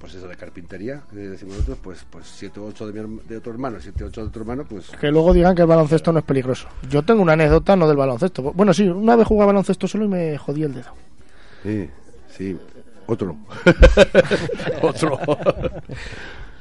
pues 0.00 0.14
eso 0.14 0.26
de 0.26 0.34
carpintería, 0.34 1.02
que 1.10 1.16
decimos 1.16 1.56
nosotros, 1.56 1.78
pues, 1.82 2.06
pues 2.08 2.26
siete, 2.26 2.58
ocho 2.58 2.86
de, 2.86 3.02
mi 3.02 3.20
de 3.28 3.36
otro 3.36 3.52
hermano, 3.52 3.78
siete, 3.80 4.02
ocho 4.02 4.22
de 4.22 4.28
otro 4.28 4.40
hermano, 4.40 4.64
pues... 4.64 4.88
Que 4.98 5.10
luego 5.10 5.34
digan 5.34 5.54
que 5.54 5.60
el 5.60 5.68
baloncesto 5.68 6.10
no 6.10 6.20
es 6.20 6.24
peligroso. 6.24 6.68
Yo 6.88 7.02
tengo 7.02 7.20
una 7.20 7.34
anécdota, 7.34 7.76
no 7.76 7.86
del 7.86 7.98
baloncesto. 7.98 8.42
Bueno, 8.54 8.72
sí, 8.72 8.88
una 8.88 9.14
vez 9.14 9.26
jugué 9.26 9.42
a 9.42 9.46
baloncesto 9.46 9.86
solo 9.86 10.06
y 10.06 10.08
me 10.08 10.38
jodí 10.38 10.62
el 10.62 10.72
dedo. 10.72 10.92
Sí, 11.62 11.90
sí, 12.30 12.58
otro. 13.06 13.36
otro. 14.82 15.18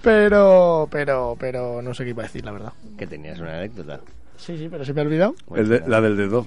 Pero, 0.02 0.88
pero, 0.91 1.38
pero 1.39 1.82
no 1.82 1.93
sé 1.93 2.04
qué 2.04 2.10
iba 2.10 2.23
a 2.23 2.25
decir, 2.25 2.43
la 2.43 2.52
verdad. 2.52 2.73
Que 2.97 3.08
tenías 3.08 3.39
una 3.39 3.58
anécdota. 3.58 4.02
Sí, 4.39 4.58
sí, 4.58 4.69
pero 4.71 4.86
se 4.86 4.93
me 4.93 5.02
ha 5.02 5.04
olvidado. 5.04 5.36
El 5.54 5.67
de- 5.67 5.84
la 5.86 5.99
del 5.99 6.15
dedo. 6.15 6.45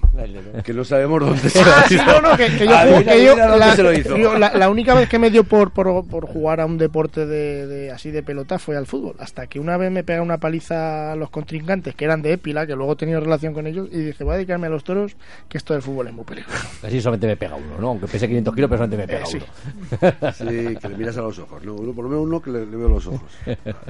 Que 0.65 0.73
no 0.73 0.83
sabemos 0.83 1.21
dónde 1.27 1.49
se 1.51 1.61
Ah, 1.61 1.85
sí, 1.87 1.97
no, 1.97 2.21
no, 2.23 2.37
que, 2.39 2.47
que 2.57 2.65
yo, 2.65 2.73
jugué- 2.73 3.05
que 3.05 3.59
la, 3.59 3.77
se 3.77 3.83
lo 3.83 3.93
hizo. 3.93 4.17
yo 4.17 4.39
la- 4.39 4.55
la 4.55 4.71
única 4.71 4.95
vez 4.95 5.09
que 5.11 5.19
me 5.19 5.31
dio 5.31 5.45
por, 5.45 5.73
por, 5.73 6.07
por 6.09 6.27
jugar 6.27 6.61
a 6.63 6.67
un 6.67 6.79
deporte 6.79 7.27
de, 7.27 7.67
de- 7.67 7.91
así 7.93 8.11
de 8.11 8.23
pelota 8.23 8.59
fue 8.59 8.77
al 8.79 8.87
fútbol. 8.87 9.17
Hasta 9.19 9.47
que 9.47 9.61
una 9.61 9.77
vez 9.77 9.91
me 9.93 10.03
pega 10.05 10.23
una 10.23 10.39
paliza 10.39 11.13
a 11.13 11.17
los 11.17 11.29
contrincantes, 11.31 11.95
que 11.95 12.05
eran 12.07 12.23
de 12.23 12.33
Épila, 12.33 12.67
que 12.67 12.75
luego 12.75 12.95
he 12.95 12.97
tenido 12.97 13.21
relación 13.21 13.53
con 13.53 13.67
ellos, 13.67 13.89
y 13.93 13.99
dije, 13.99 14.25
voy 14.25 14.33
a 14.33 14.37
dedicarme 14.37 14.69
a 14.69 14.71
los 14.71 14.85
toros, 14.85 15.15
que 15.51 15.59
esto 15.59 15.75
del 15.75 15.83
fútbol 15.83 16.09
es 16.09 16.15
muy 16.15 16.25
peligroso. 16.25 16.67
Así 16.83 17.01
solamente 17.01 17.27
me 17.27 17.37
pega 17.37 17.57
uno, 17.57 17.79
¿no? 17.79 17.89
Aunque 17.91 18.07
pese 18.07 18.27
500 18.27 18.55
kilos, 18.55 18.71
pero 18.71 18.79
solamente 18.79 18.97
me 18.97 19.07
pega 19.07 19.25
Eh, 19.25 19.27
sí. 19.27 19.37
uno. 19.39 20.33
Sí, 20.33 20.77
que 20.77 20.89
le 20.89 20.97
miras 20.97 21.17
a 21.19 21.21
los 21.23 21.39
ojos. 21.39 21.63
No, 21.63 21.75
uno, 21.75 21.93
por 21.93 22.05
lo 22.05 22.11
menos 22.11 22.25
uno 22.25 22.41
que 22.41 22.51
le, 22.51 22.65
le 22.67 22.77
veo 22.77 22.89
los 22.89 23.07
ojos. 23.07 23.21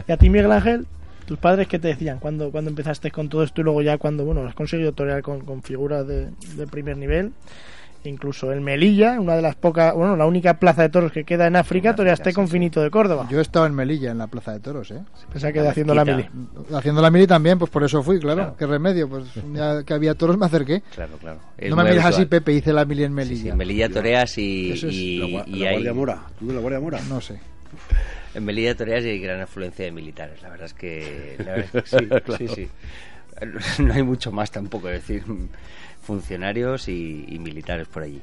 Y 0.08 0.12
a 0.12 0.16
ti, 0.16 0.28
Miguel 0.28 0.50
Ángel, 0.50 0.86
tus 1.24 1.38
padres, 1.38 1.68
¿qué 1.68 1.78
te 1.78 1.88
decían 1.88 2.18
cuando, 2.18 2.50
cuando 2.50 2.70
empezaste 2.70 3.10
con 3.10 3.28
todo 3.28 3.42
esto 3.42 3.60
y 3.60 3.64
luego 3.64 3.82
ya 3.82 3.98
cuando, 3.98 4.24
bueno, 4.24 4.46
has 4.46 4.54
conseguido 4.54 4.92
torear 4.92 5.22
con, 5.22 5.40
con 5.44 5.62
figuras 5.62 6.06
de, 6.06 6.28
de 6.56 6.66
primer 6.66 6.96
nivel? 6.96 7.32
Incluso 8.04 8.50
el 8.50 8.60
Melilla, 8.60 9.20
una 9.20 9.36
de 9.36 9.42
las 9.42 9.54
pocas, 9.54 9.94
bueno, 9.94 10.16
la 10.16 10.26
única 10.26 10.54
plaza 10.54 10.82
de 10.82 10.88
toros 10.88 11.12
que 11.12 11.22
queda 11.22 11.46
en 11.46 11.54
África, 11.54 11.94
toreaste 11.94 12.32
con 12.32 12.48
Finito 12.48 12.82
de 12.82 12.90
Córdoba. 12.90 13.28
Yo 13.30 13.38
he 13.38 13.42
estado 13.42 13.64
en 13.64 13.76
Melilla, 13.76 14.10
en 14.10 14.18
la 14.18 14.26
Plaza 14.26 14.50
de 14.52 14.58
Toros, 14.58 14.90
¿eh? 14.90 14.98
Pensaba 15.32 15.52
que 15.52 15.60
haciendo 15.60 15.94
la 15.94 16.04
mili. 16.04 16.28
Haciendo 16.74 17.00
la 17.00 17.12
mili 17.12 17.28
también, 17.28 17.60
pues 17.60 17.70
por 17.70 17.84
eso 17.84 18.02
fui, 18.02 18.18
claro. 18.18 18.56
¿Qué 18.58 18.66
remedio? 18.66 19.08
Pues 19.08 19.26
ya 19.54 19.84
que 19.84 19.94
había 19.94 20.16
toros 20.16 20.36
me 20.36 20.46
acerqué. 20.46 20.82
Claro, 20.92 21.16
claro. 21.20 21.38
Es 21.56 21.70
no 21.70 21.76
me 21.76 21.82
muy 21.84 21.92
miras 21.92 22.06
así. 22.06 22.26
Pepe, 22.26 22.52
hice 22.54 22.72
la 22.72 22.84
mili 22.84 23.04
en 23.04 23.12
Melilla. 23.14 23.40
sí, 23.42 23.48
en 23.50 23.56
Melilla 23.56 23.88
toreas 23.88 24.36
y, 24.36 24.72
Eso 24.72 24.88
es 24.88 24.94
y, 24.94 25.18
La, 25.18 25.26
gua- 25.26 25.44
y 25.46 25.58
la 25.60 25.66
hay- 25.68 25.74
Guardia 25.76 25.94
Mora. 25.94 26.18
¿Tú 26.40 26.48
de 26.48 26.54
la 26.54 26.60
Guardia 26.60 26.80
Mora? 26.80 27.00
No 27.08 27.20
sé. 27.20 27.38
En 28.34 28.44
Melilla 28.44 28.74
toreas 28.74 29.04
hay 29.04 29.18
gran 29.18 29.40
afluencia 29.40 29.84
de 29.84 29.92
militares. 29.92 30.42
La 30.42 30.48
verdad 30.48 30.66
es 30.66 30.74
que, 30.74 31.36
la 31.38 31.52
verdad 31.52 31.76
es 31.84 31.90
que 31.90 32.38
sí, 32.38 32.48
sí, 32.54 32.54
sí. 32.54 33.82
No 33.82 33.94
hay 33.94 34.02
mucho 34.02 34.30
más 34.32 34.50
tampoco, 34.50 34.88
es 34.88 35.06
decir, 35.06 35.24
funcionarios 36.02 36.88
y, 36.88 37.24
y 37.28 37.38
militares 37.38 37.88
por 37.88 38.04
allí. 38.04 38.20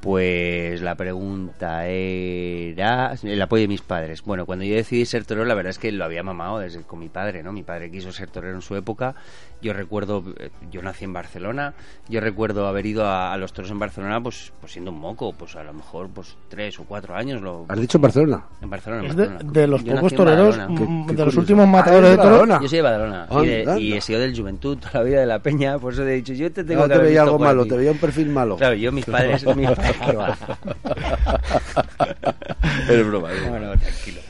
Pues 0.00 0.80
la 0.80 0.94
pregunta 0.94 1.86
era 1.88 3.14
el 3.20 3.42
apoyo 3.42 3.62
de 3.62 3.68
mis 3.68 3.82
padres. 3.82 4.22
Bueno, 4.22 4.46
cuando 4.46 4.64
yo 4.64 4.76
decidí 4.76 5.04
ser 5.04 5.24
torero, 5.24 5.44
la 5.44 5.54
verdad 5.54 5.70
es 5.70 5.78
que 5.78 5.90
lo 5.90 6.04
había 6.04 6.22
mamado 6.22 6.60
desde 6.60 6.82
con 6.82 7.00
mi 7.00 7.08
padre, 7.08 7.42
¿no? 7.42 7.52
Mi 7.52 7.64
padre 7.64 7.90
quiso 7.90 8.12
ser 8.12 8.30
torero 8.30 8.54
en 8.54 8.62
su 8.62 8.76
época. 8.76 9.16
Yo 9.60 9.72
recuerdo, 9.72 10.22
eh, 10.38 10.50
yo 10.70 10.82
nací 10.82 11.04
en 11.04 11.12
Barcelona. 11.12 11.74
Yo 12.08 12.20
recuerdo 12.20 12.68
haber 12.68 12.86
ido 12.86 13.04
a, 13.06 13.32
a 13.32 13.36
los 13.38 13.52
toros 13.52 13.72
en 13.72 13.80
Barcelona, 13.80 14.20
pues, 14.22 14.52
pues 14.60 14.70
siendo 14.72 14.92
un 14.92 15.00
moco, 15.00 15.32
pues 15.32 15.56
a 15.56 15.64
lo 15.64 15.72
mejor, 15.72 16.08
pues 16.10 16.36
tres 16.48 16.78
o 16.78 16.84
cuatro 16.84 17.16
años. 17.16 17.42
Lo, 17.42 17.66
¿Has 17.68 17.80
dicho 17.80 17.98
en 17.98 18.02
Barcelona? 18.02 18.44
en 18.62 18.70
Barcelona. 18.70 19.02
en 19.02 19.10
Es 19.10 19.16
de, 19.16 19.26
Barcelona. 19.26 19.52
de 19.52 19.66
los 19.66 19.82
Yo 19.84 19.94
pocos 19.96 20.14
toreros, 20.14 20.56
Badalona. 20.56 20.78
Qué- 20.78 21.06
qué 21.08 21.14
de 21.16 21.24
los 21.24 21.36
últimos 21.36 21.64
Ah, 21.64 21.70
matadores 21.72 22.10
¿eres 22.10 22.16
de 22.18 22.22
toros. 22.22 22.48
Yo 22.62 22.68
soy 22.68 22.76
de 22.78 22.82
Badalona 22.82 23.26
y, 23.42 23.46
de- 23.46 23.80
y 23.80 23.92
he 23.94 24.00
sido 24.00 24.20
del 24.20 24.38
Juventud 24.38 24.78
toda 24.78 24.92
la 24.94 25.02
vida 25.02 25.20
de 25.20 25.26
la 25.26 25.40
Peña, 25.40 25.76
por 25.80 25.92
eso 25.92 26.02
te 26.04 26.12
he 26.12 26.16
dicho, 26.16 26.34
yo 26.34 26.52
te 26.52 26.62
tengo 26.62 26.82
No 26.82 26.84
que 26.84 26.88
te 26.90 26.94
haber 26.94 27.06
veía 27.08 27.22
visto 27.22 27.34
algo 27.34 27.44
malo, 27.44 27.60
aquí. 27.62 27.70
te 27.70 27.76
veía 27.78 27.90
un 27.90 27.98
perfil 27.98 28.28
malo. 28.28 28.56
Claro, 28.56 28.74
yo 28.76 28.92
mis 28.92 29.04
padres... 29.06 29.44
Es 32.90 33.06
broma, 33.06 33.32
es 33.32 33.42
No, 33.42 33.50
broma. 33.52 33.58
no, 33.60 33.78
tranquilo. 33.78 34.20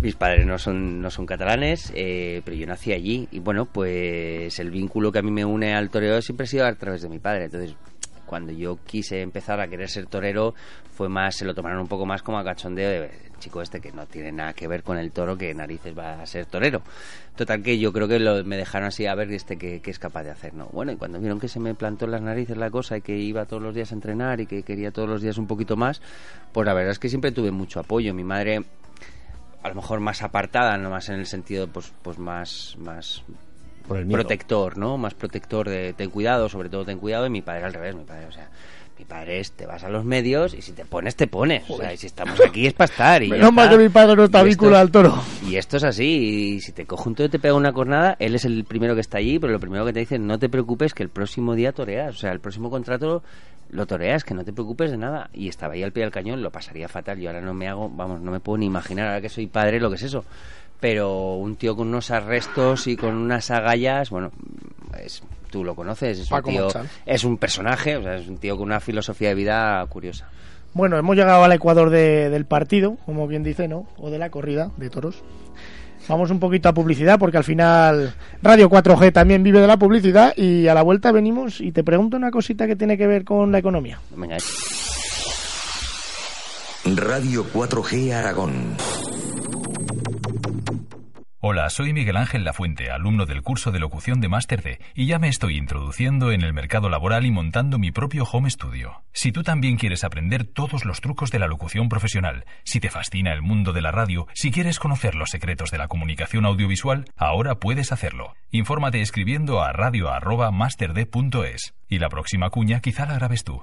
Mis 0.00 0.14
padres 0.14 0.46
no 0.46 0.58
son, 0.58 1.02
no 1.02 1.10
son 1.10 1.26
catalanes, 1.26 1.92
eh, 1.94 2.40
pero 2.44 2.56
yo 2.56 2.66
nací 2.66 2.92
allí 2.92 3.26
y 3.32 3.40
bueno, 3.40 3.64
pues 3.66 4.58
el 4.60 4.70
vínculo 4.70 5.10
que 5.10 5.18
a 5.18 5.22
mí 5.22 5.30
me 5.32 5.44
une 5.44 5.74
al 5.74 5.90
toreo 5.90 6.22
siempre 6.22 6.44
ha 6.44 6.46
sido 6.46 6.66
a 6.66 6.74
través 6.74 7.02
de 7.02 7.08
mi 7.08 7.18
padre. 7.18 7.46
Entonces, 7.46 7.74
cuando 8.28 8.52
yo 8.52 8.78
quise 8.86 9.22
empezar 9.22 9.60
a 9.60 9.66
querer 9.68 9.88
ser 9.88 10.06
torero, 10.06 10.54
fue 10.94 11.08
más, 11.08 11.34
se 11.36 11.44
lo 11.44 11.54
tomaron 11.54 11.80
un 11.80 11.88
poco 11.88 12.06
más 12.06 12.22
como 12.22 12.38
a 12.38 12.44
cachondeo 12.44 12.88
de 12.90 13.04
"El 13.06 13.38
chico 13.40 13.62
este 13.62 13.80
que 13.80 13.90
no 13.92 14.04
tiene 14.06 14.30
nada 14.32 14.52
que 14.52 14.68
ver 14.68 14.82
con 14.82 14.98
el 14.98 15.10
toro, 15.12 15.36
que 15.38 15.54
narices 15.54 15.96
va 15.96 16.20
a 16.20 16.26
ser 16.26 16.46
torero. 16.46 16.82
Total 17.36 17.62
que 17.62 17.78
yo 17.78 17.92
creo 17.92 18.06
que 18.08 18.18
lo- 18.18 18.44
me 18.44 18.56
dejaron 18.56 18.88
así 18.88 19.06
a 19.06 19.14
ver 19.14 19.32
este 19.32 19.56
que, 19.56 19.80
que 19.80 19.90
es 19.90 19.98
capaz 19.98 20.24
de 20.24 20.30
hacer, 20.30 20.54
¿no? 20.54 20.66
Bueno, 20.72 20.92
y 20.92 20.96
cuando 20.96 21.18
vieron 21.20 21.38
que 21.40 21.48
se 21.48 21.60
me 21.60 21.74
plantó 21.74 22.04
en 22.04 22.10
las 22.10 22.22
narices 22.22 22.56
la 22.56 22.70
cosa 22.70 22.96
y 22.96 23.00
que 23.00 23.16
iba 23.16 23.46
todos 23.46 23.62
los 23.62 23.74
días 23.74 23.92
a 23.92 23.94
entrenar 23.94 24.40
y 24.40 24.46
que 24.46 24.62
quería 24.62 24.90
todos 24.90 25.08
los 25.08 25.22
días 25.22 25.38
un 25.38 25.46
poquito 25.46 25.76
más, 25.76 26.02
pues 26.52 26.66
la 26.66 26.74
verdad 26.74 26.90
es 26.92 26.98
que 26.98 27.08
siempre 27.08 27.32
tuve 27.32 27.50
mucho 27.52 27.80
apoyo. 27.80 28.12
Mi 28.12 28.24
madre 28.24 28.64
a 29.62 29.68
lo 29.68 29.74
mejor 29.76 30.00
más 30.00 30.22
apartada, 30.22 30.76
no 30.78 30.90
más 30.90 31.08
en 31.08 31.16
el 31.16 31.26
sentido 31.26 31.68
pues 31.68 31.92
pues 32.02 32.18
más 32.18 32.76
más 32.78 33.22
Por 33.88 33.96
el 33.96 34.06
miedo. 34.06 34.18
protector, 34.18 34.78
¿no? 34.78 34.98
Más 34.98 35.14
protector 35.14 35.68
de 35.68 35.94
ten 35.94 36.10
cuidado, 36.10 36.48
sobre 36.48 36.68
todo 36.68 36.84
ten 36.84 36.98
cuidado, 36.98 37.26
y 37.26 37.30
mi 37.30 37.42
padre 37.42 37.64
al 37.64 37.72
revés, 37.72 37.96
mi 37.96 38.04
padre, 38.04 38.26
o 38.26 38.32
sea, 38.32 38.48
mi 38.98 39.04
padre 39.04 39.38
es, 39.38 39.52
te 39.52 39.64
vas 39.64 39.84
a 39.84 39.88
los 39.88 40.04
medios 40.04 40.54
y 40.54 40.60
si 40.60 40.72
te 40.72 40.84
pones, 40.84 41.14
te 41.14 41.28
pones. 41.28 41.62
O 41.70 41.76
sea, 41.76 41.92
y 41.92 41.96
si 41.96 42.06
estamos 42.06 42.40
aquí 42.40 42.66
es 42.66 42.72
para 42.72 42.90
estar. 42.90 43.22
Y 43.22 43.28
Menos 43.28 43.52
mal 43.52 43.68
que 43.68 43.78
mi 43.78 43.88
padre 43.88 44.16
no 44.16 44.24
está 44.24 44.42
víncula 44.42 44.80
al 44.80 44.90
toro. 44.90 45.22
Y 45.46 45.56
esto 45.56 45.76
es 45.76 45.84
así, 45.84 46.04
y 46.04 46.60
si 46.60 46.72
te 46.72 46.84
coge 46.84 47.08
un 47.08 47.14
toro 47.14 47.28
y 47.28 47.30
te 47.30 47.38
pega 47.38 47.54
una 47.54 47.72
cornada, 47.72 48.16
él 48.18 48.34
es 48.34 48.44
el 48.44 48.64
primero 48.64 48.94
que 48.94 49.00
está 49.00 49.18
allí, 49.18 49.38
pero 49.38 49.52
lo 49.52 49.60
primero 49.60 49.84
que 49.84 49.92
te 49.92 50.00
dice, 50.00 50.18
no 50.18 50.38
te 50.38 50.48
preocupes 50.48 50.94
que 50.94 51.02
el 51.02 51.08
próximo 51.08 51.54
día 51.54 51.72
toreas, 51.72 52.16
o 52.16 52.18
sea, 52.18 52.32
el 52.32 52.40
próximo 52.40 52.70
contrato 52.70 53.22
lo 53.70 53.86
toreas, 53.86 54.24
que 54.24 54.34
no 54.34 54.44
te 54.44 54.52
preocupes 54.52 54.90
de 54.90 54.96
nada. 54.96 55.30
Y 55.32 55.48
estaba 55.48 55.74
ahí 55.74 55.82
al 55.82 55.92
pie 55.92 56.02
del 56.02 56.12
cañón, 56.12 56.42
lo 56.42 56.50
pasaría 56.50 56.88
fatal, 56.88 57.18
yo 57.18 57.28
ahora 57.28 57.40
no 57.40 57.54
me 57.54 57.68
hago, 57.68 57.88
vamos, 57.88 58.20
no 58.20 58.32
me 58.32 58.40
puedo 58.40 58.58
ni 58.58 58.66
imaginar, 58.66 59.08
ahora 59.08 59.20
que 59.20 59.28
soy 59.28 59.46
padre, 59.46 59.78
lo 59.78 59.90
que 59.90 59.96
es 59.96 60.02
eso. 60.02 60.24
Pero 60.80 61.34
un 61.34 61.56
tío 61.56 61.74
con 61.76 61.88
unos 61.88 62.10
arrestos 62.10 62.86
y 62.86 62.96
con 62.96 63.14
unas 63.16 63.50
agallas, 63.50 64.10
bueno, 64.10 64.30
es, 65.04 65.22
tú 65.50 65.64
lo 65.64 65.74
conoces, 65.74 66.20
es 66.20 66.30
un 66.30 66.42
tío, 66.42 66.62
Monchal. 66.64 66.88
es 67.04 67.24
un 67.24 67.36
personaje, 67.36 67.96
o 67.96 68.02
sea, 68.02 68.14
es 68.16 68.28
un 68.28 68.38
tío 68.38 68.56
con 68.56 68.66
una 68.66 68.78
filosofía 68.80 69.30
de 69.30 69.34
vida 69.34 69.84
curiosa. 69.88 70.28
Bueno, 70.74 70.96
hemos 70.96 71.16
llegado 71.16 71.42
al 71.42 71.50
Ecuador 71.52 71.90
de- 71.90 72.30
del 72.30 72.44
partido, 72.44 72.96
como 73.06 73.26
bien 73.26 73.42
dice, 73.42 73.66
¿no? 73.66 73.86
O 73.96 74.10
de 74.10 74.18
la 74.18 74.30
corrida 74.30 74.70
de 74.76 74.88
toros. 74.90 75.22
Vamos 76.06 76.30
un 76.30 76.38
poquito 76.38 76.68
a 76.68 76.72
publicidad 76.74 77.18
porque 77.18 77.36
al 77.38 77.44
final 77.44 78.14
Radio 78.40 78.70
4G 78.70 79.12
también 79.12 79.42
vive 79.42 79.60
de 79.60 79.66
la 79.66 79.76
publicidad 79.78 80.32
y 80.36 80.68
a 80.68 80.74
la 80.74 80.82
vuelta 80.82 81.10
venimos 81.10 81.60
y 81.60 81.72
te 81.72 81.82
pregunto 81.82 82.16
una 82.16 82.30
cosita 82.30 82.66
que 82.66 82.76
tiene 82.76 82.96
que 82.96 83.06
ver 83.06 83.24
con 83.24 83.50
la 83.50 83.58
economía. 83.58 83.98
Venga, 84.14 84.36
Radio 86.84 87.44
4G 87.52 88.12
Aragón. 88.14 88.76
Hola, 91.40 91.70
soy 91.70 91.92
Miguel 91.92 92.16
Ángel 92.16 92.42
Lafuente, 92.42 92.90
alumno 92.90 93.24
del 93.24 93.42
curso 93.42 93.70
de 93.70 93.78
locución 93.78 94.20
de 94.20 94.28
Máster 94.28 94.60
D, 94.60 94.80
y 94.96 95.06
ya 95.06 95.20
me 95.20 95.28
estoy 95.28 95.56
introduciendo 95.56 96.32
en 96.32 96.42
el 96.42 96.52
mercado 96.52 96.88
laboral 96.88 97.26
y 97.26 97.30
montando 97.30 97.78
mi 97.78 97.92
propio 97.92 98.24
home 98.24 98.50
studio. 98.50 99.04
Si 99.12 99.30
tú 99.30 99.44
también 99.44 99.76
quieres 99.76 100.02
aprender 100.02 100.42
todos 100.42 100.84
los 100.84 101.00
trucos 101.00 101.30
de 101.30 101.38
la 101.38 101.46
locución 101.46 101.88
profesional, 101.88 102.44
si 102.64 102.80
te 102.80 102.90
fascina 102.90 103.32
el 103.32 103.42
mundo 103.42 103.72
de 103.72 103.82
la 103.82 103.92
radio, 103.92 104.26
si 104.34 104.50
quieres 104.50 104.80
conocer 104.80 105.14
los 105.14 105.30
secretos 105.30 105.70
de 105.70 105.78
la 105.78 105.86
comunicación 105.86 106.44
audiovisual, 106.44 107.04
ahora 107.16 107.60
puedes 107.60 107.92
hacerlo. 107.92 108.34
Infórmate 108.50 109.00
escribiendo 109.00 109.62
a 109.62 109.72
radio@masterd.es 109.72 111.74
y 111.88 112.00
la 112.00 112.08
próxima 112.08 112.50
cuña 112.50 112.80
quizá 112.80 113.06
la 113.06 113.14
grabes 113.14 113.44
tú. 113.44 113.62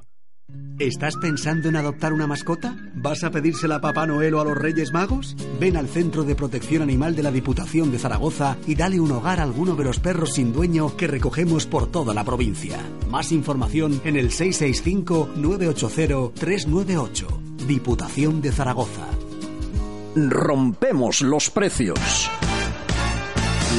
¿Estás 0.78 1.16
pensando 1.16 1.70
en 1.70 1.78
adoptar 1.78 2.12
una 2.12 2.28
mascota? 2.28 2.76
¿Vas 2.96 3.24
a 3.24 3.32
pedírsela 3.32 3.76
a 3.76 3.82
Papá 3.82 4.06
Noel 4.06 4.34
o 4.34 4.42
a 4.42 4.44
los 4.44 4.58
Reyes 4.58 4.92
Magos? 4.92 5.38
Ven 5.58 5.78
al 5.78 5.88
Centro 5.88 6.24
de 6.24 6.36
Protección 6.36 6.82
Animal 6.82 7.16
de 7.16 7.24
la 7.24 7.32
Diputación 7.32 7.92
de 7.92 8.00
Zaragoza 8.00 8.58
y 8.68 8.76
dale 8.76 9.00
un 9.00 9.12
hogar 9.12 9.40
a 9.40 9.44
alguno 9.44 9.76
de 9.76 9.86
los 9.86 10.00
perros 10.00 10.34
sin 10.34 10.52
dueño 10.52 10.98
que 10.98 11.08
recogemos 11.08 11.66
por 11.66 11.90
toda 11.90 12.14
la 12.14 12.26
provincia. 12.26 12.78
Más 13.10 13.32
información 13.32 14.02
en 14.04 14.18
el 14.18 14.32
665-980-398. 14.32 17.26
Diputación 17.68 18.42
de 18.42 18.52
Zaragoza. 18.52 19.08
Rompemos 20.16 21.22
los 21.22 21.50
precios. 21.50 22.30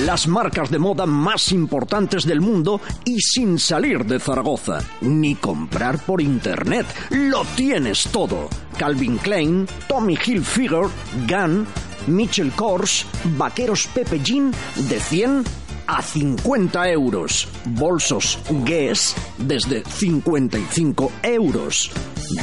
Las 0.05 0.29
marcas 0.29 0.71
de 0.71 0.79
moda 0.79 1.07
más 1.07 1.53
importantes 1.53 2.27
del 2.27 2.43
mundo 2.43 2.83
y 3.07 3.19
sin 3.19 3.59
salir 3.59 4.05
de 4.05 4.21
Zaragoza. 4.21 4.81
Ni 5.01 5.37
comprar 5.37 5.99
por 5.99 6.21
internet. 6.21 6.87
Lo 7.11 7.45
tienes 7.57 8.07
todo. 8.13 8.51
Calvin 8.77 9.17
Klein, 9.17 9.67
Tommy 9.89 10.19
Hilfiger, 10.23 10.87
Gunn, 11.27 11.67
Mitchell 12.09 12.53
Kors, 12.53 13.07
Vaqueros 13.39 13.87
Pepe 13.95 14.21
Jean 14.23 14.53
de 14.89 15.01
100 15.01 15.45
a 15.87 16.03
50 16.03 16.91
euros. 16.91 17.49
Bolsos 17.65 18.39
Guess 18.65 19.15
desde 19.39 19.83
55 19.83 21.11
euros. 21.23 21.91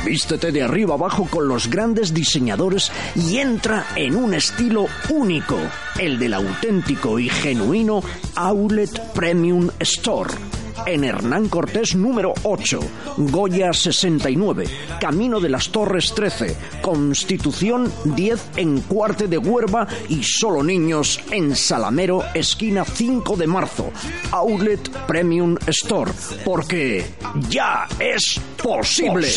Vístete 0.06 0.52
de 0.52 0.64
arriba 0.64 0.96
abajo 0.96 1.28
con 1.30 1.48
los 1.48 1.70
grandes 1.70 2.14
diseñadores 2.14 2.92
y 3.16 3.38
entra 3.38 3.86
en 3.96 4.16
un 4.16 4.34
estilo 4.34 4.88
único, 5.10 5.58
el 6.00 6.20
del 6.20 6.34
auténtico 6.34 7.20
y 7.20 7.30
genuino 7.30 8.04
Outlet 8.36 9.14
Premium 9.14 9.70
Store. 9.80 10.63
En 10.86 11.04
Hernán 11.04 11.50
Cortés 11.50 11.96
número 11.96 12.34
8, 12.44 12.80
Goya 13.18 13.74
69, 13.74 14.66
Camino 15.00 15.40
de 15.40 15.50
las 15.50 15.70
Torres 15.70 16.14
13, 16.14 16.56
Constitución 16.82 17.92
10 18.04 18.52
en 18.58 18.82
Cuarte 18.82 19.28
de 19.28 19.38
Huerva 19.38 19.88
y 20.10 20.24
Solo 20.24 20.64
Niños 20.64 21.20
en 21.32 21.56
Salamero, 21.56 22.24
esquina 22.34 22.86
5 22.86 23.36
de 23.38 23.48
marzo. 23.48 23.92
Outlet 24.32 24.90
Premium 25.08 25.58
Store, 25.68 26.12
porque 26.44 27.06
ya 27.50 27.88
es 28.00 28.40
posible. 28.62 29.28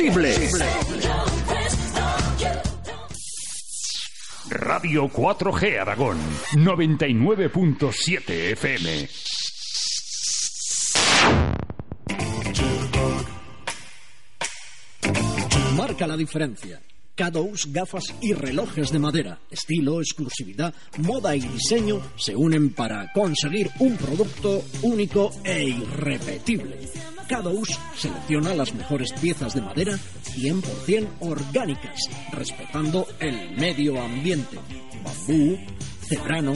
Radio 4.48 5.08
4G 5.08 5.80
Aragón 5.80 6.18
99.7 6.54 8.52
FM. 8.52 9.25
La 16.06 16.16
diferencia. 16.16 16.80
Cadous, 17.16 17.72
gafas 17.72 18.04
y 18.20 18.32
relojes 18.32 18.92
de 18.92 18.98
madera. 19.00 19.40
Estilo, 19.50 20.00
exclusividad, 20.00 20.72
moda 20.98 21.34
y 21.34 21.40
diseño 21.40 22.00
se 22.16 22.36
unen 22.36 22.74
para 22.74 23.10
conseguir 23.12 23.70
un 23.80 23.96
producto 23.96 24.62
único 24.82 25.32
e 25.42 25.64
irrepetible. 25.64 26.78
Cadous 27.28 27.76
selecciona 27.96 28.54
las 28.54 28.72
mejores 28.72 29.12
piezas 29.14 29.54
de 29.54 29.62
madera 29.62 29.98
100% 30.36 31.08
orgánicas, 31.20 31.98
respetando 32.30 33.08
el 33.18 33.56
medio 33.56 34.00
ambiente. 34.00 34.58
Bambú, 35.02 35.58
cebrano, 36.08 36.54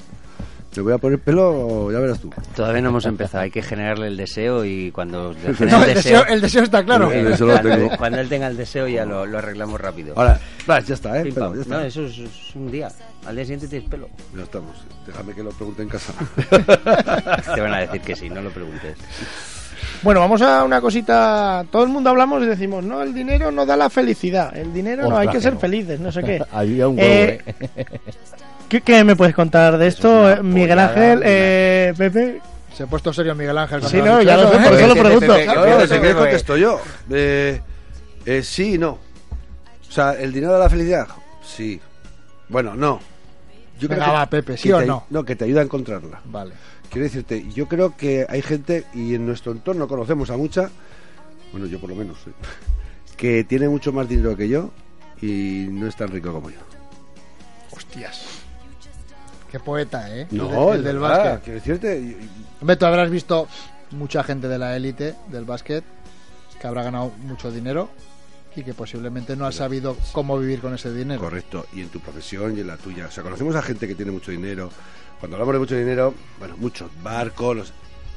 Me 0.76 0.84
voy 0.84 0.94
a 0.94 0.98
poner 1.00 1.18
pelo, 1.20 1.92
ya 1.92 1.98
verás 2.00 2.20
tú. 2.20 2.30
Todavía 2.56 2.82
no 2.84 2.90
hemos 2.90 3.06
empezado, 3.06 3.44
hay 3.44 3.50
que 3.50 3.64
generarle 3.64 4.08
el 4.08 4.18
deseo 4.18 4.64
y 4.64 4.92
cuando 4.92 5.34
le 5.34 5.66
No, 5.72 5.84
el 5.84 5.96
deseo- 5.96 6.26
el 6.28 6.40
deseo 6.40 6.62
está 6.64 6.84
claro. 6.84 7.12
El 7.12 7.26
deseo 7.26 7.48
lo 7.48 7.54
cuando, 7.54 7.70
tengo. 7.72 7.98
cuando 7.98 8.20
él 8.20 8.30
tenga 8.30 8.46
el 8.48 8.58
deseo 8.58 8.88
ya 8.88 9.04
lo, 9.06 9.26
lo 9.26 9.40
arreglamos 9.40 9.82
rápido. 9.82 10.14
Ahora, 10.16 10.40
vas, 10.68 10.86
ya 10.86 10.94
está, 10.94 11.18
¿eh? 11.20 11.24
Pim, 11.24 11.34
Pelo, 11.34 11.48
pam. 11.48 11.56
ya 11.56 11.62
está. 11.64 11.76
No, 11.76 11.82
eso 11.82 12.06
es, 12.06 12.18
es 12.20 12.56
un 12.56 12.70
día. 12.70 12.90
Al 13.26 13.36
día 13.36 13.46
siguiente 13.46 13.68
tienes 13.68 13.90
pelo. 13.90 14.08
Ya 14.36 14.44
estamos. 14.44 14.78
Déjame 15.08 15.34
que 15.34 15.44
lo 15.44 15.50
pregunte 15.50 15.82
en 15.82 15.90
casa. 15.90 16.14
Te 17.56 17.62
van 17.62 17.74
a 17.74 17.80
decir 17.80 18.02
que 18.02 18.16
sí, 18.16 18.30
no 18.30 18.42
lo 18.42 18.52
preguntes. 18.52 18.98
Bueno, 20.04 20.20
vamos 20.20 20.42
a 20.44 20.64
una 20.64 20.80
cosita. 20.80 21.66
Todo 21.72 21.84
el 21.84 21.90
mundo 21.90 22.10
hablamos 22.12 22.44
y 22.44 22.46
decimos, 22.46 22.84
no, 22.84 23.02
el 23.02 23.14
dinero 23.16 23.52
no 23.52 23.66
da 23.66 23.76
la 23.76 23.90
felicidad. 23.90 24.56
El 24.56 24.72
dinero 24.74 25.10
no, 25.10 25.18
hay 25.18 25.28
que 25.28 25.34
que 25.38 25.42
ser 25.42 25.54
no. 25.56 25.60
felices, 25.60 26.00
no 26.00 26.12
sé 26.12 26.22
qué. 26.24 26.44
Había 26.52 26.88
un 26.88 26.98
Eh, 27.00 27.42
huevo, 27.46 27.64
¿eh? 27.78 27.86
¿Qué, 28.70 28.82
qué 28.82 29.04
me 29.04 29.16
puedes 29.16 29.34
contar 29.36 29.78
de 29.78 29.88
esto, 29.88 30.10
una 30.10 30.34
eh, 30.34 30.44
Miguel 30.44 30.80
Ángel? 30.80 31.22
Eh, 31.24 31.94
Pepe. 31.98 32.42
Se 32.74 32.84
ha 32.84 32.88
puesto 32.88 33.12
serio 33.12 33.34
Miguel 33.36 33.58
Ángel. 33.58 33.84
Sí, 33.84 33.98
no, 33.98 34.22
ya 34.22 34.38
lo 34.38 34.50
sé, 34.52 34.58
¿eh? 34.58 34.62
por 34.64 34.74
eso 34.74 34.88
lo 34.88 34.96
pregunto. 34.96 35.28
No, 35.46 35.66
no, 35.66 35.82
si 35.82 35.88
quieres 35.88 36.16
contesto 36.16 36.58
yo. 36.58 36.80
Eh, 37.10 37.60
eh, 38.26 38.44
sí 38.44 38.76
y 38.76 38.78
no. 38.78 38.92
O 38.92 39.92
sea, 39.92 40.14
¿el 40.14 40.32
dinero 40.32 40.54
da 40.54 40.60
la 40.60 40.70
felicidad? 40.70 41.08
Sí. 41.44 41.80
Bueno, 42.50 42.76
no. 42.76 43.00
Yo 43.80 43.88
Venga, 43.88 44.06
que- 44.06 44.12
va, 44.12 44.26
Pepe, 44.28 44.52
que 44.54 44.58
¿sí 44.58 44.72
o 44.72 44.80
te- 44.80 44.86
no? 44.86 45.06
No, 45.10 45.24
que 45.24 45.36
te 45.36 45.46
ayuda 45.46 45.62
a 45.62 45.64
encontrarla. 45.64 46.22
Vale. 46.26 46.54
Quiero 46.90 47.04
decirte, 47.06 47.46
yo 47.54 47.68
creo 47.68 47.96
que 47.98 48.26
hay 48.30 48.42
gente, 48.42 48.86
y 48.94 49.16
en 49.16 49.26
nuestro 49.26 49.52
entorno 49.52 49.88
conocemos 49.88 50.30
a 50.30 50.38
mucha, 50.38 50.70
bueno, 51.52 51.68
yo 51.68 51.80
por 51.80 51.90
lo 51.90 51.96
menos, 51.96 52.18
¿eh? 52.28 52.32
que 53.18 53.44
tiene 53.44 53.68
mucho 53.70 53.92
más 53.92 54.08
dinero 54.08 54.36
que 54.38 54.48
yo 54.48 54.72
y 55.22 55.68
no 55.72 55.88
es 55.88 55.96
tan 55.96 56.10
rico 56.10 56.32
como 56.32 56.50
yo. 56.50 56.60
Hostias. 57.72 58.37
Qué 59.52 59.60
poeta, 59.60 60.14
¿eh? 60.16 60.28
No, 60.32 60.74
el 60.74 60.84
del 60.84 61.00
verdad, 61.00 61.10
básquet. 61.34 61.44
Quiero 61.44 61.60
decirte, 61.60 62.18
Hombre, 62.60 62.76
tú 62.76 62.86
habrás 62.86 63.10
visto 63.10 63.48
mucha 63.92 64.24
gente 64.24 64.48
de 64.48 64.58
la 64.60 64.76
élite 64.76 65.16
del 65.30 65.46
básquet 65.46 65.84
que 66.60 66.68
habrá 66.68 66.84
ganado 66.84 67.12
mucho 67.24 67.52
dinero 67.52 67.90
y 68.56 68.64
que 68.64 68.74
posiblemente 68.74 69.36
no 69.36 69.46
ha 69.46 69.52
sabido 69.52 69.96
cómo 70.12 70.38
vivir 70.40 70.60
con 70.60 70.74
ese 70.74 70.92
dinero. 70.94 71.22
Correcto, 71.22 71.66
y 71.74 71.82
en 71.82 71.90
tu 71.90 72.00
profesión 72.00 72.58
y 72.58 72.62
en 72.62 72.68
la 72.68 72.76
tuya. 72.78 73.06
O 73.08 73.12
sea, 73.12 73.24
conocemos 73.24 73.56
a 73.56 73.62
gente 73.62 73.88
que 73.88 73.96
tiene 73.96 74.12
mucho 74.12 74.32
dinero. 74.32 74.70
Cuando 75.20 75.36
hablamos 75.38 75.54
de 75.54 75.60
mucho 75.60 75.76
dinero, 75.76 76.14
bueno, 76.40 76.56
muchos 76.58 76.90
barcos, 77.04 77.56
los- 77.56 77.74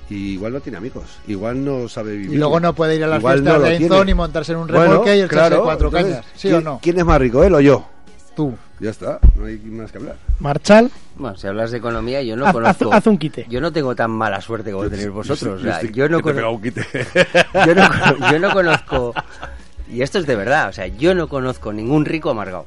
y 0.09 0.33
igual 0.33 0.55
no 0.55 0.61
tiene 0.61 0.79
amigos, 0.79 1.05
igual 1.29 1.65
no 1.65 1.89
sabe 1.89 2.13
vivir. 2.13 2.33
Y 2.33 2.37
luego 2.39 2.59
no 2.59 2.75
puede 2.75 2.97
ir 2.97 3.05
a 3.05 3.07
las 3.07 3.21
Igual 3.21 3.39
fiestas 3.41 3.59
no 3.59 3.65
de. 3.65 3.77
Einzón 3.77 4.09
y 4.09 4.15
montarse 4.15 4.53
en 4.53 4.59
un 4.59 4.67
Bueno, 4.67 4.83
remolque 4.93 5.11
y 5.17 5.21
echarse 5.21 5.35
claro, 5.37 5.63
cuatro 5.63 5.87
entonces, 5.89 6.13
cañas. 6.17 6.27
¿Sí 6.35 6.49
¿quién- 6.49 6.55
o 6.55 6.61
no? 6.63 6.81
¿Quién 6.83 6.99
es 6.99 7.05
más 7.05 7.21
rico, 7.21 7.45
él 7.45 7.55
o 7.55 7.61
yo? 7.61 7.87
Tú. 8.35 8.55
Ya 8.81 8.91
está, 8.91 9.21
no 9.37 9.45
hay 9.45 9.59
más 9.59 9.93
que 9.93 9.99
hablar. 9.99 10.17
Marchal, 10.39 10.91
Bueno, 11.17 11.37
si 11.37 11.47
hablas 11.47 11.71
de 11.71 11.77
economía, 11.79 12.23
yo 12.23 12.35
no 12.37 12.47
haz, 12.47 12.53
conozco. 12.55 12.91
haz- 12.91 12.97
haz 12.97 13.07
un 13.07 13.19
quite. 13.19 13.45
Yo 13.51 13.61
no 13.61 13.71
tengo 13.73 13.95
tan 13.95 14.11
mala 14.11 14.41
suerte 14.41 14.73
como 14.73 14.89
tenéis 14.89 15.11
vosotros. 15.11 15.61
Yo 15.93 16.09
no 16.09 16.21
conozco. 16.23 16.35
pegado 16.35 16.53
un 16.53 16.63
quite. 16.63 16.83
yo 17.67 17.75
no, 17.75 17.89
cono- 17.89 18.31
yo 18.33 18.39
no 18.39 18.51
conozco, 18.53 19.15
y 19.93 20.01
esto 20.03 20.19
es 20.19 20.27
de 20.27 20.35
verdad, 20.35 20.71
o 20.71 20.73
sea, 20.73 20.87
yo 20.87 21.15
no 21.15 21.29
conozco 21.29 21.73
ningún 21.73 22.05
rico 22.07 22.31
amargado. 22.31 22.65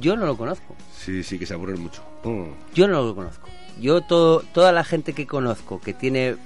Yo 0.00 0.16
no 0.16 0.24
lo 0.24 0.36
conozco. 0.38 0.74
Sí, 0.96 1.22
sí, 1.22 1.38
que 1.38 1.44
se 1.46 1.52
aburren 1.54 1.80
mucho. 1.82 2.02
Yo 2.74 2.88
no 2.88 3.02
lo 3.02 3.14
conozco. 3.14 3.48
Yo 3.80 4.00
todo, 4.02 4.40
toda 4.54 4.72
la 4.72 4.84
gente 4.84 5.12
que 5.12 5.26
conozco 5.26 5.80
que 5.80 5.92
tiene 5.92 6.36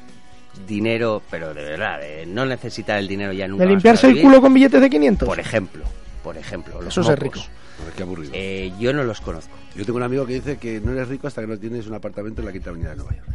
dinero, 0.67 1.23
pero 1.31 1.53
de 1.55 1.63
verdad, 1.63 2.01
de 2.01 2.27
no 2.27 2.47
necesitar 2.47 2.99
el 2.99 3.07
dinero 3.09 3.33
ya 3.33 3.47
nunca. 3.47 3.65
¿De 3.65 3.71
limpiarse 3.71 4.09
el 4.09 4.21
culo 4.23 4.41
con 4.41 4.55
billetes 4.55 4.81
de 4.81 4.89
500? 4.91 5.29
Por 5.29 5.39
ejemplo, 5.41 5.85
por 6.25 6.39
ejemplo, 6.39 6.81
los 6.81 6.89
Eso 6.89 7.03
es 7.03 7.07
mocos. 7.09 7.23
rico. 7.23 7.41
A 7.81 7.85
ver, 7.85 7.95
qué 7.95 8.03
aburrido. 8.03 8.33
Eh, 8.35 8.73
yo 8.81 8.93
no 8.95 9.05
los 9.05 9.21
conozco. 9.21 9.53
Yo 9.77 9.85
tengo 9.85 9.99
un 9.99 10.03
amigo 10.03 10.27
que 10.27 10.33
dice 10.35 10.57
que 10.57 10.81
no 10.81 10.93
eres 10.93 11.09
rico 11.09 11.27
hasta 11.27 11.43
que 11.43 11.47
no 11.47 11.59
tienes 11.59 11.87
un 11.87 11.95
apartamento 11.95 12.41
en 12.41 12.47
la 12.47 12.53
quinta 12.53 12.71
avenida 12.71 12.91
de 12.91 12.97
Nueva 12.97 13.15
York. 13.15 13.29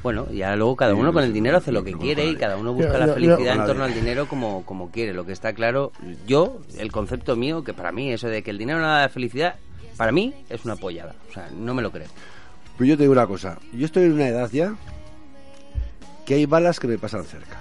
Bueno, 0.00 0.30
ya 0.30 0.54
luego 0.54 0.76
cada 0.76 0.94
uno 0.94 1.12
con 1.12 1.24
el 1.24 1.32
dinero 1.32 1.56
hace 1.56 1.72
lo 1.72 1.82
que 1.82 1.92
quiere 1.92 2.24
y 2.26 2.36
cada 2.36 2.56
uno 2.56 2.72
busca 2.72 2.96
la 2.98 3.12
felicidad 3.14 3.56
en 3.56 3.66
torno 3.66 3.82
al 3.82 3.92
dinero 3.92 4.28
como, 4.28 4.64
como 4.64 4.92
quiere. 4.92 5.12
Lo 5.12 5.26
que 5.26 5.32
está 5.32 5.52
claro, 5.52 5.90
yo, 6.24 6.60
el 6.78 6.92
concepto 6.92 7.34
mío, 7.34 7.64
que 7.64 7.74
para 7.74 7.90
mí 7.90 8.12
eso 8.12 8.28
de 8.28 8.44
que 8.44 8.52
el 8.52 8.58
dinero 8.58 8.78
no 8.78 8.86
da 8.86 9.08
felicidad, 9.08 9.56
para 9.96 10.12
mí 10.12 10.32
es 10.48 10.64
una 10.64 10.76
pollada. 10.76 11.16
O 11.28 11.32
sea, 11.32 11.50
no 11.52 11.74
me 11.74 11.82
lo 11.82 11.90
creo. 11.90 12.06
Pero 12.76 12.88
yo 12.90 12.96
te 12.96 13.02
digo 13.02 13.12
una 13.12 13.26
cosa, 13.26 13.58
yo 13.72 13.84
estoy 13.84 14.04
en 14.04 14.12
una 14.12 14.28
edad 14.28 14.48
ya 14.52 14.76
que 16.24 16.34
hay 16.34 16.46
balas 16.46 16.78
que 16.78 16.86
me 16.86 16.98
pasan 16.98 17.24
cerca. 17.24 17.56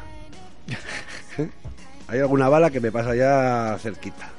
¿Eh? 1.40 1.50
Hay 2.08 2.20
alguna 2.20 2.50
bala 2.50 2.70
que 2.70 2.80
me 2.80 2.92
pasa 2.92 3.16
ya 3.16 3.78
cerquita. 3.80 4.30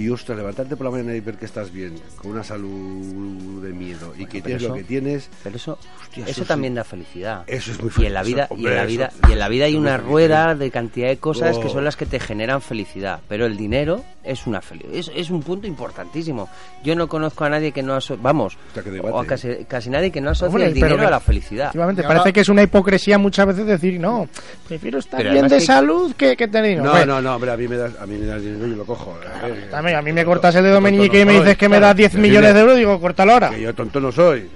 Y 0.00 0.08
ostras, 0.08 0.38
levantarte 0.38 0.76
por 0.76 0.86
la 0.86 0.92
mañana 0.92 1.14
y 1.14 1.20
ver 1.20 1.36
que 1.36 1.44
estás 1.44 1.70
bien, 1.70 1.94
con 2.16 2.30
una 2.30 2.42
salud 2.42 3.62
de 3.62 3.70
miedo 3.72 4.14
y 4.18 4.24
que 4.24 4.40
tienes 4.40 4.62
eso- 4.62 4.68
lo 4.70 4.74
que 4.76 4.84
tienes. 4.84 5.28
Pero 5.42 5.56
eso, 5.56 5.78
Hostia, 6.00 6.22
eso 6.24 6.30
eso 6.30 6.44
también 6.46 6.72
sí. 6.72 6.76
da 6.76 6.84
felicidad. 6.84 7.44
Eso 7.46 7.72
es 7.72 7.82
muy 7.82 7.90
Y 7.98 8.06
en 8.06 8.14
la 8.14 8.20
feliz, 8.22 8.34
vida, 8.36 8.48
y 8.56 8.66
en 8.66 8.74
la 8.74 8.82
eso- 8.84 8.88
vida, 8.88 9.10
y 9.28 9.32
en 9.32 9.38
la 9.38 9.48
vida 9.48 9.64
hay 9.66 9.74
una 9.76 9.96
rueda 9.98 10.54
de 10.54 10.70
cantidad 10.70 11.08
de 11.08 11.18
cosas 11.18 11.58
que 11.58 11.66
Oh. 11.66 11.70
son 11.70 11.84
las 11.84 11.96
que 11.96 12.06
te 12.06 12.18
generan 12.18 12.62
felicidad. 12.62 13.20
Pero 13.28 13.44
el 13.44 13.56
dinero 13.58 14.02
es 14.24 14.46
una 14.46 14.62
felicidad. 14.62 14.94
Es, 14.94 15.10
es 15.14 15.28
un 15.30 15.42
punto 15.42 15.66
importantísimo. 15.66 16.48
Yo 16.82 16.94
no 16.96 17.06
conozco 17.08 17.44
a 17.44 17.50
nadie 17.50 17.72
que 17.72 17.82
no 17.82 17.94
aso- 17.94 18.16
vamos, 18.20 18.56
o 19.02 19.18
a 19.20 19.22
¿eh? 19.22 19.26
casi, 19.26 19.48
casi 19.66 19.90
nadie 19.90 20.10
que 20.10 20.20
no 20.22 20.30
asocie 20.30 20.48
Hombre, 20.48 20.66
el 20.66 20.74
dinero 20.74 20.96
que- 20.96 21.04
a 21.04 21.10
la 21.10 21.20
felicidad. 21.20 21.66
Efectivamente, 21.66 22.02
ahora- 22.02 22.16
parece 22.20 22.32
que 22.32 22.40
es 22.40 22.48
una 22.48 22.62
hipocresía 22.62 23.18
muchas 23.18 23.46
veces 23.46 23.66
decir, 23.66 24.00
no, 24.00 24.26
prefiero 24.66 24.98
estar 24.98 25.22
bien 25.22 25.46
de 25.46 25.56
que- 25.56 25.60
salud 25.60 26.14
que, 26.14 26.36
que 26.36 26.48
tener 26.48 26.70
dinero. 26.78 26.94
No, 26.94 27.04
no, 27.04 27.20
no, 27.20 27.34
hombre, 27.34 27.50
a 27.50 27.56
mí 27.58 27.68
me 27.68 27.76
das, 27.76 27.92
a 28.00 28.06
mí 28.06 28.16
me 28.16 28.24
das 28.26 28.40
dinero 28.40 28.66
y 28.66 28.70
yo 28.70 28.76
lo 28.76 28.86
cojo. 28.86 29.14
A, 29.42 29.46
ver, 29.46 29.68
También, 29.70 29.89
a 29.94 30.02
mí 30.02 30.12
me 30.12 30.24
cortas 30.24 30.54
el 30.54 30.64
dedo 30.64 30.80
meñique 30.80 31.20
y 31.20 31.24
me 31.24 31.34
dices 31.34 31.56
que 31.56 31.68
me 31.68 31.80
das 31.80 31.96
10 31.96 32.12
Decirle 32.12 32.28
millones 32.28 32.54
de 32.54 32.60
euros, 32.60 32.76
digo, 32.76 33.00
córtalo 33.00 33.32
ahora. 33.32 33.50
Que 33.50 33.60
yo 33.60 33.74
tonto 33.74 34.00
no 34.00 34.12
soy, 34.12 34.48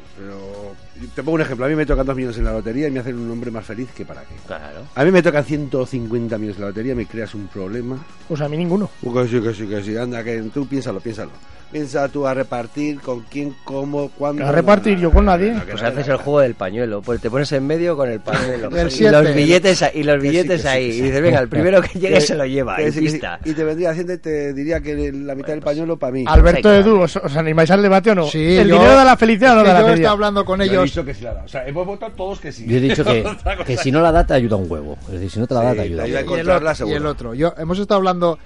te 1.14 1.22
pongo 1.22 1.36
un 1.36 1.40
ejemplo. 1.42 1.66
A 1.66 1.68
mí 1.68 1.74
me 1.74 1.86
tocan 1.86 2.06
dos 2.06 2.16
millones 2.16 2.38
en 2.38 2.44
la 2.44 2.52
lotería 2.52 2.88
y 2.88 2.90
me 2.90 3.00
hacen 3.00 3.18
un 3.18 3.30
hombre 3.30 3.50
más 3.50 3.64
feliz 3.64 3.88
que 3.96 4.04
para 4.04 4.22
qué. 4.22 4.34
Claro. 4.46 4.82
A 4.94 5.04
mí 5.04 5.10
me 5.10 5.22
tocan 5.22 5.44
150 5.44 6.38
millones 6.38 6.56
en 6.56 6.62
la 6.62 6.68
lotería, 6.68 6.94
me 6.94 7.06
creas 7.06 7.34
un 7.34 7.46
problema. 7.48 7.98
Pues 8.28 8.40
a 8.40 8.48
mí 8.48 8.56
ninguno. 8.56 8.90
Que 9.02 9.28
sí, 9.28 9.40
que 9.40 9.54
sí, 9.54 9.66
que 9.66 9.82
sí. 9.82 9.96
Anda, 9.96 10.22
que 10.24 10.42
tú 10.52 10.66
piénsalo, 10.66 11.00
piénsalo. 11.00 11.30
Piensa 11.72 12.06
tú 12.08 12.24
a 12.24 12.32
repartir 12.34 13.00
con 13.00 13.22
quién, 13.22 13.52
cómo, 13.64 14.08
cuándo. 14.10 14.46
A 14.46 14.52
repartir 14.52 14.96
yo 14.96 15.10
con 15.10 15.24
nadie. 15.24 15.56
Pues 15.68 15.82
no, 15.82 15.88
haces 15.88 16.06
el 16.06 16.18
juego 16.18 16.38
del 16.38 16.54
pañuelo, 16.54 17.02
pues 17.02 17.20
te 17.20 17.28
pones 17.28 17.50
en 17.50 17.66
medio 17.66 17.96
con 17.96 18.08
el 18.08 18.20
pañuelo 18.20 18.68
El 18.76 18.86
y 18.86 18.90
siete. 18.92 19.10
los 19.10 19.34
billetes 19.34 19.84
y 19.92 20.04
los 20.04 20.22
sí, 20.22 20.28
billetes 20.28 20.62
sí, 20.62 20.68
ahí 20.68 20.86
que 20.86 20.92
sí. 20.92 20.98
y 21.00 21.02
dices, 21.02 21.20
venga, 21.20 21.40
el 21.40 21.48
primero 21.48 21.82
que 21.82 21.88
llegue 21.98 22.14
Que- 22.14 22.20
se 22.20 22.36
lo 22.36 22.46
lleva 22.46 22.76
que 22.76 22.88
y 22.88 22.92
sí, 22.92 23.00
sí. 23.00 23.12
pista. 23.14 23.40
Y 23.44 23.54
te 23.54 23.64
vendría 23.64 23.90
Hacienda 23.90 24.14
y 24.14 24.18
te 24.18 24.52
diría 24.52 24.80
que 24.80 25.10
la 25.12 25.34
mitad 25.34 25.48
del 25.48 25.62
pañuelo 25.62 25.96
para 25.96 26.12
mí. 26.12 26.24
Alberto 26.28 26.72
Edu, 26.72 27.00
¿os, 27.00 27.16
os 27.16 27.36
animáis 27.36 27.68
al 27.72 27.82
debate 27.82 28.12
o 28.12 28.14
no? 28.14 28.26
Sí, 28.28 28.56
¿El 28.56 28.68
yo- 28.68 28.74
dinero 28.76 28.94
da 28.94 29.04
la 29.04 29.16
felicidad 29.16 29.54
o 29.58 29.62
no 29.62 29.64
da 29.64 29.72
la 29.72 29.80
yo 29.80 29.86
felicidad? 29.86 29.96
estaba 29.96 30.12
hablando 30.12 30.44
con 30.44 30.60
Yo 30.62 30.83
he 30.84 30.90
dicho 30.90 31.04
que 31.04 31.14
sí 31.14 31.24
la 31.24 31.34
da. 31.34 31.44
O 31.44 31.48
sea, 31.48 31.66
hemos 31.66 31.86
votado 31.86 32.12
todos 32.12 32.40
que 32.40 32.52
sí. 32.52 32.66
Yo 32.66 32.76
he 32.76 32.80
dicho 32.80 33.04
que, 33.04 33.24
que 33.66 33.76
si 33.76 33.90
no 33.90 34.00
la 34.00 34.12
da 34.12 34.26
te 34.26 34.34
ayuda 34.34 34.56
un 34.56 34.70
huevo. 34.70 34.96
Es 35.06 35.12
decir, 35.12 35.30
si 35.30 35.40
no 35.40 35.46
te 35.46 35.54
la 35.54 35.62
da 35.62 35.70
Sí, 35.72 35.76
te 35.76 35.82
ayuda 35.82 36.04
te 36.04 36.10
un 36.10 36.14
huevo. 36.14 36.36
y 36.36 36.40
el, 36.40 36.50
otro, 36.50 36.86
y 36.86 36.92
el 36.92 37.06
otro. 37.06 37.34
Yo, 37.34 37.54
hemos 37.58 37.78
estado 37.78 37.98
hablando 37.98 38.38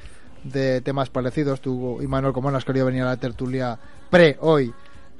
de 0.45 0.81
temas 0.81 1.11
parecidos. 1.11 1.61
Tú 1.61 2.01
y 2.03 2.07
Manuel, 2.07 2.33
como 2.33 2.51
no 2.51 2.57
has 2.57 2.65
querido 2.65 2.87
venir 2.87 3.03
a 3.03 3.07
la 3.07 3.17
tertulia 3.17 3.79
pre 4.11 4.37
hoy, 4.41 4.73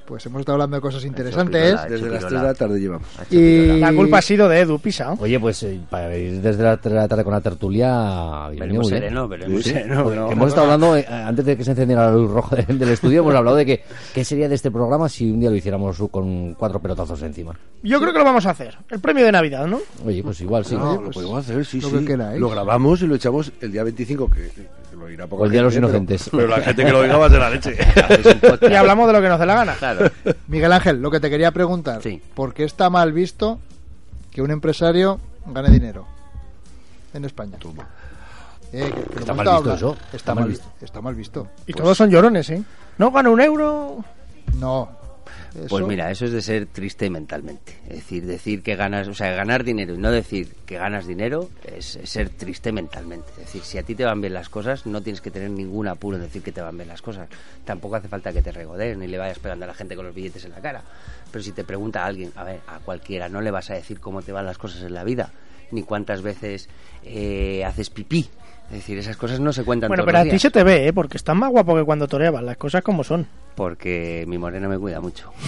pues 0.09 0.25
hemos 0.25 0.39
estado 0.39 0.55
hablando 0.55 0.75
de 0.77 0.81
cosas 0.81 1.05
interesantes. 1.05 1.61
Desde 1.87 2.09
las 2.09 2.19
Chupirola. 2.19 2.19
3 2.19 2.31
de 2.41 2.47
la 2.47 2.53
tarde 2.55 2.79
llevamos. 2.79 3.07
Y 3.29 3.79
La 3.79 3.93
culpa 3.93 4.17
ha 4.17 4.21
sido 4.23 4.49
de 4.49 4.59
Edu, 4.61 4.79
pisa. 4.79 5.13
Oye, 5.19 5.39
pues 5.39 5.61
eh, 5.63 5.79
para 5.87 6.17
ir 6.17 6.41
desde 6.41 6.63
la, 6.63 6.79
la 6.83 7.07
tarde 7.07 7.23
con 7.23 7.31
la 7.33 7.41
tertulia... 7.41 8.47
Veremos 8.57 8.89
sereno, 8.89 9.27
veremos 9.27 9.57
Sí, 9.63 9.69
sí. 9.69 9.75
sereno. 9.75 10.31
Hemos 10.31 10.47
estado 10.49 10.65
hablando, 10.65 10.97
eh, 10.97 11.05
antes 11.07 11.45
de 11.45 11.55
que 11.55 11.63
se 11.63 11.71
encendiera 11.71 12.05
la 12.07 12.11
luz 12.11 12.31
roja 12.31 12.55
de- 12.67 12.73
del 12.73 12.89
estudio, 12.89 13.21
hemos 13.21 13.35
hablado 13.35 13.55
de 13.55 13.65
que 13.67 13.83
qué 14.13 14.25
sería 14.25 14.49
de 14.49 14.55
este 14.55 14.71
programa 14.71 15.07
si 15.07 15.29
un 15.31 15.39
día 15.39 15.51
lo 15.51 15.55
hiciéramos 15.55 15.97
con 16.09 16.55
cuatro 16.55 16.79
pelotazos 16.79 17.21
encima. 17.21 17.53
Yo 17.83 17.99
creo 18.01 18.11
que 18.11 18.17
lo 18.19 18.25
vamos 18.25 18.45
a 18.47 18.49
hacer. 18.49 18.75
El 18.89 18.99
premio 18.99 19.23
de 19.23 19.31
Navidad, 19.31 19.67
¿no? 19.67 19.79
Oye, 20.05 20.23
pues 20.23 20.41
igual 20.41 20.65
sí. 20.65 20.75
Lo 20.75 21.01
pues, 21.03 21.13
podemos 21.13 21.37
hacer, 21.45 21.63
sí, 21.65 21.79
lo 21.81 21.89
sí. 21.91 22.03
que. 22.05 22.17
Lo 22.17 22.49
grabamos 22.49 23.01
y 23.03 23.07
lo 23.07 23.13
echamos 23.15 23.51
el 23.61 23.71
día 23.71 23.83
25, 23.83 24.29
que, 24.29 24.49
que 24.49 24.95
lo 24.97 25.09
irá 25.09 25.27
poca 25.27 25.43
O 25.43 25.45
el 25.45 25.51
día 25.51 25.59
de 25.61 25.65
los 25.65 25.73
pero- 25.75 25.87
inocentes. 25.87 26.29
Pero, 26.31 26.47
la 26.47 26.59
gente 26.61 26.83
que 26.83 26.91
lo 26.91 26.99
oiga 26.99 27.17
va 27.17 27.27
a 27.27 27.29
ser 27.29 27.39
la 27.39 27.49
leche. 27.51 27.77
Y 28.69 28.73
hablamos 28.73 29.07
de 29.07 29.13
lo 29.13 29.21
que 29.21 29.29
nos 29.29 29.39
dé 29.39 29.45
la 29.45 29.55
gana. 29.55 29.73
Claro. 29.75 29.98
Miguel 30.47 30.71
Ángel, 30.73 31.01
lo 31.01 31.11
que 31.11 31.19
te 31.19 31.29
quería 31.29 31.51
preguntar, 31.51 32.01
Sí. 32.01 32.21
¿por 32.35 32.53
qué 32.53 32.63
está 32.63 32.89
mal 32.89 33.11
visto 33.13 33.59
que 34.31 34.41
un 34.41 34.51
empresario 34.51 35.19
gane 35.47 35.69
dinero 35.69 36.05
en 37.13 37.25
España? 37.25 37.57
Eh, 38.71 38.91
que- 39.13 39.19
Está 39.19 39.33
mal 39.33 39.47
visto 39.47 39.73
eso, 39.73 39.97
Está, 40.13 40.35
mal 40.35 40.47
visto. 40.47 40.67
Está 40.81 41.01
mal 41.01 41.15
visto. 41.15 41.47
Y 41.65 41.73
todos 41.73 41.97
son 41.97 42.09
llorones, 42.11 42.49
¿eh? 42.51 42.63
No 42.97 43.11
gano 43.11 43.31
un 43.31 43.41
euro. 43.41 44.03
No. 44.57 44.89
Pues 45.67 45.85
mira, 45.85 46.11
eso 46.11 46.25
es 46.25 46.31
de 46.31 46.41
ser 46.41 46.65
triste 46.67 47.09
mentalmente. 47.09 47.77
Es 47.87 47.95
decir, 47.95 48.25
decir 48.25 48.61
que 48.61 48.75
ganas, 48.75 49.07
o 49.07 49.13
sea, 49.13 49.31
ganar 49.31 49.63
dinero 49.63 49.95
y 49.95 49.97
no 49.97 50.11
decir 50.11 50.55
que 50.65 50.77
ganas 50.77 51.07
dinero 51.07 51.49
es, 51.63 51.95
es 51.95 52.09
ser 52.09 52.29
triste 52.29 52.71
mentalmente. 52.71 53.29
Es 53.31 53.45
decir, 53.45 53.61
si 53.63 53.77
a 53.77 53.83
ti 53.83 53.95
te 53.95 54.05
van 54.05 54.21
bien 54.21 54.33
las 54.33 54.49
cosas, 54.49 54.85
no 54.85 55.01
tienes 55.01 55.21
que 55.21 55.31
tener 55.31 55.49
ningún 55.49 55.87
apuro 55.87 56.17
en 56.17 56.23
decir 56.23 56.41
que 56.41 56.51
te 56.51 56.61
van 56.61 56.77
bien 56.77 56.87
las 56.87 57.01
cosas. 57.01 57.27
Tampoco 57.65 57.95
hace 57.95 58.07
falta 58.07 58.31
que 58.31 58.41
te 58.41 58.51
regodees 58.51 58.97
ni 58.97 59.07
le 59.07 59.17
vayas 59.17 59.39
pegando 59.39 59.65
a 59.65 59.67
la 59.67 59.73
gente 59.73 59.95
con 59.95 60.05
los 60.05 60.15
billetes 60.15 60.45
en 60.45 60.51
la 60.51 60.61
cara. 60.61 60.83
Pero 61.31 61.43
si 61.43 61.51
te 61.51 61.63
pregunta 61.63 62.03
a 62.03 62.05
alguien, 62.05 62.31
a 62.35 62.43
ver, 62.43 62.61
a 62.67 62.79
cualquiera, 62.79 63.29
no 63.29 63.41
le 63.41 63.51
vas 63.51 63.69
a 63.69 63.75
decir 63.75 63.99
cómo 63.99 64.21
te 64.21 64.31
van 64.31 64.45
las 64.45 64.57
cosas 64.57 64.83
en 64.83 64.93
la 64.93 65.03
vida, 65.03 65.31
ni 65.71 65.83
cuántas 65.83 66.21
veces 66.21 66.69
eh, 67.03 67.63
haces 67.65 67.89
pipí. 67.89 68.29
Es 68.69 68.75
decir, 68.75 68.97
esas 68.99 69.17
cosas 69.17 69.39
no 69.39 69.51
se 69.51 69.63
cuentan 69.63 69.87
Bueno, 69.87 70.03
todos 70.03 70.07
pero 70.07 70.17
a 70.19 70.21
los 70.21 70.27
ti 70.27 70.31
días. 70.31 70.41
se 70.43 70.51
te 70.51 70.63
ve, 70.63 70.87
¿eh? 70.87 70.93
Porque 70.93 71.17
estás 71.17 71.35
más 71.35 71.49
guapo 71.49 71.75
que 71.75 71.83
cuando 71.83 72.07
toreabas, 72.07 72.43
las 72.43 72.57
cosas 72.57 72.83
como 72.83 73.03
son. 73.03 73.27
Porque 73.55 74.25
mi 74.27 74.37
morena 74.37 74.67
me 74.67 74.77
cuida 74.77 75.01
mucho. 75.01 75.31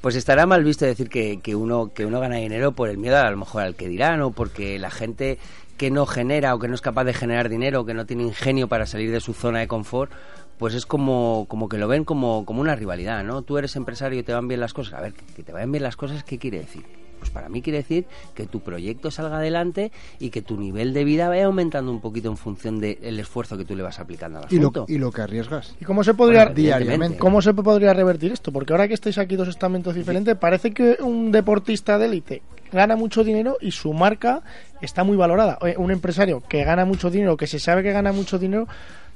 Pues 0.00 0.16
estará 0.16 0.46
mal 0.46 0.64
visto 0.64 0.84
decir 0.84 1.08
que, 1.08 1.40
que 1.40 1.54
uno 1.54 1.92
que 1.94 2.04
uno 2.06 2.20
gana 2.20 2.36
dinero 2.36 2.72
por 2.72 2.88
el 2.88 2.98
miedo 2.98 3.18
a 3.18 3.30
lo 3.30 3.36
mejor 3.36 3.62
al 3.62 3.74
que 3.76 3.88
dirán 3.88 4.20
o 4.22 4.30
porque 4.30 4.78
la 4.78 4.90
gente 4.90 5.38
que 5.76 5.90
no 5.90 6.06
genera 6.06 6.54
o 6.54 6.58
que 6.58 6.68
no 6.68 6.74
es 6.74 6.80
capaz 6.80 7.04
de 7.04 7.14
generar 7.14 7.48
dinero, 7.48 7.84
que 7.84 7.94
no 7.94 8.04
tiene 8.06 8.24
ingenio 8.24 8.68
para 8.68 8.86
salir 8.86 9.10
de 9.10 9.20
su 9.20 9.32
zona 9.34 9.60
de 9.60 9.68
confort, 9.68 10.10
pues 10.58 10.74
es 10.74 10.86
como, 10.86 11.46
como 11.48 11.68
que 11.68 11.78
lo 11.78 11.88
ven 11.88 12.04
como, 12.04 12.44
como 12.44 12.60
una 12.60 12.74
rivalidad, 12.74 13.24
¿no? 13.24 13.42
Tú 13.42 13.58
eres 13.58 13.76
empresario 13.76 14.18
y 14.18 14.22
te 14.22 14.32
van 14.32 14.48
bien 14.48 14.60
las 14.60 14.72
cosas. 14.74 14.94
A 14.94 15.00
ver, 15.02 15.12
que 15.14 15.42
te 15.42 15.52
vayan 15.52 15.70
bien 15.72 15.82
las 15.84 15.96
cosas, 15.96 16.24
¿qué 16.24 16.38
quiere 16.38 16.60
decir? 16.60 16.84
Pues 17.22 17.30
para 17.30 17.48
mí 17.48 17.62
quiere 17.62 17.78
decir 17.78 18.04
que 18.34 18.46
tu 18.48 18.58
proyecto 18.58 19.12
salga 19.12 19.36
adelante 19.36 19.92
y 20.18 20.30
que 20.30 20.42
tu 20.42 20.56
nivel 20.56 20.92
de 20.92 21.04
vida 21.04 21.28
vaya 21.28 21.44
aumentando 21.44 21.92
un 21.92 22.00
poquito 22.00 22.28
en 22.28 22.36
función 22.36 22.80
del 22.80 23.20
esfuerzo 23.20 23.56
que 23.56 23.64
tú 23.64 23.76
le 23.76 23.84
vas 23.84 24.00
aplicando 24.00 24.40
al 24.40 24.46
Y 24.50 24.56
lo, 24.56 24.62
asunto. 24.70 24.86
y 24.88 24.98
lo 24.98 25.12
que 25.12 25.22
arriesgas. 25.22 25.72
¿Y 25.80 25.84
cómo 25.84 26.02
se 26.02 26.14
podría 26.14 26.46
Bueno, 26.46 26.56
diariamente. 26.56 27.18
¿Cómo 27.18 27.40
se 27.40 27.54
podría 27.54 27.94
revertir 27.94 28.32
esto? 28.32 28.50
Porque 28.50 28.72
ahora 28.72 28.88
que 28.88 28.94
estáis 28.94 29.18
aquí 29.18 29.36
dos 29.36 29.46
estamentos 29.46 29.94
diferentes, 29.94 30.36
parece 30.36 30.72
que 30.72 30.96
un 31.00 31.30
deportista 31.30 31.96
de 31.96 32.06
élite 32.06 32.42
gana 32.72 32.96
mucho 32.96 33.22
dinero 33.22 33.56
y 33.60 33.70
su 33.70 33.92
marca 33.92 34.42
está 34.80 35.04
muy 35.04 35.16
valorada. 35.16 35.58
Eh, 35.64 35.76
Un 35.78 35.92
empresario 35.92 36.42
que 36.48 36.64
gana 36.64 36.84
mucho 36.84 37.08
dinero, 37.08 37.36
que 37.36 37.46
se 37.46 37.60
sabe 37.60 37.84
que 37.84 37.92
gana 37.92 38.10
mucho 38.10 38.36
dinero, 38.36 38.66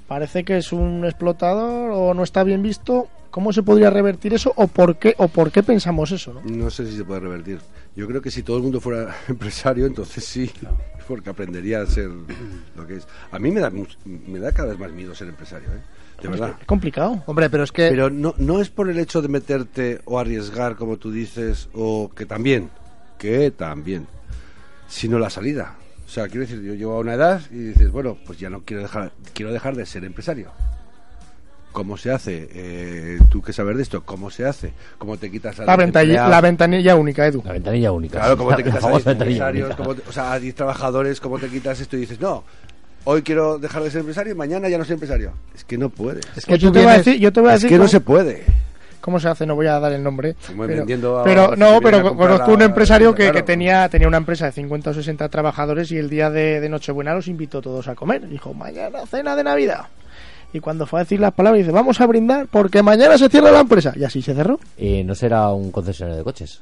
parece 0.06 0.44
que 0.44 0.58
es 0.58 0.72
un 0.72 1.04
explotador 1.04 1.90
o 1.90 2.14
no 2.14 2.22
está 2.22 2.44
bien 2.44 2.62
visto. 2.62 3.08
¿Cómo 3.32 3.52
se 3.52 3.62
podría 3.62 3.90
revertir 3.90 4.32
eso 4.32 4.52
o 4.56 4.66
por 4.66 4.96
qué 4.96 5.14
o 5.18 5.28
por 5.28 5.50
qué 5.50 5.62
pensamos 5.62 6.10
eso? 6.12 6.32
¿no? 6.32 6.40
No 6.44 6.70
sé 6.70 6.86
si 6.86 6.96
se 6.96 7.04
puede 7.04 7.20
revertir. 7.20 7.58
Yo 7.96 8.06
creo 8.06 8.20
que 8.20 8.30
si 8.30 8.42
todo 8.42 8.58
el 8.58 8.62
mundo 8.62 8.80
fuera 8.80 9.16
empresario, 9.28 9.86
entonces 9.86 10.24
sí, 10.24 10.50
porque 11.08 11.30
aprendería 11.30 11.80
a 11.80 11.86
ser 11.86 12.10
lo 12.76 12.86
que 12.86 12.96
es. 12.96 13.08
A 13.30 13.38
mí 13.38 13.50
me 13.50 13.60
da, 13.60 13.70
me 14.04 14.38
da 14.38 14.52
cada 14.52 14.68
vez 14.68 14.78
más 14.78 14.92
miedo 14.92 15.14
ser 15.14 15.28
empresario, 15.28 15.68
¿eh? 15.68 15.80
De 16.22 16.28
verdad. 16.28 16.56
Es 16.60 16.66
complicado. 16.66 17.22
Hombre, 17.26 17.50
pero 17.50 17.64
es 17.64 17.72
que 17.72 17.88
Pero 17.88 18.08
no, 18.08 18.34
no 18.38 18.60
es 18.60 18.70
por 18.70 18.88
el 18.88 18.98
hecho 18.98 19.20
de 19.20 19.28
meterte 19.28 20.00
o 20.04 20.18
arriesgar, 20.18 20.76
como 20.76 20.96
tú 20.96 21.10
dices, 21.10 21.68
o 21.72 22.10
que 22.14 22.24
también, 22.24 22.70
que 23.18 23.50
también, 23.50 24.06
sino 24.88 25.18
la 25.18 25.30
salida. 25.30 25.76
O 26.06 26.08
sea, 26.08 26.28
quiero 26.28 26.42
decir, 26.42 26.62
yo 26.62 26.74
llego 26.74 26.92
a 26.92 27.00
una 27.00 27.14
edad 27.14 27.42
y 27.50 27.56
dices, 27.56 27.90
bueno, 27.90 28.16
pues 28.26 28.38
ya 28.38 28.48
no 28.48 28.62
quiero 28.62 28.82
dejar, 28.82 29.12
quiero 29.34 29.52
dejar 29.52 29.76
de 29.76 29.84
ser 29.84 30.04
empresario. 30.04 30.52
¿Cómo 31.76 31.98
se 31.98 32.10
hace? 32.10 32.48
Eh, 32.54 33.18
Tú 33.28 33.42
que 33.42 33.52
sabes 33.52 33.76
de 33.76 33.82
esto, 33.82 34.02
¿cómo 34.02 34.30
se 34.30 34.46
hace? 34.46 34.72
¿Cómo 34.96 35.18
te 35.18 35.30
quitas 35.30 35.60
a 35.60 35.66
La, 35.66 35.76
ventanilla, 35.76 36.26
la 36.26 36.40
ventanilla 36.40 36.96
única, 36.96 37.26
Edu. 37.26 37.42
La 37.44 37.52
ventanilla 37.52 37.92
única. 37.92 38.18
Claro, 38.18 38.38
¿cómo 38.38 38.56
te 38.56 38.62
La 38.62 38.64
quitas 38.64 38.78
a 38.78 38.80
famosa 38.80 39.10
10 39.10 39.18
ventanilla 39.18 39.46
empresarios? 39.50 39.76
cómo 39.76 39.94
te- 39.94 40.08
o 40.08 40.12
sea, 40.12 40.32
a 40.32 40.40
10 40.40 40.54
trabajadores, 40.54 41.20
¿cómo 41.20 41.38
te 41.38 41.48
quitas 41.48 41.78
esto? 41.78 41.98
Y 41.98 42.00
dices, 42.00 42.18
no, 42.18 42.44
hoy 43.04 43.20
quiero 43.20 43.58
dejar 43.58 43.82
de 43.82 43.90
ser 43.90 44.00
empresario 44.00 44.32
y 44.32 44.36
mañana 44.36 44.70
ya 44.70 44.78
no 44.78 44.84
soy 44.86 44.94
empresario. 44.94 45.32
Es 45.54 45.64
que 45.64 45.76
no 45.76 45.90
puedes. 45.90 46.24
es 46.24 46.32
Pues 46.32 46.46
que 46.46 46.58
yo 46.58 46.68
tú 46.68 46.72
te 46.72 46.78
voy 46.78 46.86
a 46.88 46.90
vienes- 46.92 47.04
decir, 47.04 47.20
yo 47.20 47.30
te 47.34 47.40
voy 47.42 47.50
a 47.50 47.54
Es 47.56 47.60
decir 47.62 47.76
que 47.76 47.82
no 47.82 47.88
se 47.88 48.00
puede. 48.00 48.44
¿Cómo 49.02 49.20
se 49.20 49.28
hace? 49.28 49.44
No 49.44 49.54
voy 49.54 49.66
a 49.66 49.78
dar 49.78 49.92
el 49.92 50.02
nombre. 50.02 50.34
Como 50.46 50.62
Pero, 50.66 50.78
vendiendo 50.78 51.18
a- 51.20 51.24
pero 51.24 51.54
no, 51.56 51.78
pero 51.82 52.16
conozco 52.16 52.52
un 52.54 52.62
empresario 52.62 53.14
que, 53.14 53.24
claro. 53.24 53.34
que 53.36 53.42
tenía, 53.42 53.86
tenía 53.90 54.08
una 54.08 54.16
empresa 54.16 54.46
de 54.46 54.52
50 54.52 54.90
o 54.90 54.94
60 54.94 55.28
trabajadores 55.28 55.92
y 55.92 55.98
el 55.98 56.08
día 56.08 56.30
de, 56.30 56.58
de 56.58 56.68
Nochebuena 56.70 57.12
los 57.14 57.28
invitó 57.28 57.60
todos 57.60 57.86
a 57.86 57.94
comer. 57.94 58.26
Dijo, 58.26 58.54
mañana 58.54 59.04
cena 59.06 59.36
de 59.36 59.44
Navidad. 59.44 59.84
Y 60.52 60.60
cuando 60.60 60.86
fue 60.86 61.00
a 61.00 61.02
decir 61.04 61.20
las 61.20 61.32
palabras, 61.32 61.58
dice, 61.60 61.72
vamos 61.72 62.00
a 62.00 62.06
brindar 62.06 62.46
porque 62.50 62.82
mañana 62.82 63.18
se 63.18 63.28
cierra 63.28 63.50
la 63.50 63.60
empresa. 63.60 63.92
Y 63.96 64.04
así 64.04 64.22
se 64.22 64.34
cerró. 64.34 64.58
Eh, 64.78 65.02
no 65.04 65.14
será 65.14 65.50
un 65.50 65.70
concesionario 65.70 66.18
de 66.18 66.24
coches. 66.24 66.60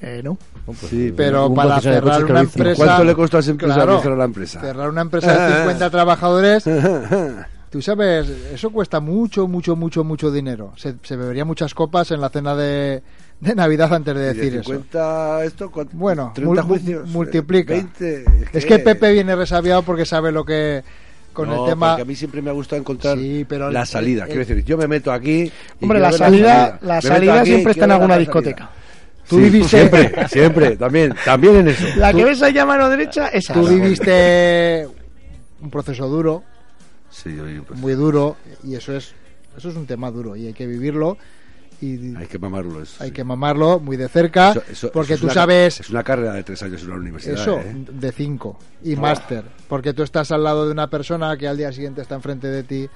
Eh, 0.00 0.20
no. 0.24 0.32
No, 0.66 0.72
pues, 0.72 0.78
Sí, 0.90 1.10
un- 1.10 1.16
pero 1.16 1.52
para 1.54 1.80
cerrar 1.80 2.24
una 2.24 2.40
empresa- 2.40 2.84
¿Cuánto 2.84 3.04
le 3.04 3.14
costó 3.14 3.36
a 3.38 3.40
ese 3.40 3.50
empresario 3.52 3.84
Claro. 3.84 4.02
cerrar 4.02 4.18
la 4.18 4.24
empresa? 4.24 4.60
cerrar 4.60 4.88
una 4.90 5.00
empresa 5.02 5.48
de 5.48 5.56
50 5.58 5.90
trabajadores, 5.90 6.64
tú 7.70 7.82
sabes, 7.82 8.28
eso 8.52 8.70
cuesta 8.70 9.00
mucho, 9.00 9.46
mucho, 9.48 9.74
mucho, 9.76 10.04
mucho 10.04 10.30
dinero. 10.30 10.72
Se, 10.76 10.94
se 11.02 11.16
bebería 11.16 11.44
muchas 11.44 11.74
copas 11.74 12.10
en 12.10 12.20
la 12.20 12.28
cena 12.28 12.54
de, 12.54 13.02
de 13.40 13.54
Navidad 13.54 13.92
antes 13.92 14.14
de 14.14 14.20
Y 14.20 14.24
de 14.24 14.34
decir 14.34 14.54
eso. 14.60 14.64
50 14.72 15.44
esto, 15.44 15.70
¿cuánto? 15.70 15.96
Bueno, 15.96 16.32
30 16.34 16.62
mul- 16.62 16.66
juicios. 16.66 17.08
multiplica. 17.08 17.72
20. 17.74 18.24
Es 18.52 18.64
que 18.66 18.78
Pepe 18.78 19.12
viene 19.12 19.34
resabiado 19.34 19.82
porque 19.82 20.04
sabe 20.06 20.30
lo 20.32 20.44
que 20.44 20.84
con 21.36 21.48
No, 21.50 21.64
el 21.66 21.70
tema 21.70 21.90
porque 21.90 22.02
a 22.02 22.04
mí 22.06 22.16
siempre 22.16 22.40
me 22.42 22.50
ha 22.50 22.52
gustado 22.54 22.80
encontrar 22.80 23.16
Sí, 23.18 23.44
pero 23.48 23.70
la 23.70 23.82
el- 23.82 23.86
salida. 23.86 24.22
el- 24.24 24.28
Quiero 24.30 24.40
decir, 24.46 24.64
yo 24.64 24.76
me 24.78 24.88
meto 24.88 25.12
aquí. 25.12 25.52
Hombre, 25.80 26.00
la 26.00 26.10
salida, 26.10 26.78
la 26.82 27.00
salida 27.02 27.40
aquí, 27.40 27.50
siempre 27.50 27.72
está 27.72 27.84
en 27.84 27.90
alguna 27.92 28.16
discoteca. 28.18 28.64
salida. 28.64 28.82
Tú 29.28 29.36
Sí, 29.38 29.42
viviste- 29.42 29.68
Siempre, 29.68 30.28
siempre, 30.28 30.76
también, 30.76 31.14
también 31.24 31.56
en 31.56 31.68
eso. 31.68 31.84
La 31.96 32.12
que 32.12 32.24
ves 32.24 32.40
ahí 32.42 32.56
a 32.58 32.64
mano 32.64 32.88
derecha, 32.88 33.28
esa. 33.28 33.54
tú 33.54 33.66
viviste 33.68 34.88
un 35.60 35.70
proceso 35.70 36.08
duro, 36.08 36.42
Sí, 37.10 37.38
oye, 37.38 37.60
pues, 37.62 37.78
muy 37.78 37.94
duro 37.94 38.36
y 38.64 38.74
eso 38.74 38.94
es 38.96 39.14
eso 39.56 39.68
es 39.70 39.76
un 39.76 39.86
tema 39.86 40.10
duro 40.10 40.36
y 40.36 40.46
hay 40.48 40.52
que 40.52 40.66
vivirlo 40.66 41.16
y 41.80 42.16
hay 42.16 42.26
que 42.26 42.38
mamarlo. 42.38 42.82
Eso, 42.82 43.02
hay 43.02 43.08
sí. 43.10 43.14
que 43.14 43.24
mamarlo 43.24 43.78
muy 43.80 43.96
de 43.96 44.08
cerca 44.08 44.50
Eso- 44.52 44.62
eso- 44.70 44.92
porque 44.92 45.14
eso 45.14 45.22
tú 45.22 45.26
es 45.28 45.32
una- 45.34 45.42
sabes 45.42 45.80
Es 45.80 45.90
una 45.90 46.02
carrera 46.02 46.32
de 46.34 46.42
tres 46.42 46.62
años 46.62 46.82
en 46.82 46.88
una 46.90 46.96
universidad. 47.00 47.34
Eso, 47.40 47.58
¿eh? 47.60 47.74
de 47.90 48.12
5 48.12 48.58
y 48.84 48.96
máster. 48.96 49.44
Porque 49.68 49.92
tú 49.92 50.02
estás 50.02 50.30
al 50.32 50.42
lado 50.44 50.66
de 50.66 50.72
una 50.72 50.88
persona 50.88 51.36
que 51.36 51.46
al 51.48 51.56
día 51.56 51.72
siguiente 51.72 52.00
está 52.02 52.14
enfrente 52.14 52.46
de 52.48 52.62
ti 52.62 52.88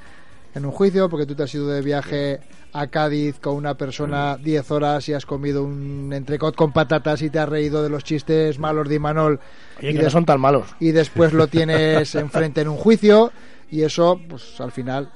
en 0.55 0.65
un 0.67 0.73
juicio, 0.73 1.09
porque 1.09 1.27
tú 1.27 1.35
te 1.35 1.45
has 1.45 1.55
ido 1.55 1.69
de 1.69 1.81
viaje 1.81 2.41
a 2.73 2.87
Cádiz 2.89 3.39
con 3.41 3.55
una 3.55 3.75
persona 3.75 4.37
10 4.37 4.71
horas 4.71 5.09
y 5.09 5.13
has 5.13 5.27
comido 5.27 5.63
un 5.65 6.13
entrecot 6.13 6.55
con 6.57 6.73
patatas 6.73 7.23
y 7.23 7.31
te 7.31 7.39
has 7.39 7.49
reído 7.49 7.83
de 7.83 7.89
los 7.91 8.03
chistes 8.05 8.59
malos 8.59 8.89
de 8.89 8.95
Imanol 8.97 9.39
Oye, 9.79 9.91
y, 9.91 9.93
que 9.93 9.99
de- 9.99 10.05
no 10.05 10.11
son 10.11 10.25
tan 10.25 10.41
malos. 10.41 10.67
y 10.81 10.91
después 10.93 11.33
lo 11.33 11.47
tienes 11.49 12.15
enfrente 12.15 12.61
en 12.63 12.69
un 12.69 12.77
juicio 12.77 13.31
y 13.71 13.83
eso, 13.83 14.21
pues 14.29 14.61
al 14.61 14.73
final, 14.73 15.11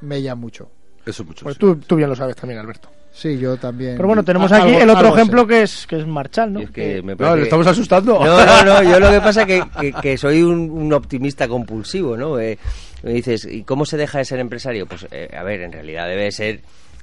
mella 0.00 0.34
mucho. 0.34 0.70
Eso 1.08 1.24
mucho. 1.24 1.44
Pues 1.44 1.54
sí. 1.54 1.60
tú, 1.60 1.76
tú 1.76 1.96
bien 1.96 2.08
lo 2.08 2.16
sabes 2.16 2.36
también, 2.36 2.60
Alberto. 2.60 2.88
Sí, 3.12 3.36
yo 3.38 3.56
también. 3.56 3.96
Pero 3.96 4.06
bueno, 4.06 4.22
tenemos 4.22 4.52
A- 4.52 4.56
aquí 4.62 4.68
algo- 4.74 4.80
el 4.82 4.90
otro 4.90 5.08
sé. 5.08 5.14
ejemplo 5.14 5.46
que 5.46 5.62
es, 5.62 5.86
que 5.86 5.96
es 5.96 6.06
Marchal, 6.06 6.52
¿no? 6.52 6.60
Y 6.60 6.64
es 6.64 6.70
que 6.70 7.02
me 7.02 7.16
No, 7.16 7.34
le 7.34 7.42
estamos 7.44 7.66
asustando. 7.66 8.22
No, 8.24 8.44
no, 8.46 8.64
no, 8.64 8.82
yo 8.82 9.00
lo 9.00 9.10
que 9.10 9.20
pasa 9.20 9.42
es 9.42 9.46
que, 9.46 9.62
que, 9.80 9.92
que 9.94 10.18
soy 10.18 10.42
un, 10.42 10.70
un 10.70 10.92
optimista 10.92 11.48
compulsivo, 11.48 12.16
¿no? 12.16 12.38
Eh, 12.38 12.58
me 13.02 13.12
dices, 13.12 13.44
¿y 13.50 13.62
cómo 13.64 13.84
se 13.86 13.96
deja 13.96 14.18
de 14.18 14.24
ser 14.24 14.38
empresario? 14.38 14.86
Pues, 14.86 15.06
eh, 15.10 15.28
a 15.36 15.42
ver, 15.42 15.62
en 15.62 15.72
realidad 15.72 16.06
debe 16.06 16.30
ser 16.30 16.60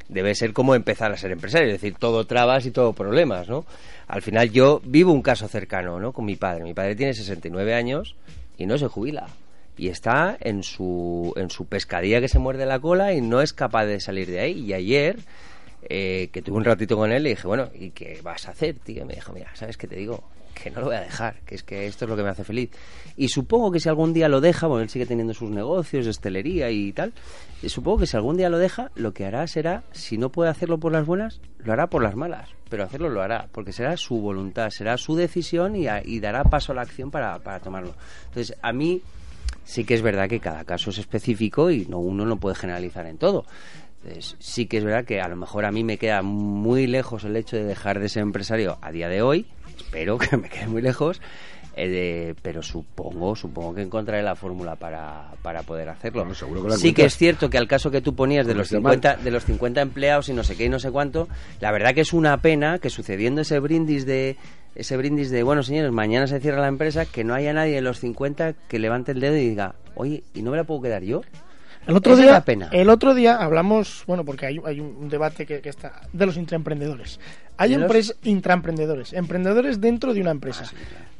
debe 0.07 0.35
ser 0.35 0.53
como 0.53 0.75
empezar 0.75 1.11
a 1.11 1.17
ser 1.17 1.31
empresario, 1.31 1.65
es 1.67 1.81
decir, 1.81 1.95
todo 1.97 2.25
trabas 2.25 2.65
y 2.67 2.71
todo 2.71 2.93
problemas, 2.93 3.49
¿no? 3.49 3.65
Al 4.07 4.21
final 4.21 4.51
yo 4.51 4.79
vivo 4.85 5.11
un 5.11 5.23
caso 5.23 5.47
cercano, 5.47 5.99
¿no? 5.99 6.11
Con 6.13 6.25
mi 6.25 6.35
padre. 6.35 6.63
Mi 6.63 6.75
padre 6.75 6.95
tiene 6.95 7.15
69 7.15 7.73
años 7.73 8.15
y 8.55 8.67
no 8.67 8.77
se 8.77 8.87
jubila. 8.87 9.25
Y 9.77 9.89
está 9.89 10.37
en 10.39 10.63
su, 10.63 11.33
en 11.35 11.49
su 11.49 11.65
pescadilla 11.65 12.21
que 12.21 12.27
se 12.27 12.39
muerde 12.39 12.65
la 12.65 12.79
cola 12.79 13.13
y 13.13 13.21
no 13.21 13.41
es 13.41 13.53
capaz 13.53 13.85
de 13.85 13.99
salir 13.99 14.29
de 14.29 14.39
ahí. 14.39 14.59
Y 14.59 14.73
ayer, 14.73 15.17
eh, 15.89 16.29
que 16.31 16.41
tuve 16.41 16.57
un 16.57 16.65
ratito 16.65 16.95
con 16.95 17.11
él, 17.11 17.23
le 17.23 17.29
dije, 17.29 17.47
bueno, 17.47 17.69
¿y 17.73 17.91
qué 17.91 18.19
vas 18.23 18.47
a 18.47 18.51
hacer, 18.51 18.75
tío? 18.79 19.03
Y 19.03 19.05
me 19.05 19.15
dijo, 19.15 19.33
mira, 19.33 19.53
¿sabes 19.55 19.77
qué 19.77 19.87
te 19.87 19.95
digo? 19.95 20.23
Que 20.53 20.71
no 20.71 20.79
lo 20.79 20.85
voy 20.85 20.95
a 20.95 21.01
dejar, 21.01 21.41
que 21.45 21.55
es 21.55 21.63
que 21.63 21.85
esto 21.85 22.05
es 22.05 22.09
lo 22.09 22.15
que 22.15 22.23
me 22.23 22.29
hace 22.29 22.45
feliz. 22.45 22.69
Y 23.17 23.27
supongo 23.27 23.71
que 23.71 23.81
si 23.81 23.89
algún 23.89 24.13
día 24.13 24.29
lo 24.29 24.39
deja, 24.39 24.67
bueno, 24.67 24.83
él 24.83 24.89
sigue 24.89 25.05
teniendo 25.05 25.33
sus 25.33 25.51
negocios 25.51 26.07
hostelería 26.07 26.71
y 26.71 26.93
tal, 26.93 27.11
y 27.61 27.67
supongo 27.67 27.99
que 27.99 28.07
si 28.07 28.15
algún 28.15 28.37
día 28.37 28.47
lo 28.49 28.57
deja, 28.57 28.89
lo 28.95 29.13
que 29.13 29.25
hará 29.25 29.45
será, 29.47 29.83
si 29.91 30.17
no 30.17 30.29
puede 30.29 30.49
hacerlo 30.49 30.79
por 30.79 30.93
las 30.93 31.05
buenas, 31.05 31.41
lo 31.57 31.73
hará 31.73 31.87
por 31.87 32.01
las 32.01 32.15
malas, 32.15 32.49
pero 32.69 32.85
hacerlo 32.85 33.09
lo 33.09 33.21
hará, 33.21 33.49
porque 33.51 33.73
será 33.73 33.97
su 33.97 34.21
voluntad, 34.21 34.69
será 34.69 34.95
su 34.97 35.17
decisión 35.17 35.75
y, 35.75 35.87
y 36.05 36.21
dará 36.21 36.45
paso 36.45 36.71
a 36.71 36.75
la 36.75 36.83
acción 36.83 37.11
para, 37.11 37.37
para 37.39 37.59
tomarlo. 37.59 37.93
Entonces, 38.29 38.55
a 38.61 38.71
mí 38.71 39.01
sí 39.65 39.83
que 39.83 39.93
es 39.95 40.01
verdad 40.01 40.29
que 40.29 40.39
cada 40.39 40.63
caso 40.63 40.89
es 40.91 40.97
específico 40.99 41.69
y 41.71 41.85
no 41.87 41.99
uno 41.99 42.25
no 42.25 42.37
puede 42.37 42.55
generalizar 42.55 43.05
en 43.07 43.17
todo. 43.17 43.45
Entonces, 44.03 44.35
sí 44.39 44.67
que 44.67 44.77
es 44.77 44.83
verdad 44.83 45.03
que 45.03 45.19
a 45.19 45.27
lo 45.27 45.35
mejor 45.35 45.65
a 45.65 45.71
mí 45.71 45.83
me 45.83 45.97
queda 45.97 46.21
muy 46.21 46.87
lejos 46.87 47.23
el 47.25 47.35
hecho 47.35 47.57
de 47.57 47.63
dejar 47.65 47.99
de 47.99 48.07
ser 48.07 48.21
empresario 48.21 48.77
a 48.81 48.91
día 48.91 49.09
de 49.09 49.21
hoy. 49.21 49.45
Espero 49.77 50.17
que 50.19 50.37
me 50.37 50.47
quede 50.47 50.67
muy 50.67 50.81
lejos. 50.81 51.19
eh, 51.75 51.89
de- 51.89 52.35
pero 52.41 52.61
supongo, 52.63 53.35
supongo 53.35 53.73
que 53.75 53.81
encontraré 53.81 54.21
la 54.23 54.35
fórmula 54.35 54.75
para, 54.77 55.31
para 55.41 55.63
poder 55.63 55.89
hacerlo. 55.89 56.21
Bueno, 56.21 56.35
seguro 56.35 56.61
que 56.63 56.69
la 56.69 56.77
sí 56.77 56.93
que 56.93 57.03
es 57.05 57.17
cierto 57.17 57.49
que 57.49 57.57
al 57.57 57.67
caso 57.67 57.91
que 57.91 57.99
tú 58.01 58.15
ponías 58.15 58.45
de 58.47 58.53
los 58.53 58.69
Comercial 58.69 58.81
mal. 58.83 58.93
50 58.93 59.23
de 59.23 59.31
los 59.31 59.43
50 59.43 59.81
empleados 59.81 60.29
y 60.29 60.33
no 60.33 60.43
sé 60.43 60.55
qué 60.55 60.65
y 60.65 60.69
no 60.69 60.79
sé 60.79 60.91
cuánto, 60.91 61.27
la 61.59 61.71
verdad 61.71 61.93
que 61.93 62.01
es 62.01 62.13
una 62.13 62.37
pena 62.37 62.79
que 62.79 62.89
sucediendo 62.89 63.41
ese 63.41 63.59
brindis 63.59 64.05
de 64.05 64.37
ese 64.75 64.97
brindis 64.97 65.31
de, 65.31 65.43
bueno, 65.43 65.63
señores, 65.63 65.91
mañana 65.91 66.27
se 66.27 66.39
cierra 66.39 66.61
la 66.61 66.67
empresa, 66.67 67.05
que 67.05 67.23
no 67.23 67.33
haya 67.33 67.53
nadie 67.53 67.75
de 67.75 67.81
los 67.81 67.99
50 67.99 68.53
que 68.67 68.79
levante 68.79 69.11
el 69.13 69.19
dedo 69.21 69.35
y 69.37 69.49
diga, 69.49 69.75
"Oye, 69.95 70.23
¿y 70.33 70.41
no 70.41 70.51
me 70.51 70.57
la 70.57 70.63
puedo 70.65 70.81
quedar 70.81 71.03
yo?" 71.03 71.21
El 71.87 71.95
otro 71.95 72.15
día, 72.15 72.41
pena. 72.41 72.69
el 72.71 72.89
otro 72.89 73.13
día 73.13 73.35
hablamos, 73.37 74.03
bueno, 74.07 74.25
porque 74.25 74.47
hay, 74.47 74.59
hay 74.65 74.79
un 74.79 75.07
debate 75.07 75.45
que, 75.45 75.61
que 75.61 75.69
está 75.69 76.01
de 76.11 76.25
los 76.25 76.35
intraemprendedores. 76.35 77.19
Hay 77.57 77.69
¿De 77.69 77.75
los? 77.77 77.83
empresas 77.85 78.15
intraemprendedores, 78.23 79.13
emprendedores 79.13 79.79
dentro 79.79 80.13
de 80.13 80.21
una 80.21 80.31
empresa. 80.31 80.65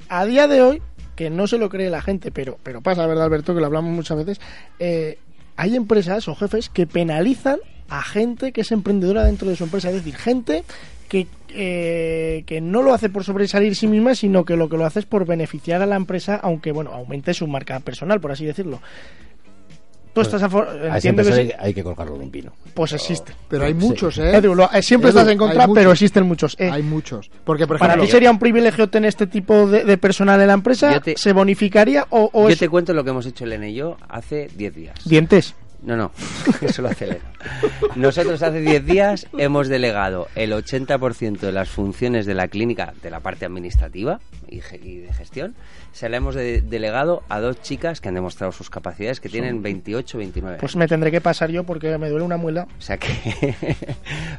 A 0.10 0.26
día 0.26 0.48
de 0.48 0.62
hoy, 0.64 0.82
que 1.16 1.30
no 1.30 1.46
se 1.48 1.60
lo 1.60 1.70
cree 1.70 1.90
la 1.92 2.02
gente, 2.02 2.32
pero 2.32 2.58
pero 2.64 2.82
pasa, 2.82 3.06
¿verdad, 3.06 3.26
Alberto? 3.26 3.54
Que 3.54 3.60
lo 3.62 3.68
hablamos 3.68 3.92
muchas 3.92 4.18
veces. 4.18 4.42
eh, 4.80 5.20
hay 5.58 5.76
empresas 5.78 6.28
o 6.28 6.36
jefes 6.36 6.68
que 6.70 6.86
penalizan 6.86 7.60
a 7.88 8.02
gente 8.02 8.52
que 8.52 8.62
es 8.62 8.72
emprendedora 8.74 9.24
dentro 9.24 9.48
de 9.48 9.56
su 9.56 9.64
empresa, 9.64 9.88
es 9.90 9.96
decir, 9.96 10.16
gente 10.16 10.64
que 11.08 11.28
eh, 11.58 12.44
que 12.46 12.60
no 12.60 12.82
lo 12.82 12.94
hace 12.94 13.10
por 13.10 13.24
sobresalir 13.24 13.76
sí 13.76 13.88
misma, 13.88 14.14
sino 14.16 14.44
que 14.44 14.58
lo 14.58 14.68
que 14.68 14.76
lo 14.78 14.86
hace 14.86 15.00
es 15.00 15.06
por 15.06 15.26
beneficiar 15.26 15.82
a 15.82 15.86
la 15.86 15.96
empresa, 15.96 16.36
aunque 16.44 16.72
bueno 16.74 16.92
aumente 16.92 17.34
su 17.34 17.48
marca 17.48 17.80
personal, 17.80 18.20
por 18.20 18.32
así 18.32 18.46
decirlo 18.46 18.82
Tú 20.14 20.22
estás 20.22 20.42
a, 20.44 20.50
favor- 20.50 20.70
A 20.90 20.98
ese 20.98 21.10
entiendo 21.10 21.24
que 21.36 21.54
hay 21.60 21.74
que 21.74 21.84
colgarlo 21.84 22.18
de 22.18 22.24
un 22.24 22.32
pino. 22.32 22.54
Pues 22.74 22.94
existe. 22.94 23.34
Pero 23.50 23.66
hay 23.66 23.74
Sí. 23.74 23.80
muchos, 23.80 24.18
¿eh? 24.18 24.38
Edu, 24.38 24.56
lo- 24.56 24.72
eh, 24.72 24.82
siempre 24.82 25.10
Edu, 25.10 25.20
estás 25.20 25.30
en 25.34 25.38
contra, 25.38 25.68
pero 25.68 25.92
existen 25.92 26.26
muchos. 26.26 26.56
Eh, 26.58 26.70
Hay 26.72 26.84
muchos. 26.84 27.30
Porque, 27.44 27.68
por 27.68 27.78
¿Para 27.78 27.96
ejemplo, 27.96 28.06
ti 28.06 28.12
sería 28.14 28.32
un 28.32 28.40
privilegio 28.40 28.88
tener 28.90 29.10
este 29.10 29.28
tipo 29.28 29.68
de, 29.68 29.84
de 29.84 29.98
personal 29.98 30.40
en 30.40 30.48
la 30.48 30.54
empresa? 30.54 31.02
Te- 31.02 31.18
¿Se 31.18 31.34
bonificaría 31.34 32.08
o, 32.12 32.30
o 32.32 32.44
Yo 32.44 32.54
es 32.54 32.60
te 32.60 32.70
cuento 32.70 32.94
lo 32.94 33.04
que 33.04 33.10
hemos 33.10 33.26
hecho 33.26 33.44
Elena 33.44 33.68
y 33.68 33.74
yo 33.74 33.98
hace 34.08 34.48
10 34.56 34.74
días. 34.74 34.96
dientes? 35.04 35.54
No, 35.86 35.96
no, 35.96 36.12
eso 36.62 36.82
lo 36.82 36.90
hace 36.90 37.06
Elena. 37.06 37.22
Nosotros 37.96 38.42
hace 38.42 38.60
10 38.60 38.86
días 38.86 39.28
hemos 39.38 39.68
delegado 39.68 40.28
el 40.36 40.52
80% 40.52 41.40
de 41.40 41.52
las 41.52 41.70
funciones 41.70 42.26
de 42.26 42.34
la 42.34 42.48
clínica, 42.48 42.94
de 43.04 43.12
la 43.12 43.20
parte 43.20 43.46
administrativa 43.46 44.20
y, 44.48 44.62
y 44.82 44.98
de 44.98 45.14
gestión, 45.14 45.56
se 45.92 46.10
la 46.10 46.18
hemos 46.18 46.34
de- 46.34 46.62
delegado 46.62 47.24
a 47.30 47.40
dos 47.40 47.62
chicas 47.62 48.02
que 48.02 48.10
han 48.10 48.16
demostrado 48.16 48.52
sus 48.52 48.70
capacidades, 48.72 49.20
que 49.20 49.30
tienen 49.30 49.62
28, 49.62 50.18
29. 50.18 50.58
Pues 50.60 50.76
me 50.76 50.88
tendré 50.88 51.12
que 51.12 51.22
pasar 51.22 51.52
yo 51.52 51.64
porque 51.64 51.96
me 52.00 52.10
duele 52.10 52.26
una 52.26 52.38
muela. 52.38 52.68
O 52.78 52.82
sea 52.82 52.98
que, 52.98 53.08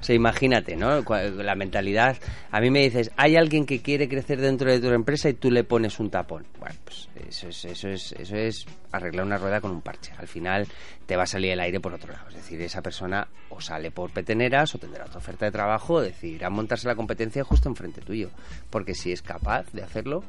o 0.00 0.02
sea, 0.04 0.14
imagínate, 0.16 0.76
¿no? 0.76 1.02
La 1.42 1.54
mentalidad. 1.54 2.16
A 2.50 2.60
mí 2.60 2.70
me 2.70 2.80
dices, 2.82 3.12
hay 3.16 3.36
alguien 3.36 3.66
que 3.66 3.80
quiere 3.82 4.08
crecer 4.08 4.40
dentro 4.40 4.68
de 4.70 4.80
tu 4.80 4.88
empresa 4.88 5.28
y 5.28 5.34
tú 5.34 5.50
le 5.52 5.62
pones 5.64 6.00
un 6.00 6.10
tapón. 6.10 6.44
Bueno, 6.58 6.74
pues 6.84 7.08
eso 7.28 7.48
es, 7.48 7.64
eso 7.64 7.88
es, 7.88 8.12
eso 8.12 8.36
es 8.36 8.66
arreglar 8.92 9.24
una 9.26 9.38
rueda 9.38 9.60
con 9.60 9.70
un 9.70 9.80
parche. 9.82 10.12
Al 10.18 10.28
final 10.28 10.66
te 11.06 11.16
va 11.16 11.24
a 11.24 11.26
salir 11.26 11.52
el 11.52 11.60
aire 11.60 11.80
por 11.80 11.94
otro 11.94 12.12
lado. 12.12 12.28
Es 12.28 12.34
decir, 12.34 12.60
esa 12.62 12.82
persona 12.82 13.28
o 13.50 13.60
sale 13.60 13.90
por 13.90 14.10
peteneras 14.10 14.74
o 14.74 14.78
tendrá 14.78 15.04
otra 15.04 15.18
oferta 15.18 15.44
de 15.46 15.52
trabajo 15.52 15.94
o 15.94 16.00
decidirá 16.02 16.50
montarse 16.50 16.86
la 16.88 16.94
competencia 16.96 17.44
justo 17.44 17.68
enfrente 17.68 18.00
tuyo. 18.00 18.30
Porque 18.70 18.94
si 18.94 19.12
es 19.12 19.22
capaz 19.22 19.64
de 19.72 19.82
hacerlo, 19.82 20.22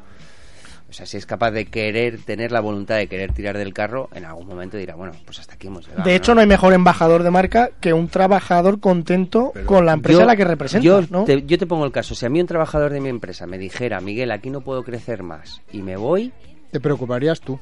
o 0.90 0.94
sea, 0.94 1.06
si 1.06 1.18
es 1.18 1.26
capaz 1.26 1.52
de 1.52 1.66
querer 1.66 2.20
tener 2.24 2.54
la 2.54 2.62
voluntad 2.62 2.96
de 2.96 3.08
querer 3.08 3.34
tirar 3.34 3.58
del 3.58 3.74
carro, 3.74 4.08
en 4.14 4.24
algún 4.24 4.48
momento 4.48 4.78
dirá, 4.78 4.96
bueno, 4.96 5.12
pues 5.26 5.38
hasta 5.40 5.56
aquí 5.56 5.68
hemos 5.68 5.86
llegado. 5.86 6.06
De 6.06 6.16
hecho, 6.16 6.34
no 6.34 6.40
hay 6.40 6.48
mejor 6.48 6.72
embajador 6.74 7.24
de 7.24 7.30
marca 7.32 7.72
que 7.82 7.92
un 7.92 8.08
trabajador 8.08 8.80
contento 8.80 9.52
con 9.66 9.86
la 9.86 9.92
empresa 9.92 10.20
Yo- 10.20 10.24
a 10.24 10.28
la 10.28 10.38
que 10.38 10.46
representa. 10.46 10.86
Yo, 10.86 11.02
¿no? 11.10 11.26
te, 11.26 11.44
yo 11.44 11.58
te 11.58 11.66
pongo 11.68 11.84
el 11.86 11.92
caso. 11.92 12.16
Si 12.16 12.26
a 12.26 12.30
mí 12.30 12.40
un 12.40 12.48
trabajador 12.48 12.94
de 12.94 13.02
mi 13.02 13.10
empresa 13.10 13.46
me 13.48 13.58
dijera, 13.58 14.00
Miguel, 14.00 14.32
aquí 14.32 14.50
no 14.50 14.62
puedo 14.62 14.84
crecer 14.84 15.24
más 15.24 15.62
y 15.74 15.82
me 15.82 15.98
voy, 15.98 16.32
te 16.72 16.80
preocuparías 16.80 17.40
tú. 17.40 17.60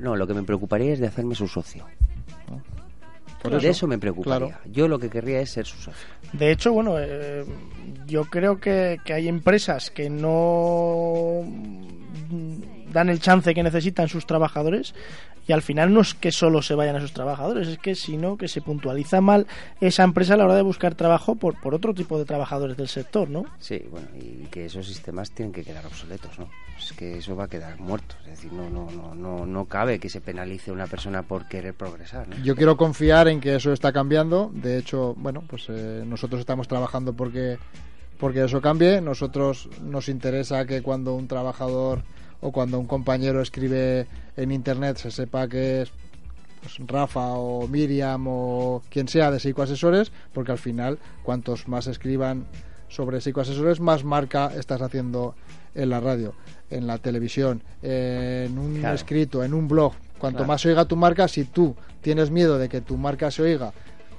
no, 0.00 0.16
lo 0.16 0.26
que 0.26 0.34
me 0.34 0.42
preocuparía 0.42 0.92
es 0.92 1.00
de 1.00 1.06
hacerme 1.06 1.34
su 1.34 1.48
socio. 1.48 1.86
Por 3.42 3.52
de 3.52 3.58
eso, 3.58 3.68
eso 3.68 3.86
me 3.86 3.98
preocuparía. 3.98 4.48
claro. 4.48 4.62
Yo 4.66 4.88
lo 4.88 4.98
que 4.98 5.08
querría 5.08 5.40
es 5.40 5.50
ser 5.50 5.64
su 5.64 5.76
socio. 5.76 6.08
De 6.32 6.50
hecho, 6.50 6.72
bueno, 6.72 6.96
eh, 6.98 7.44
yo 8.06 8.24
creo 8.24 8.58
que, 8.58 8.98
que 9.04 9.12
hay 9.12 9.28
empresas 9.28 9.90
que 9.90 10.10
no 10.10 11.44
dan 12.92 13.08
el 13.08 13.20
chance 13.20 13.54
que 13.54 13.62
necesitan 13.62 14.08
sus 14.08 14.26
trabajadores 14.26 14.94
y 15.48 15.52
al 15.52 15.62
final 15.62 15.94
no 15.94 16.02
es 16.02 16.14
que 16.14 16.30
solo 16.30 16.60
se 16.60 16.74
vayan 16.74 16.96
a 16.96 17.00
sus 17.00 17.14
trabajadores, 17.14 17.68
es 17.68 17.78
que 17.78 17.94
sino 17.94 18.36
que 18.36 18.48
se 18.48 18.60
puntualiza 18.60 19.22
mal 19.22 19.46
esa 19.80 20.04
empresa 20.04 20.34
a 20.34 20.36
la 20.36 20.44
hora 20.44 20.54
de 20.54 20.62
buscar 20.62 20.94
trabajo 20.94 21.36
por, 21.36 21.58
por 21.58 21.74
otro 21.74 21.94
tipo 21.94 22.18
de 22.18 22.26
trabajadores 22.26 22.76
del 22.76 22.88
sector, 22.88 23.30
¿no? 23.30 23.46
Sí, 23.58 23.82
bueno, 23.90 24.08
y 24.14 24.46
que 24.48 24.66
esos 24.66 24.86
sistemas 24.86 25.30
tienen 25.30 25.52
que 25.52 25.64
quedar 25.64 25.86
obsoletos, 25.86 26.38
¿no? 26.38 26.50
Es 26.78 26.92
que 26.92 27.16
eso 27.16 27.34
va 27.34 27.44
a 27.44 27.48
quedar 27.48 27.80
muerto. 27.80 28.14
Es 28.24 28.32
decir, 28.32 28.52
no, 28.52 28.68
no, 28.68 28.90
no, 28.90 29.14
no, 29.14 29.46
no 29.46 29.64
cabe 29.64 29.98
que 29.98 30.10
se 30.10 30.20
penalice 30.20 30.70
a 30.70 30.74
una 30.74 30.86
persona 30.86 31.22
por 31.22 31.48
querer 31.48 31.72
progresar, 31.72 32.28
¿no? 32.28 32.36
Yo 32.44 32.54
quiero 32.54 32.76
confiar 32.76 33.26
en 33.28 33.40
que 33.40 33.56
eso 33.56 33.72
está 33.72 33.90
cambiando. 33.90 34.50
De 34.52 34.76
hecho, 34.76 35.14
bueno, 35.16 35.42
pues 35.48 35.66
eh, 35.70 36.04
nosotros 36.06 36.40
estamos 36.40 36.68
trabajando 36.68 37.14
porque, 37.14 37.58
porque 38.18 38.44
eso 38.44 38.60
cambie. 38.60 39.00
Nosotros 39.00 39.70
nos 39.82 40.10
interesa 40.10 40.66
que 40.66 40.82
cuando 40.82 41.14
un 41.14 41.26
trabajador 41.26 42.02
o 42.40 42.52
cuando 42.52 42.78
un 42.78 42.86
compañero 42.86 43.40
escribe 43.42 44.06
en 44.36 44.52
internet 44.52 44.96
se 44.98 45.10
sepa 45.10 45.48
que 45.48 45.82
es 45.82 45.90
pues, 46.60 46.76
Rafa 46.86 47.34
o 47.34 47.66
Miriam 47.68 48.24
o 48.28 48.82
quien 48.90 49.08
sea 49.08 49.30
de 49.30 49.40
psicoasesores, 49.40 50.12
porque 50.32 50.52
al 50.52 50.58
final, 50.58 50.98
cuantos 51.22 51.68
más 51.68 51.86
escriban 51.86 52.46
sobre 52.88 53.20
psicoasesores, 53.20 53.80
más 53.80 54.04
marca 54.04 54.52
estás 54.56 54.80
haciendo 54.82 55.34
en 55.74 55.90
la 55.90 56.00
radio, 56.00 56.34
en 56.70 56.86
la 56.86 56.98
televisión, 56.98 57.62
en 57.82 58.58
un 58.58 58.78
Claro. 58.78 58.94
escrito, 58.94 59.44
en 59.44 59.54
un 59.54 59.68
blog. 59.68 59.92
Cuanto 60.18 60.38
Claro. 60.38 60.48
más 60.48 60.62
se 60.62 60.68
oiga 60.70 60.84
tu 60.86 60.96
marca, 60.96 61.28
si 61.28 61.44
tú 61.44 61.76
tienes 62.00 62.30
miedo 62.30 62.58
de 62.58 62.68
que 62.68 62.80
tu 62.80 62.96
marca 62.96 63.30
se 63.30 63.42
oiga, 63.42 63.72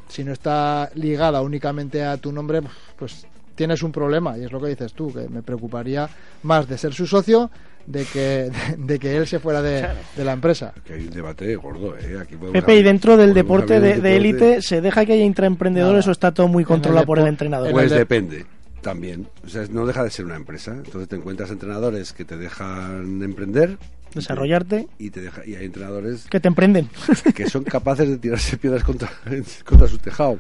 si 0.08 0.24
no 0.24 0.32
está 0.32 0.90
ligada 0.96 1.42
únicamente 1.42 2.04
a 2.04 2.18
tu 2.18 2.32
nombre, 2.32 2.62
pues 2.98 3.26
tienes 3.56 3.84
un 3.84 3.92
problema. 3.92 4.38
Y 4.38 4.46
es 4.46 4.52
lo 4.52 4.62
que 4.62 4.68
dices 4.70 4.94
tú, 4.94 5.12
que 5.14 5.28
me 5.28 5.42
preocuparía 5.44 6.10
más 6.44 6.68
de 6.70 6.78
ser 6.78 6.94
su 6.94 7.06
socio 7.06 7.52
de 7.90 8.06
que, 8.06 8.52
de, 8.78 9.00
que 9.00 9.18
él 9.18 9.28
se 9.28 9.40
fuera 9.40 9.62
de, 9.62 9.86
de 10.16 10.24
la 10.24 10.34
empresa. 10.34 10.74
Que 10.86 10.94
hay 10.94 11.02
un 11.08 11.10
debate 11.10 11.56
gordo, 11.56 11.98
¿eh? 11.98 12.18
Aquí 12.22 12.36
Pepe, 12.38 12.76
y 12.76 12.84
dentro 12.84 13.18
del 13.18 13.34
deporte 13.34 13.80
de 13.80 14.16
élite, 14.16 14.62
¿se 14.62 14.80
deja 14.80 15.06
que 15.06 15.14
haya 15.14 15.24
intraemprendedores 15.24 16.08
o 16.08 16.12
está 16.12 16.32
todo 16.32 16.48
muy 16.48 16.64
controlado 16.64 17.06
por 17.06 17.20
el 17.20 17.28
entrenador? 17.28 17.72
Pues 17.72 17.92
depende, 17.92 18.46
también. 18.82 19.28
O 19.44 19.50
sea, 19.50 19.66
no 19.70 19.86
deja 19.86 20.04
de 20.04 20.12
ser 20.12 20.26
una 20.26 20.36
empresa. 20.36 20.72
Entonces 20.72 21.10
te 21.10 21.16
encuentras 21.16 21.50
entrenadores 21.50 22.14
que 22.14 22.26
te 22.26 22.38
dejan 22.38 23.22
emprender. 23.24 23.78
Desarrollarte, 24.14 24.88
Y, 24.98 25.12
te 25.12 25.22
deja, 25.22 25.46
y 25.46 25.56
hay 25.56 25.66
entrenadores 25.66 26.26
que 26.30 26.40
te 26.40 26.48
emprenden. 26.48 26.90
que 27.36 27.50
son 27.50 27.64
capaces 27.64 28.10
de 28.10 28.18
tirarse 28.18 28.58
piedras 28.58 28.84
contra, 28.84 29.10
contra 29.66 29.88
su 29.88 29.98
tejado. 29.98 30.40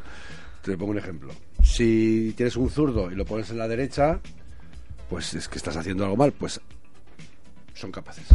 Te 0.63 0.77
pongo 0.77 0.91
un 0.91 0.97
ejemplo. 0.97 1.33
Si 1.63 2.33
tienes 2.35 2.55
un 2.57 2.69
zurdo 2.69 3.11
y 3.11 3.15
lo 3.15 3.25
pones 3.25 3.49
en 3.51 3.57
la 3.57 3.67
derecha, 3.67 4.19
pues 5.09 5.33
es 5.33 5.47
que 5.47 5.57
estás 5.57 5.77
haciendo 5.77 6.03
algo 6.03 6.17
mal. 6.17 6.31
Pues 6.31 6.59
son 7.79 7.91
capaces. 7.91 8.27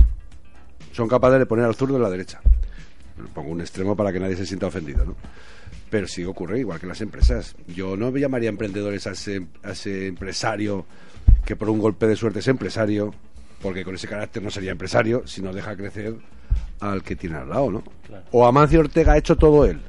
Son 0.93 1.09
capaces 1.09 1.39
de 1.39 1.47
poner 1.47 1.65
al 1.65 1.75
zurdo 1.75 1.97
en 1.97 2.03
la 2.03 2.11
derecha. 2.11 2.41
Pongo 3.33 3.51
un 3.51 3.61
extremo 3.61 3.95
para 3.95 4.13
que 4.13 4.19
nadie 4.19 4.37
se 4.37 4.47
sienta 4.47 4.67
ofendido, 4.67 5.05
¿no? 5.05 5.15
Pero 5.91 6.09
sí 6.09 6.25
ocurre 6.25 6.61
igual 6.61 6.81
que 6.81 6.87
en 6.87 6.89
las 6.89 7.01
empresas. 7.01 7.55
Yo 7.69 7.97
no 7.97 8.11
me 8.11 8.21
llamaría 8.21 8.49
emprendedores 8.49 9.07
a 9.07 9.13
ese, 9.13 9.47
a 9.63 9.73
ese 9.73 10.09
empresario 10.09 10.87
que 11.45 11.57
por 11.57 11.69
un 11.69 11.79
golpe 11.79 12.07
de 12.07 12.17
suerte 12.17 12.41
es 12.41 12.49
empresario, 12.49 13.15
porque 13.63 13.85
con 13.85 13.95
ese 13.95 14.09
carácter 14.09 14.43
no 14.43 14.51
sería 14.51 14.73
empresario, 14.73 15.27
sino 15.27 15.53
deja 15.53 15.77
crecer 15.77 16.17
al 16.81 17.03
que 17.03 17.15
tiene 17.15 17.37
al 17.37 17.49
lado, 17.49 17.71
¿no? 17.71 17.85
O 18.33 18.47
Amancio 18.47 18.81
Ortega 18.81 19.13
ha 19.13 19.19
hecho 19.19 19.37
todo 19.37 19.65
él. 19.65 19.81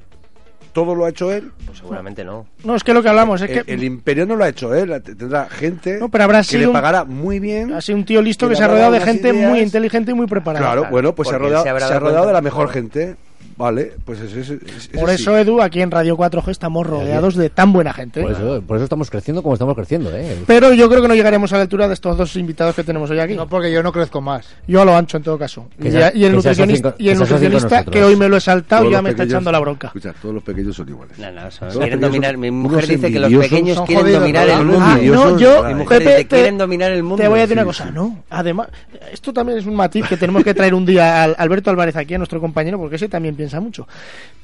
¿Todo 0.75 0.93
lo 0.93 1.05
ha 1.05 1.09
hecho 1.09 1.31
él? 1.31 1.53
Pues 1.65 1.77
seguramente 1.77 2.25
no. 2.25 2.47
No, 2.65 2.75
es 2.75 2.83
que 2.83 2.93
lo 2.93 3.01
que 3.01 3.07
hablamos 3.07 3.41
es 3.41 3.49
el, 3.49 3.63
que 3.63 3.73
el 3.73 3.81
imperio 3.85 4.25
no 4.25 4.35
lo 4.35 4.43
ha 4.43 4.49
hecho 4.49 4.75
él, 4.75 5.01
tendrá 5.01 5.47
gente 5.47 5.97
No, 6.01 6.09
pero 6.09 6.25
habrá 6.25 6.39
que 6.39 6.43
sido 6.43 6.59
le 6.59 6.67
un- 6.67 6.73
pagará 6.73 7.05
muy 7.05 7.39
bien. 7.39 7.71
ha 7.71 7.79
sido 7.79 7.97
un 7.97 8.03
tío 8.03 8.21
listo 8.21 8.45
que 8.47 8.51
que 8.51 8.57
se 8.57 8.63
ha 8.65 8.67
rodeado 8.67 8.91
de 8.91 8.99
gente 8.99 9.29
ideas. 9.29 9.49
muy 9.49 9.61
inteligente 9.61 10.11
y 10.11 10.13
muy 10.13 10.27
preparada. 10.27 10.65
Claro, 10.65 10.87
bueno, 10.91 11.15
pues 11.15 11.29
se 11.29 11.35
ha 11.35 11.37
rodeado, 11.37 11.63
se 11.63 11.69
se 11.87 11.93
ha 11.93 11.97
rodeado 11.99 12.27
de 12.27 12.33
la 12.33 12.41
mejor 12.41 12.67
gente. 12.67 13.15
Vale, 13.57 13.93
pues 14.03 14.19
es, 14.19 14.33
es- 14.35 14.49
es- 14.49 14.87
Por 14.89 15.09
es 15.09 15.21
eso, 15.21 15.33
así. 15.33 15.41
Edu, 15.43 15.61
aquí 15.61 15.81
en 15.81 15.89
Radio 15.89 16.17
4G 16.17 16.49
estamos 16.51 16.85
rodeados 16.85 17.35
de 17.35 17.49
tan 17.49 17.71
buena 17.71 17.93
gente. 17.93 18.21
Por 18.21 18.31
eso, 18.33 18.61
por 18.67 18.75
eso 18.75 18.83
estamos 18.83 19.09
creciendo 19.09 19.41
como 19.41 19.53
estamos 19.55 19.75
creciendo, 19.75 20.13
¿eh? 20.13 20.35
Pero 20.45 20.73
yo 20.73 20.89
creo 20.89 21.01
que 21.01 21.07
no 21.07 21.15
llegaremos 21.15 21.53
a 21.53 21.55
la 21.57 21.61
altura 21.61 21.87
de 21.87 21.93
estos 21.93 22.17
dos 22.17 22.35
invitados 22.35 22.75
que 22.75 22.83
tenemos 22.83 23.09
hoy 23.11 23.19
aquí. 23.19 23.33
No, 23.33 23.47
porque 23.47 23.71
yo 23.71 23.81
no 23.81 23.93
crezco 23.93 24.19
más. 24.19 24.45
Yo 24.67 24.81
a 24.81 24.85
lo 24.85 24.95
ancho, 24.97 25.15
en 25.15 25.23
todo 25.23 25.37
caso. 25.37 25.67
Y, 25.79 25.89
se- 25.89 26.11
y 26.15 26.25
el 26.25 26.33
nutricionista, 26.35 26.91
con- 26.91 27.01
y 27.01 27.09
el 27.09 27.17
nutricionista 27.17 27.83
que 27.85 28.03
hoy 28.03 28.17
me 28.17 28.27
lo 28.27 28.35
he 28.35 28.41
saltado 28.41 28.81
Todos 28.83 28.91
ya 28.91 29.01
me 29.01 29.11
está 29.11 29.23
pequeños- 29.23 29.33
echando 29.35 29.51
la 29.53 29.59
bronca. 29.59 29.87
Escucha, 29.87 30.13
todos 30.21 30.35
los 30.35 30.43
pequeños 30.43 30.75
son 30.75 30.89
iguales. 30.89 31.17
No, 31.17 31.31
no, 31.31 31.49
son- 31.51 31.69
quieren 31.69 32.01
dominar. 32.01 32.31
son 32.31 32.39
Mi 32.41 32.51
mujer 32.51 32.87
dice 32.87 33.09
que 33.11 33.19
los 33.19 33.33
pequeños 33.33 33.81
quieren 33.83 34.03
jodidos, 34.03 34.19
dominar 34.21 34.49
el 34.49 34.65
mundo. 34.65 34.79
Ah, 34.81 34.97
no, 35.01 35.39
yo. 35.39 35.63
Mi 35.63 35.75
mujer 35.75 35.99
Pepe, 35.99 36.09
dice, 36.17 36.27
quieren 36.27 36.57
dominar 36.57 36.91
el 36.91 37.03
mundo. 37.03 37.23
Te 37.23 37.29
voy 37.29 37.39
a 37.39 37.43
decir 37.43 37.53
una 37.55 37.61
Sí, 37.63 37.67
cosa, 37.67 37.85
sí. 37.85 37.91
¿no? 37.93 38.21
Además, 38.29 38.67
esto 39.13 39.31
también 39.31 39.59
es 39.59 39.65
un 39.65 39.75
matiz 39.75 40.05
que 40.09 40.17
tenemos 40.17 40.43
que 40.43 40.53
traer 40.53 40.73
un 40.73 40.85
día 40.85 41.23
a 41.23 41.25
Alberto 41.25 41.69
Álvarez 41.69 41.95
aquí, 41.95 42.15
a 42.15 42.17
nuestro 42.17 42.41
compañero, 42.41 42.77
porque 42.77 42.97
ese 42.97 43.07
también 43.07 43.33
piensa 43.35 43.44
mucho. 43.59 43.87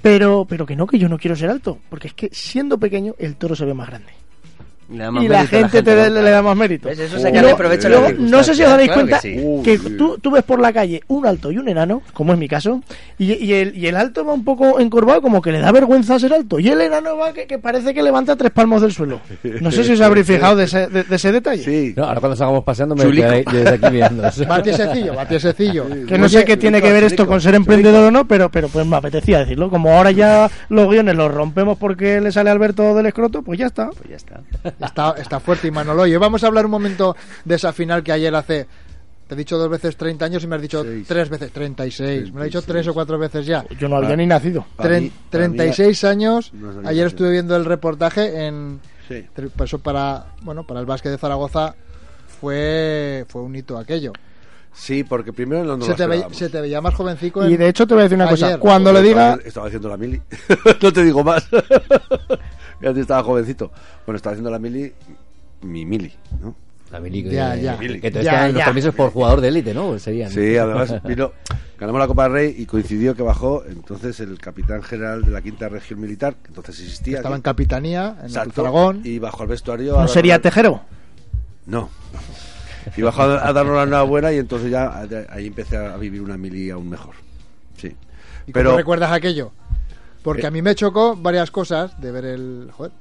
Pero, 0.01 0.45
pero 0.47 0.65
que 0.65 0.75
no, 0.75 0.87
que 0.87 0.99
yo 0.99 1.09
no 1.09 1.17
quiero 1.17 1.35
ser 1.35 1.49
alto, 1.49 1.77
porque 1.89 2.07
es 2.07 2.13
que 2.13 2.29
siendo 2.31 2.77
pequeño 2.77 3.15
el 3.19 3.35
toro 3.35 3.55
se 3.55 3.65
ve 3.65 3.73
más 3.73 3.87
grande. 3.87 4.20
Le 4.91 5.03
da 5.03 5.11
más 5.11 5.23
Y 5.23 5.27
la 5.27 5.47
gente, 5.47 5.81
te 5.83 5.95
¿no? 5.95 6.09
le, 6.09 6.21
le 6.23 6.29
da 6.29 6.41
más 6.41 6.55
mérito. 6.55 6.89
No 6.89 8.43
sé 8.43 8.55
si 8.55 8.63
os 8.63 8.69
daréis 8.69 8.91
circunstancias, 8.91 8.93
cuenta 8.93 9.19
claro 9.19 9.61
que 9.63 9.71
que, 9.71 9.77
sí. 9.77 9.97
tú, 9.97 10.17
tú 10.19 10.31
ves 10.31 10.43
por 10.43 10.59
la 10.59 10.73
calle 10.73 11.01
un 11.07 11.25
alto 11.25 11.51
y 11.51 11.57
un 11.57 11.69
enano, 11.69 12.01
como 12.13 12.33
es 12.33 12.39
mi 12.39 12.47
caso, 12.47 12.81
y, 13.17 13.33
y 13.33 13.53
el, 13.53 13.77
y 13.77 13.87
el 13.87 13.95
alto 13.95 14.25
va 14.25 14.33
un 14.33 14.43
poco 14.43 14.79
encorvado, 14.79 15.21
como 15.21 15.41
que 15.41 15.51
le 15.51 15.59
da 15.59 15.71
vergüenza 15.71 16.19
ser 16.19 16.33
alto, 16.33 16.59
y 16.59 16.67
el 16.69 16.81
enano 16.81 17.17
va 17.17 17.33
que, 17.33 17.47
que 17.47 17.57
parece 17.59 17.93
que 17.93 18.03
levanta 18.03 18.35
tres 18.35 18.51
palmos 18.51 18.81
del 18.81 18.91
suelo. 18.91 19.21
No 19.61 19.71
sé 19.71 19.83
si 19.83 19.93
os 19.93 20.01
habréis 20.01 20.27
fijado 20.27 20.55
de 20.55 20.65
ese, 20.65 20.87
de, 20.87 21.03
de 21.03 21.15
ese 21.15 21.31
detalle. 21.31 21.63
Sí. 21.63 21.93
No, 21.95 22.05
ahora 22.05 22.19
cuando 22.19 22.35
salgamos 22.35 22.63
paseando 22.63 22.95
me 22.95 23.09
quedaré 23.11 23.43
yo 23.45 23.51
desde 23.63 23.87
aquí. 23.87 24.45
Bati 24.47 24.73
sencillo, 24.73 25.15
bati 25.15 25.39
sencillo. 25.39 25.85
Que 26.07 26.17
no 26.17 26.27
sé 26.27 26.43
qué 26.45 26.57
tiene 26.57 26.81
que 26.81 26.91
ver 26.91 27.03
esto 27.03 27.25
con 27.27 27.39
ser 27.41 27.55
emprendedor 27.55 28.05
o 28.05 28.11
no, 28.11 28.27
pero, 28.27 28.49
pero 28.49 28.67
pues 28.69 28.85
me 28.85 28.95
apetecía 28.97 29.39
decirlo. 29.39 29.69
Como 29.69 29.91
ahora 29.91 30.11
ya 30.11 30.49
los 30.69 30.89
guiones 30.89 31.15
los 31.15 31.31
rompemos 31.33 31.77
porque 31.77 32.19
le 32.21 32.31
sale 32.31 32.49
Alberto 32.49 32.95
del 32.95 33.05
escroto, 33.05 33.41
pues 33.41 33.59
ya 33.59 33.67
está. 33.67 33.89
Pues 33.89 34.09
ya 34.09 34.15
está. 34.15 34.41
Está, 34.85 35.15
está 35.17 35.39
fuerte 35.39 35.67
y 35.67 35.71
Manolo. 35.71 36.05
Y 36.07 36.15
vamos 36.17 36.43
a 36.43 36.47
hablar 36.47 36.65
un 36.65 36.71
momento 36.71 37.15
de 37.45 37.55
esa 37.55 37.71
final 37.73 38.03
que 38.03 38.11
ayer 38.11 38.33
hace. 38.35 38.67
Te 39.27 39.35
he 39.35 39.37
dicho 39.37 39.57
dos 39.57 39.69
veces 39.69 39.95
30 39.95 40.25
años 40.25 40.43
y 40.43 40.47
me 40.47 40.57
has 40.57 40.61
dicho 40.61 40.83
Seis. 40.83 41.07
tres 41.07 41.29
veces 41.29 41.51
36. 41.53 42.33
Me 42.33 42.39
lo 42.39 42.41
he 42.41 42.45
dicho 42.47 42.61
36. 42.61 42.65
tres 42.65 42.87
o 42.89 42.93
cuatro 42.93 43.17
veces 43.17 43.45
ya. 43.45 43.65
Yo 43.79 43.87
no 43.87 43.95
había 43.95 44.15
ni 44.17 44.25
nacido. 44.27 44.65
Tren- 44.77 45.03
mí- 45.03 45.11
para 45.31 45.47
mí- 45.47 45.55
36 45.57 46.03
años. 46.03 46.51
No 46.53 46.87
Ayer 46.87 47.07
estuve 47.07 47.31
viendo 47.31 47.55
el 47.55 47.63
reportaje 47.65 48.45
en. 48.45 48.81
Sí. 49.07 49.25
Eso 49.63 49.79
para, 49.79 50.25
bueno, 50.41 50.65
para 50.67 50.79
el 50.81 50.85
básquet 50.85 51.11
de 51.11 51.17
Zaragoza 51.17 51.75
fue, 52.41 53.25
fue 53.29 53.41
un 53.41 53.55
hito 53.55 53.77
aquello. 53.77 54.11
Sí, 54.73 55.03
porque 55.03 55.33
primero 55.33 55.65
no 55.65 55.75
nos 55.75 55.85
se, 55.85 55.91
lo 55.91 55.97
te 55.97 56.07
veía, 56.07 56.27
se 56.31 56.47
te 56.49 56.61
veía 56.61 56.79
más 56.79 56.93
jovencico. 56.93 57.45
Y 57.47 57.53
en- 57.53 57.59
de 57.59 57.67
hecho 57.69 57.85
te 57.85 57.93
voy 57.93 58.01
a 58.01 58.03
decir 58.03 58.15
una 58.17 58.29
cosa, 58.29 58.47
ayer. 58.47 58.59
cuando 58.59 58.93
le 58.93 59.01
diga... 59.01 59.31
Estaba, 59.33 59.47
estaba 59.47 59.67
haciendo 59.67 59.89
la 59.89 59.97
mili. 59.97 60.21
no 60.81 60.93
te 60.93 61.03
digo 61.03 61.23
más. 61.25 61.45
Yo 62.81 62.89
antes 62.89 63.01
estaba 63.01 63.23
jovencito. 63.23 63.71
Bueno, 64.05 64.17
estaba 64.17 64.33
haciendo 64.33 64.49
la 64.51 64.59
mili, 64.59 64.91
mi 65.61 65.85
mili, 65.85 66.11
¿no? 66.41 66.55
La 66.91 66.99
mili 66.99 67.23
que, 67.23 67.29
Ya, 67.29 67.55
ya. 67.55 67.77
que 67.79 67.85
entonces 67.87 68.23
Ya, 68.25 68.47
los 68.47 68.57
ya. 68.57 68.65
permisos 68.65 68.93
por 68.93 69.11
jugador 69.11 69.39
de 69.39 69.47
élite, 69.47 69.73
¿no? 69.73 69.97
Serían. 69.97 70.29
Sí, 70.29 70.57
además 70.57 71.01
vino, 71.03 71.31
ganamos 71.79 71.99
la 72.01 72.07
Copa 72.07 72.23
del 72.23 72.31
Rey 72.33 72.55
y 72.57 72.65
coincidió 72.65 73.15
que 73.15 73.23
bajó 73.23 73.63
entonces 73.65 74.19
el 74.19 74.37
capitán 74.39 74.83
general 74.83 75.23
de 75.23 75.31
la 75.31 75.41
quinta 75.41 75.69
región 75.69 76.01
militar, 76.01 76.35
que 76.41 76.49
entonces 76.49 76.79
existía. 76.81 77.17
Estaba 77.17 77.35
en 77.37 77.41
capitanía, 77.43 78.17
en 78.19 78.25
Exacto, 78.25 78.61
Aragón. 78.61 79.01
Y 79.05 79.19
bajó 79.19 79.43
al 79.43 79.47
vestuario. 79.49 79.97
a 79.97 80.01
¿No 80.01 80.07
sería 80.09 80.35
la- 80.35 80.41
Tejero? 80.41 80.81
No. 81.65 81.89
Y 82.97 83.03
bajó 83.03 83.21
a 83.21 83.47
a 83.47 83.53
darnos 83.53 83.75
la 83.75 83.83
enhorabuena 83.83 84.33
y 84.33 84.37
entonces 84.39 84.71
ya 84.71 85.05
ahí 85.29 85.45
empecé 85.45 85.77
a 85.77 85.95
vivir 85.97 86.19
una 86.19 86.35
mili 86.35 86.71
aún 86.71 86.89
mejor. 86.89 87.13
Sí. 87.77 87.95
¿Y 88.47 88.51
Pero 88.51 88.71
cómo 88.71 88.77
recuerdas 88.79 89.11
aquello? 89.11 89.51
Porque 90.23 90.43
Eh. 90.43 90.47
a 90.47 90.51
mí 90.51 90.61
me 90.61 90.75
chocó 90.75 91.15
varias 91.15 91.49
cosas 91.51 91.99
de 91.99 92.11
ver 92.11 92.25
el... 92.25 92.69
Joder, 92.71 92.91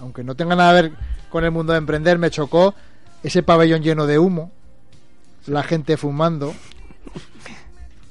aunque 0.00 0.22
no 0.24 0.34
tenga 0.34 0.54
nada 0.56 0.74
que 0.82 0.88
ver 0.88 0.98
con 1.30 1.44
el 1.44 1.50
mundo 1.50 1.72
de 1.72 1.78
emprender, 1.78 2.18
me 2.18 2.30
chocó 2.30 2.74
ese 3.22 3.42
pabellón 3.42 3.82
lleno 3.82 4.06
de 4.06 4.18
humo, 4.18 4.52
la 5.46 5.62
gente 5.62 5.96
fumando. 5.96 6.54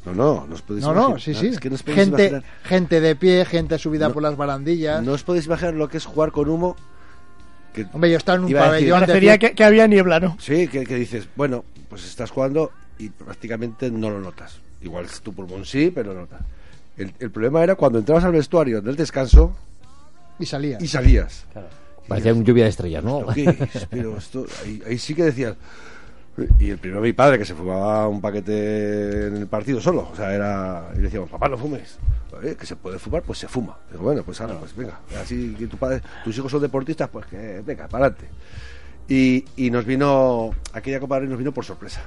No, 0.06 0.14
no, 0.14 0.46
no 0.48 0.56
os 0.56 0.62
podéis 0.62 0.86
No, 0.86 0.94
no, 0.94 1.10
imaginar. 1.12 1.22
sí, 1.22 1.34
sí. 1.34 1.48
Es 1.48 1.60
que 1.60 1.70
no 1.70 1.76
os 1.76 1.84
podéis 1.84 2.00
gente, 2.10 2.28
imaginar. 2.28 2.44
gente 2.64 3.00
de 3.02 3.16
pie, 3.16 3.46
gente 3.46 3.78
subida 3.78 4.08
No. 4.10 4.14
por 4.14 4.24
las 4.24 4.36
barandillas. 4.36 5.02
No 5.02 5.14
os 5.14 5.24
podéis 5.24 5.46
imaginar 5.46 5.76
lo 5.76 5.88
que 5.88 5.98
es 5.98 6.06
jugar 6.06 6.32
con 6.34 6.50
humo. 6.50 6.76
Que 7.74 7.88
Hombre, 7.94 8.12
yo 8.12 8.18
estaba 8.18 8.36
en 8.38 8.44
un 8.44 8.50
decir- 8.52 8.60
pabellón 8.60 9.00
de 9.00 9.06
Parecería 9.08 9.38
que, 9.38 9.54
que 9.54 9.64
había 9.64 9.88
niebla, 9.88 10.20
¿no? 10.20 10.36
Sí, 10.39 10.68
que, 10.68 10.84
que 10.84 10.96
dices, 10.96 11.28
bueno, 11.36 11.64
pues 11.89 12.04
estás 12.06 12.30
jugando 12.32 12.72
y 13.00 13.10
prácticamente 13.10 13.89
no 13.89 14.10
lo 14.10 14.20
notas. 14.20 14.58
Igual 14.82 15.08
tu 15.24 15.34
pulmón 15.34 15.66
sí, 15.66 15.89
pero 15.89 16.14
no 16.14 16.22
notas. 16.22 16.41
El, 16.98 17.14
el 17.20 17.32
problema 17.32 17.64
era 17.64 17.76
cuando 17.76 18.00
entrabas 18.00 18.24
al 18.24 18.32
vestuario 18.34 18.82
del 18.82 18.96
descanso 18.96 19.56
y 20.39 20.46
salía. 20.46 20.78
y 20.82 20.88
salías. 20.88 21.46
Parecía 22.08 22.34
un 22.34 22.44
lluvia 22.44 22.66
de 22.66 22.70
estrellas, 22.70 23.04
¿no? 23.04 23.20
¿Esto 23.20 23.34
qué 23.34 23.70
es? 23.74 23.88
Pero 23.89 24.18
esto, 24.18 24.46
ahí, 24.64 24.82
ahí 24.86 24.98
sí 24.98 25.16
que 25.16 25.24
decías. 25.24 25.56
Y 26.60 26.72
el 26.72 26.80
primero 26.80 27.00
mi 27.02 27.14
padre 27.14 27.38
que 27.38 27.46
se 27.46 27.54
fumaba 27.54 28.08
un 28.08 28.20
paquete 28.20 29.28
en 29.28 29.38
el 29.38 29.48
partido 29.48 29.80
solo. 29.80 30.10
O 30.12 30.16
sea, 30.16 30.34
era. 30.34 30.89
Y 30.94 30.98
le 30.98 31.04
decíamos, 31.04 31.30
papá, 31.30 31.48
no 31.48 31.58
fumes. 31.58 31.98
"Eh, 32.44 32.56
que 32.60 32.66
se 32.66 32.76
puede 32.76 32.98
fumar, 33.00 33.22
pues 33.22 33.38
se 33.39 33.48
fuma. 33.48 33.78
Digo, 33.91 34.04
bueno, 34.04 34.24
pues 34.24 34.41
ahora, 34.41 34.56
pues 34.60 34.76
venga. 34.76 35.00
Así 35.22 35.56
que 35.58 35.68
tu 35.68 35.78
padre, 35.78 36.02
tus 36.24 36.36
hijos 36.38 36.52
son 36.52 36.62
deportistas, 36.62 37.08
pues 37.10 37.28
que 37.28 37.62
venga, 37.66 37.88
para 37.88 38.06
adelante. 38.08 38.28
Y, 39.08 39.46
y 39.56 39.70
nos 39.70 39.86
vino. 39.86 40.52
Aquella 40.74 41.00
Copa 41.00 41.16
del 41.16 41.24
Rey 41.26 41.30
nos 41.30 41.39
vino 41.39 41.52
por 41.54 41.64
sorpresa. 41.66 42.02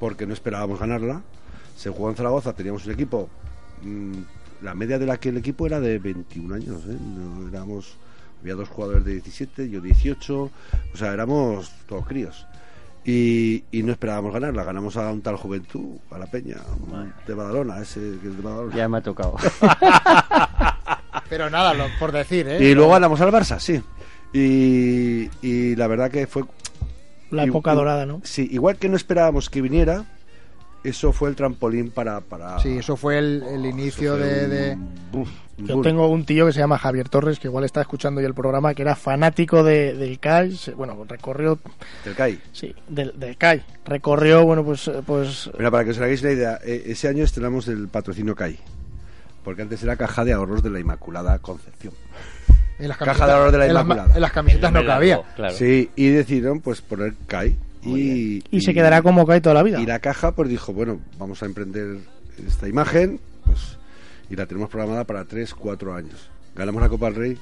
Porque 0.00 0.26
no 0.26 0.34
esperábamos 0.34 0.80
ganarla. 0.80 1.22
Se 1.76 1.90
jugó 1.90 2.10
en 2.10 2.16
Zaragoza, 2.16 2.52
teníamos 2.52 2.84
un 2.86 2.92
equipo. 2.92 3.28
Mm, 3.82 4.12
la 4.62 4.74
media 4.74 4.98
de 4.98 5.06
la 5.06 5.18
que 5.18 5.28
el 5.30 5.36
equipo 5.38 5.66
era 5.66 5.80
de 5.80 5.98
21 5.98 6.54
años. 6.54 6.82
¿eh? 6.88 6.96
No 7.00 7.48
éramos. 7.48 7.96
Había 8.40 8.54
dos 8.54 8.68
jugadores 8.68 9.04
de 9.04 9.12
17, 9.12 9.70
yo 9.70 9.80
18. 9.80 10.42
O 10.42 10.50
sea, 10.96 11.12
éramos 11.12 11.70
todos 11.88 12.06
críos. 12.06 12.46
Y, 13.06 13.64
y 13.70 13.82
no 13.82 13.92
esperábamos 13.92 14.32
ganarla. 14.32 14.64
Ganamos 14.64 14.96
a 14.96 15.10
un 15.12 15.20
tal 15.20 15.36
Juventud, 15.36 15.96
a 16.10 16.18
la 16.18 16.26
Peña, 16.26 16.56
un 16.90 17.12
de 17.26 17.34
Badalona, 17.34 17.80
ese 17.80 18.00
que 18.22 18.28
es 18.28 18.36
de 18.36 18.42
Badalona. 18.42 18.74
Ya 18.76 18.88
me 18.88 18.98
ha 18.98 19.02
tocado. 19.02 19.36
Pero 21.28 21.50
nada, 21.50 21.74
lo- 21.74 21.86
por 21.98 22.12
decir, 22.12 22.46
¿eh? 22.48 22.62
Y 22.70 22.74
luego 22.74 22.92
ganamos 22.92 23.20
al 23.20 23.30
Barça, 23.30 23.58
sí. 23.58 23.82
Y, 24.32 25.28
y 25.46 25.76
la 25.76 25.86
verdad 25.86 26.10
que 26.10 26.26
fue... 26.26 26.44
La 27.30 27.44
época 27.44 27.72
i- 27.72 27.76
dorada, 27.76 28.06
¿no? 28.06 28.20
Sí, 28.24 28.48
igual 28.50 28.76
que 28.76 28.88
no 28.88 28.96
esperábamos 28.96 29.48
que 29.50 29.60
viniera, 29.62 30.04
eso 30.84 31.12
fue 31.12 31.30
el 31.30 31.36
trampolín 31.36 31.90
para... 31.90 32.20
para 32.20 32.58
Sí, 32.60 32.78
eso 32.78 32.96
fue 32.96 33.18
el, 33.18 33.42
el 33.42 33.66
inicio 33.66 34.16
fue 34.16 34.26
de... 34.26 34.74
un- 34.74 34.94
de- 35.12 35.18
uf, 35.18 35.28
un 35.58 35.66
Yo 35.66 35.80
tengo 35.82 36.06
un 36.08 36.24
tío 36.26 36.46
que 36.46 36.52
se 36.52 36.58
llama 36.60 36.78
Javier 36.78 37.08
Torres, 37.08 37.38
que 37.38 37.48
igual 37.48 37.64
está 37.64 37.80
escuchando 37.80 38.20
ya 38.20 38.26
el 38.26 38.34
programa, 38.34 38.74
que 38.74 38.82
era 38.82 38.94
fanático 38.96 39.62
de, 39.62 39.94
del 39.94 40.18
CAI. 40.18 40.58
Bueno, 40.76 41.04
recorrió. 41.08 41.58
Del 42.04 42.14
CAI. 42.14 42.38
Sí, 42.52 42.74
del, 42.88 43.12
del 43.18 43.36
CAI. 43.36 43.62
Recorrió, 43.84 44.44
bueno, 44.44 44.64
pues. 44.64 44.90
pues 45.06 45.50
Mira, 45.56 45.70
para 45.70 45.84
que 45.84 45.90
os 45.90 45.98
hagáis 45.98 46.22
la 46.22 46.32
idea, 46.32 46.58
eh, 46.64 46.82
ese 46.86 47.08
año 47.08 47.22
estrenamos 47.24 47.68
el 47.68 47.88
patrocinio 47.88 48.34
CAI. 48.34 48.58
Porque 49.44 49.62
antes 49.62 49.82
era 49.82 49.96
Caja 49.96 50.24
de 50.24 50.32
Ahorros 50.32 50.62
de 50.62 50.70
la 50.70 50.80
Inmaculada 50.80 51.38
Concepción. 51.38 51.92
en 52.78 52.88
las 52.88 52.96
Caja 52.98 53.26
de 53.26 53.32
ahorros 53.32 53.52
de 53.52 53.58
la 53.58 53.66
en 53.66 53.74
las 53.74 53.84
Inmaculada. 53.84 54.14
en 54.16 54.20
las 54.20 54.32
camisetas 54.32 54.72
no 54.72 54.84
cabía. 54.84 55.20
Sí, 55.52 55.90
y 55.94 56.08
decidieron 56.08 56.60
pues 56.60 56.80
poner 56.82 57.14
CAI. 57.26 57.56
Y, 57.86 58.42
y 58.50 58.60
se 58.60 58.72
quedará 58.74 59.02
como 59.02 59.26
CAI 59.26 59.40
toda 59.40 59.54
la 59.54 59.62
vida. 59.62 59.80
Y 59.80 59.86
la 59.86 59.98
caja 59.98 60.32
pues 60.32 60.48
dijo, 60.48 60.72
bueno, 60.72 61.00
vamos 61.18 61.42
a 61.42 61.46
emprender 61.46 61.98
esta 62.46 62.68
imagen, 62.68 63.20
pues 63.44 63.78
y 64.30 64.36
la 64.36 64.46
tenemos 64.46 64.70
programada 64.70 65.04
para 65.04 65.24
3, 65.24 65.54
4 65.54 65.94
años. 65.94 66.30
Ganamos 66.56 66.80
la 66.82 66.88
Copa 66.88 67.06
del 67.06 67.14
Rey 67.14 67.38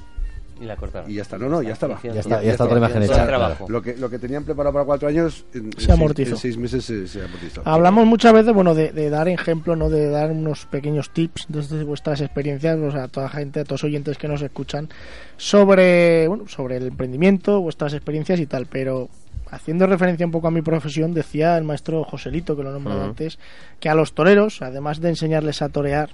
Y 0.61 0.65
la 0.65 0.75
cortaron. 0.75 1.09
y 1.09 1.13
ya 1.15 1.21
está. 1.21 1.37
No, 1.37 1.47
no, 1.47 1.61
ya 1.63 1.71
estaba. 1.73 1.99
Ya 2.03 2.11
está- 2.19 2.43
ya 2.43 2.51
está 2.51 2.65
otra 2.65 2.77
imagen 2.77 3.03
hecha, 3.03 3.25
trabajo. 3.25 3.67
Lo 3.69 3.81
que, 3.81 3.95
lo 3.95 4.09
que 4.09 4.19
tenían 4.19 4.43
preparado 4.43 4.73
para 4.73 4.85
4 4.85 5.07
años, 5.07 5.45
en, 5.53 5.65
en 5.67 5.71
Se 5.73 5.79
seis- 5.79 5.89
amortizó. 5.91 6.31
en 6.31 6.37
6 6.37 6.57
meses 6.57 6.83
se, 6.85 7.07
se 7.07 7.23
amortizó. 7.23 7.61
Hablamos 7.65 8.05
muchas 8.05 8.33
veces, 8.33 8.53
bueno, 8.53 8.75
de, 8.75 8.91
de 8.91 9.09
dar 9.09 9.29
ejemplo, 9.29 9.75
no 9.77 9.89
de 9.89 10.09
dar 10.09 10.31
unos 10.31 10.65
pequeños 10.65 11.09
tips 11.11 11.45
desde 11.47 11.83
vuestras 11.85 12.19
experiencias, 12.21 12.77
o 12.77 12.91
sea, 12.91 13.03
a 13.03 13.07
toda 13.07 13.29
gente, 13.29 13.61
a 13.61 13.63
todos 13.63 13.81
los 13.83 13.89
oyentes 13.89 14.17
que 14.17 14.27
nos 14.27 14.41
escuchan, 14.41 14.89
sobre, 15.37 16.27
bueno, 16.27 16.47
sobre 16.47 16.77
el 16.77 16.87
emprendimiento, 16.87 17.61
vuestras 17.61 17.93
experiencias 17.93 18.39
y 18.39 18.45
tal, 18.45 18.65
pero 18.65 19.09
haciendo 19.53 19.85
referencia 19.87 20.25
un 20.25 20.31
poco 20.31 20.47
a 20.47 20.51
mi 20.51 20.61
profesión, 20.61 21.13
decía 21.13 21.57
el 21.57 21.63
maestro 21.63 22.03
Joselito, 22.03 22.55
que 22.55 22.63
lo 22.63 22.71
nombré 22.71 22.95
Ujú. 22.95 23.03
antes, 23.05 23.39
que 23.79 23.89
a 23.89 23.95
los 23.95 24.13
toreros, 24.13 24.61
además 24.61 24.99
de 25.01 25.09
enseñarles 25.09 25.61
a 25.61 25.69
torear 25.69 26.09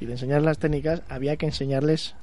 y 0.00 0.06
de 0.06 0.12
enseñarles 0.12 0.44
las 0.44 0.58
técnicas, 0.58 1.02
había 1.08 1.36
que 1.36 1.46
enseñarles 1.46 2.14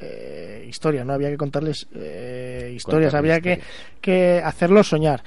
eh, 0.00 0.66
historia, 0.68 1.04
¿no? 1.04 1.12
Había 1.12 1.30
que 1.30 1.36
contarles 1.36 1.86
eh, 1.94 2.72
historias, 2.74 3.14
había 3.14 3.40
que, 3.40 3.52
historias. 3.52 3.68
que 4.00 4.42
hacerlos 4.44 4.88
soñar. 4.88 5.22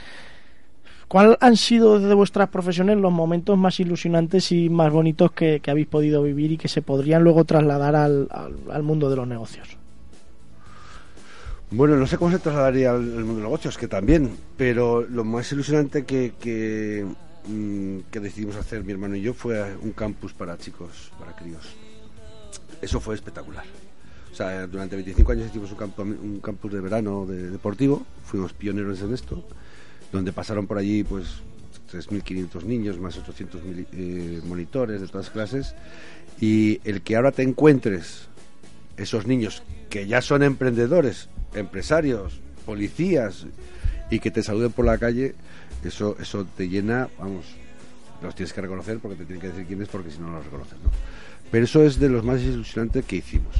¿Cuál 1.08 1.38
han 1.40 1.56
sido 1.56 2.00
desde 2.00 2.14
vuestras 2.16 2.50
profesiones 2.50 2.98
los 2.98 3.12
momentos 3.12 3.58
más 3.58 3.80
ilusionantes 3.80 4.52
y 4.52 4.70
más 4.70 4.92
bonitos 4.92 5.32
que, 5.32 5.60
que 5.60 5.70
habéis 5.72 5.88
podido 5.88 6.24
vivir 6.24 6.52
y 6.54 6.58
que 6.58 6.68
se 6.68 6.82
podrían 6.82 7.24
luego 7.24 7.46
trasladar 7.46 7.96
al, 7.96 8.28
al- 8.32 8.56
al 8.72 8.84
mundo 8.84 9.10
de 9.10 9.16
los 9.16 9.28
negocios? 9.28 9.78
Bueno, 11.72 11.96
no 11.98 12.08
sé 12.08 12.18
cómo 12.18 12.32
se 12.32 12.40
trasladaría 12.40 12.92
al, 12.92 13.02
mundo 13.02 13.36
de 13.38 13.42
negocios, 13.44 13.78
que 13.78 13.88
también, 13.88 14.32
pero 14.56 15.02
lo 15.02 15.24
más 15.24 15.52
ilusionante 15.52 16.06
que, 16.06 16.34
que, 16.40 17.06
mm, 17.48 18.12
que 18.12 18.20
decidimos 18.20 18.56
hacer 18.56 18.84
mi 18.84 18.92
hermano 18.94 19.16
y 19.16 19.22
yo 19.22 19.34
fue 19.34 19.76
un 19.82 19.92
campus 19.92 20.34
para 20.34 20.58
chicos, 20.58 21.12
para 21.20 21.36
críos. 21.36 21.76
Eso 22.82 23.00
fue 23.00 23.16
espectacular. 23.16 23.66
O 24.32 24.36
sea, 24.36 24.68
durante 24.68 24.96
25 24.96 25.32
años 25.32 25.48
hicimos 25.48 25.72
un, 25.72 25.78
campo, 25.78 26.04
un 26.04 26.40
campus 26.42 26.72
de 26.72 26.82
verano 26.82 27.26
de, 27.26 27.50
deportivo, 27.50 28.06
fuimos 28.26 28.54
pioneros 28.54 29.02
en 29.02 29.14
esto, 29.14 29.44
donde 30.12 30.34
pasaron 30.34 30.68
por 30.68 30.78
allí 30.78 31.04
pues 31.04 31.42
3.500 31.92 32.64
niños, 32.64 33.00
más 33.00 33.18
800 33.18 33.62
mili- 33.64 33.88
eh, 33.94 34.42
monitores 34.46 35.02
de 35.02 35.08
todas 35.08 35.30
clases, 35.30 35.74
y 36.40 36.80
el 36.84 37.02
que 37.02 37.16
ahora 37.16 37.32
te 37.32 37.44
encuentres 37.44 38.28
esos 38.98 39.26
niños 39.26 39.64
que 39.90 40.06
ya 40.06 40.22
son 40.22 40.44
emprendedores, 40.44 41.30
empresarios, 41.56 42.40
policías 42.66 43.46
y 44.10 44.20
que 44.20 44.32
te 44.32 44.44
saluden 44.44 44.72
por 44.72 44.86
la 44.86 44.98
calle, 44.98 45.36
eso 45.84 46.16
eso 46.20 46.46
te 46.58 46.68
llena, 46.68 47.08
vamos, 47.20 47.46
los 48.22 48.36
tienes 48.36 48.54
que 48.54 48.62
reconocer 48.62 49.00
porque 49.00 49.18
te 49.18 49.26
tienen 49.26 49.42
que 49.42 49.50
decir 49.50 49.66
quién 49.66 49.82
es 49.82 49.88
porque 49.88 50.12
si 50.12 50.20
no 50.20 50.28
no 50.28 50.38
los 50.38 50.46
reconoces, 50.46 50.78
¿no? 50.84 50.90
Pero 51.52 51.66
eso 51.66 51.84
es 51.84 52.00
de 52.00 52.10
los 52.10 52.24
más 52.24 52.42
ilusionantes 52.42 53.06
que 53.06 53.18
hicimos. 53.18 53.56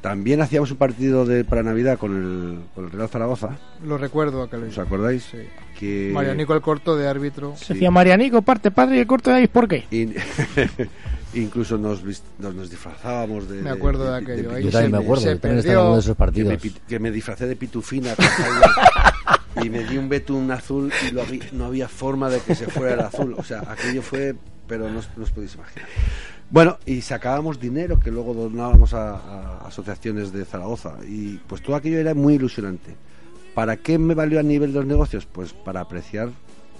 También 0.00 0.42
hacíamos 0.42 0.70
un 0.70 0.76
partido 0.76 1.24
de 1.24 1.44
para 1.44 1.62
Navidad 1.62 1.98
con 1.98 2.14
el, 2.14 2.60
con 2.74 2.84
el 2.84 2.90
Real 2.90 3.08
Zaragoza, 3.08 3.56
Lo 3.86 3.96
recuerdo 3.96 4.50
que 4.50 4.58
lo 4.58 4.66
¿os 4.66 4.78
acordáis? 4.78 5.22
Sí. 5.22 5.38
Que 5.78 6.10
Marianico 6.12 6.54
el 6.54 6.60
corto 6.60 6.94
de 6.94 7.08
árbitro. 7.08 7.54
Sí. 7.56 7.72
Decía 7.72 7.90
Marianico, 7.90 8.42
parte 8.42 8.70
padre 8.70 8.96
y 8.96 9.00
el 9.00 9.06
corto 9.06 9.30
de 9.30 9.36
ahí, 9.36 9.46
¿por 9.46 9.66
qué? 9.66 9.84
incluso 11.34 11.78
nos, 11.78 12.02
nos, 12.38 12.54
nos 12.54 12.70
disfrazábamos 12.70 13.48
de 13.48 13.62
Me 13.62 13.70
acuerdo 13.70 14.10
de 14.10 14.16
aquello, 14.16 14.52
ahí 14.52 14.64
Yo 14.64 14.70
también 14.70 14.92
me 14.92 14.98
acuerdo, 14.98 15.24
yo 15.24 15.38
también 15.38 15.58
estaba 15.58 15.80
en 15.80 15.86
uno 15.86 15.94
de 15.94 16.00
esos 16.00 16.16
que 16.16 16.22
me, 16.22 16.26
partidos. 16.26 16.80
que 16.88 16.98
me 16.98 17.10
disfracé 17.10 17.46
de 17.46 17.56
pitufina 17.56 18.14
y 19.62 19.70
me 19.70 19.84
di 19.84 19.96
un 19.96 20.08
betún 20.08 20.50
azul 20.50 20.92
y 21.06 21.12
lo 21.12 21.22
no 21.52 21.66
había 21.66 21.88
forma 21.88 22.28
de 22.28 22.40
que 22.40 22.54
se 22.54 22.66
fuera 22.66 22.94
el 22.94 23.00
azul. 23.00 23.34
O 23.38 23.44
sea, 23.44 23.62
aquello 23.68 24.02
fue, 24.02 24.34
pero 24.66 24.90
no 24.90 24.98
os, 24.98 25.08
no 25.16 25.24
os 25.24 25.30
podéis 25.30 25.54
imaginar. 25.54 25.88
Bueno, 26.50 26.78
y 26.86 27.00
sacábamos 27.00 27.58
dinero 27.58 27.98
que 27.98 28.10
luego 28.10 28.34
donábamos 28.34 28.94
a, 28.94 29.16
a 29.16 29.66
asociaciones 29.66 30.32
de 30.32 30.44
Zaragoza 30.44 30.96
y 31.08 31.38
pues 31.46 31.62
todo 31.62 31.76
aquello 31.76 31.98
era 31.98 32.14
muy 32.14 32.34
ilusionante. 32.34 32.96
¿Para 33.54 33.76
qué 33.76 33.98
me 33.98 34.14
valió 34.14 34.40
a 34.40 34.42
nivel 34.42 34.72
de 34.72 34.80
los 34.80 34.86
negocios? 34.86 35.26
Pues 35.26 35.52
para 35.52 35.80
apreciar, 35.80 36.30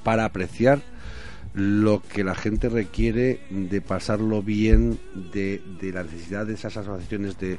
para 0.03 0.25
apreciar 0.25 0.81
lo 1.55 2.03
que 2.03 2.25
la 2.25 2.35
gente 2.35 2.69
requiere 2.69 3.41
de 3.51 3.81
pasarlo 3.81 4.43
bien, 4.43 4.99
de, 5.33 5.63
de 5.81 5.93
la 5.93 6.03
necesidad 6.03 6.47
de 6.47 6.55
esas 6.55 6.77
asociaciones 6.77 7.39
de, 7.39 7.59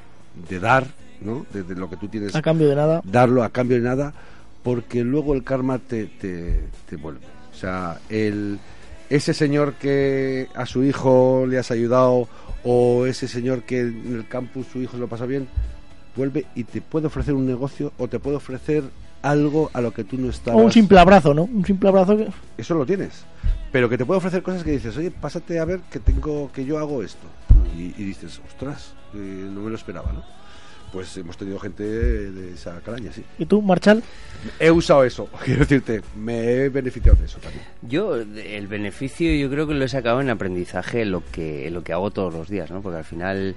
de 0.50 0.60
dar, 0.60 0.86
¿no? 1.22 1.46
De, 1.54 1.64
de 1.64 1.76
lo 1.76 1.90
que 1.90 1.96
tú 1.98 2.08
tienes 2.10 2.36
A 2.36 2.42
cambio 2.42 2.68
de 2.68 2.76
nada. 2.76 3.02
darlo 3.06 3.44
a 3.44 3.50
cambio 3.50 3.78
de 3.78 3.84
nada, 3.84 4.14
porque 4.64 5.04
luego 5.04 5.34
el 5.34 5.44
karma 5.44 5.80
te, 5.80 6.06
te, 6.08 6.60
te 6.90 6.96
vuelve. 6.98 7.22
O 7.54 7.56
sea, 7.58 8.00
el, 8.10 8.60
ese 9.10 9.34
señor 9.34 9.76
que 9.76 10.48
a 10.56 10.66
su 10.66 10.84
hijo 10.84 11.46
le 11.48 11.58
has 11.58 11.72
ayudado 11.72 12.28
o 12.66 13.06
ese 13.06 13.28
señor 13.30 13.64
que 13.64 13.80
en 13.82 14.14
el 14.16 14.28
campus 14.28 14.68
su 14.74 14.82
hijo 14.82 14.98
lo 14.98 15.08
pasa 15.08 15.26
bien, 15.26 15.48
vuelve 16.18 16.46
y 16.56 16.66
te 16.66 16.82
puede 16.82 17.08
ofrecer 17.08 17.34
un 17.34 17.46
negocio 17.46 17.94
o 17.98 18.08
te 18.10 18.20
puede 18.20 18.36
ofrecer 18.38 18.84
algo 19.26 19.72
a 19.74 19.82
lo 19.82 19.92
que 19.92 20.04
tú 20.04 20.18
no 20.18 20.30
estabas. 20.30 20.62
O 20.62 20.64
un 20.64 20.72
simple 20.72 21.00
abrazo, 21.00 21.34
¿no? 21.34 21.44
Un 21.44 21.66
simple 21.66 21.90
abrazo 21.90 22.16
que... 22.16 22.28
Eso 22.58 22.76
lo 22.76 22.86
tienes. 22.86 23.26
Pero 23.72 23.90
que 23.90 23.98
te 23.98 24.06
puede 24.06 24.20
ofrecer 24.20 24.44
cosas 24.44 24.64
que 24.64 24.72
dices, 24.72 24.96
oye, 24.96 25.12
pásate 25.12 25.60
a 25.60 25.66
ver 25.66 25.82
que 25.92 26.00
tengo 26.00 26.52
que 26.52 26.64
yo 26.64 26.78
hago 26.78 27.04
esto. 27.04 27.28
Y, 27.78 27.94
y 28.02 28.06
dices, 28.06 28.40
ostras, 28.48 28.94
eh, 29.14 29.18
no 29.18 29.62
me 29.62 29.70
lo 29.70 29.76
esperaba, 29.76 30.14
¿no? 30.14 30.24
Pues 30.94 31.18
hemos 31.18 31.36
tenido 31.36 31.60
gente 31.60 31.84
de 31.84 32.54
esa 32.54 32.80
calaña, 32.82 33.12
sí. 33.12 33.24
¿Y 33.38 33.46
tú, 33.46 33.62
Marchal? 33.62 34.02
He 34.60 34.72
usado 34.72 35.04
eso, 35.04 35.28
quiero 35.44 35.62
decirte, 35.62 36.02
me 36.16 36.52
he 36.52 36.70
beneficiado 36.70 37.18
de 37.18 37.26
eso 37.26 37.40
también. 37.40 37.66
Yo, 37.82 38.16
el 38.16 38.68
beneficio, 38.68 39.34
yo 39.34 39.50
creo 39.50 39.68
que 39.68 39.74
lo 39.74 39.84
he 39.84 39.90
sacado 39.90 40.22
en 40.22 40.30
aprendizaje 40.30 41.02
en 41.02 41.12
lo 41.12 41.24
que, 41.32 41.70
lo 41.72 41.84
que 41.84 41.92
hago 41.92 42.12
todos 42.12 42.34
los 42.34 42.48
días, 42.48 42.72
¿no? 42.72 42.82
Porque 42.82 43.00
al 43.00 43.04
final 43.04 43.56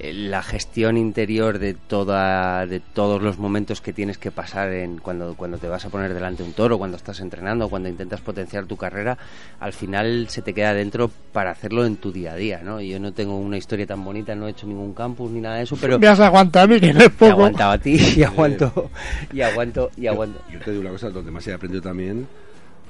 la 0.00 0.42
gestión 0.42 0.96
interior 0.96 1.58
de 1.58 1.74
toda 1.74 2.66
de 2.66 2.78
todos 2.80 3.20
los 3.20 3.38
momentos 3.38 3.80
que 3.80 3.92
tienes 3.92 4.16
que 4.16 4.30
pasar 4.30 4.72
en 4.72 4.98
cuando 4.98 5.34
cuando 5.34 5.58
te 5.58 5.66
vas 5.66 5.84
a 5.84 5.88
poner 5.88 6.14
delante 6.14 6.42
de 6.42 6.48
un 6.48 6.54
toro 6.54 6.78
cuando 6.78 6.96
estás 6.96 7.18
entrenando 7.20 7.68
cuando 7.68 7.88
intentas 7.88 8.20
potenciar 8.20 8.66
tu 8.66 8.76
carrera 8.76 9.18
al 9.58 9.72
final 9.72 10.28
se 10.28 10.42
te 10.42 10.54
queda 10.54 10.72
dentro 10.72 11.10
para 11.32 11.50
hacerlo 11.50 11.84
en 11.84 11.96
tu 11.96 12.12
día 12.12 12.32
a 12.32 12.36
día 12.36 12.60
no 12.62 12.80
yo 12.80 13.00
no 13.00 13.12
tengo 13.12 13.36
una 13.36 13.56
historia 13.56 13.86
tan 13.86 14.04
bonita 14.04 14.36
no 14.36 14.46
he 14.46 14.52
hecho 14.52 14.66
ningún 14.66 14.94
campus 14.94 15.30
ni 15.30 15.40
nada 15.40 15.56
de 15.56 15.62
eso 15.64 15.76
pero 15.80 15.98
Me 15.98 16.06
has 16.06 16.20
aguantado 16.20 16.66
a 16.66 16.68
mí, 16.68 16.80
que 16.80 16.92
no 16.92 17.00
es 17.00 17.10
poco. 17.10 17.32
aguantaba 17.32 17.72
a 17.72 17.78
ti 17.78 17.98
y 18.16 18.22
aguanto 18.22 18.90
y 19.32 19.40
aguanto 19.40 19.90
y 19.96 20.06
aguanto 20.06 20.40
Yo 20.52 20.60
te 20.60 20.70
digo 20.70 20.82
una 20.82 20.90
cosa, 20.90 21.10
donde 21.10 21.30
más 21.30 21.46
he 21.48 21.52
aprendido 21.52 21.82
también 21.82 22.26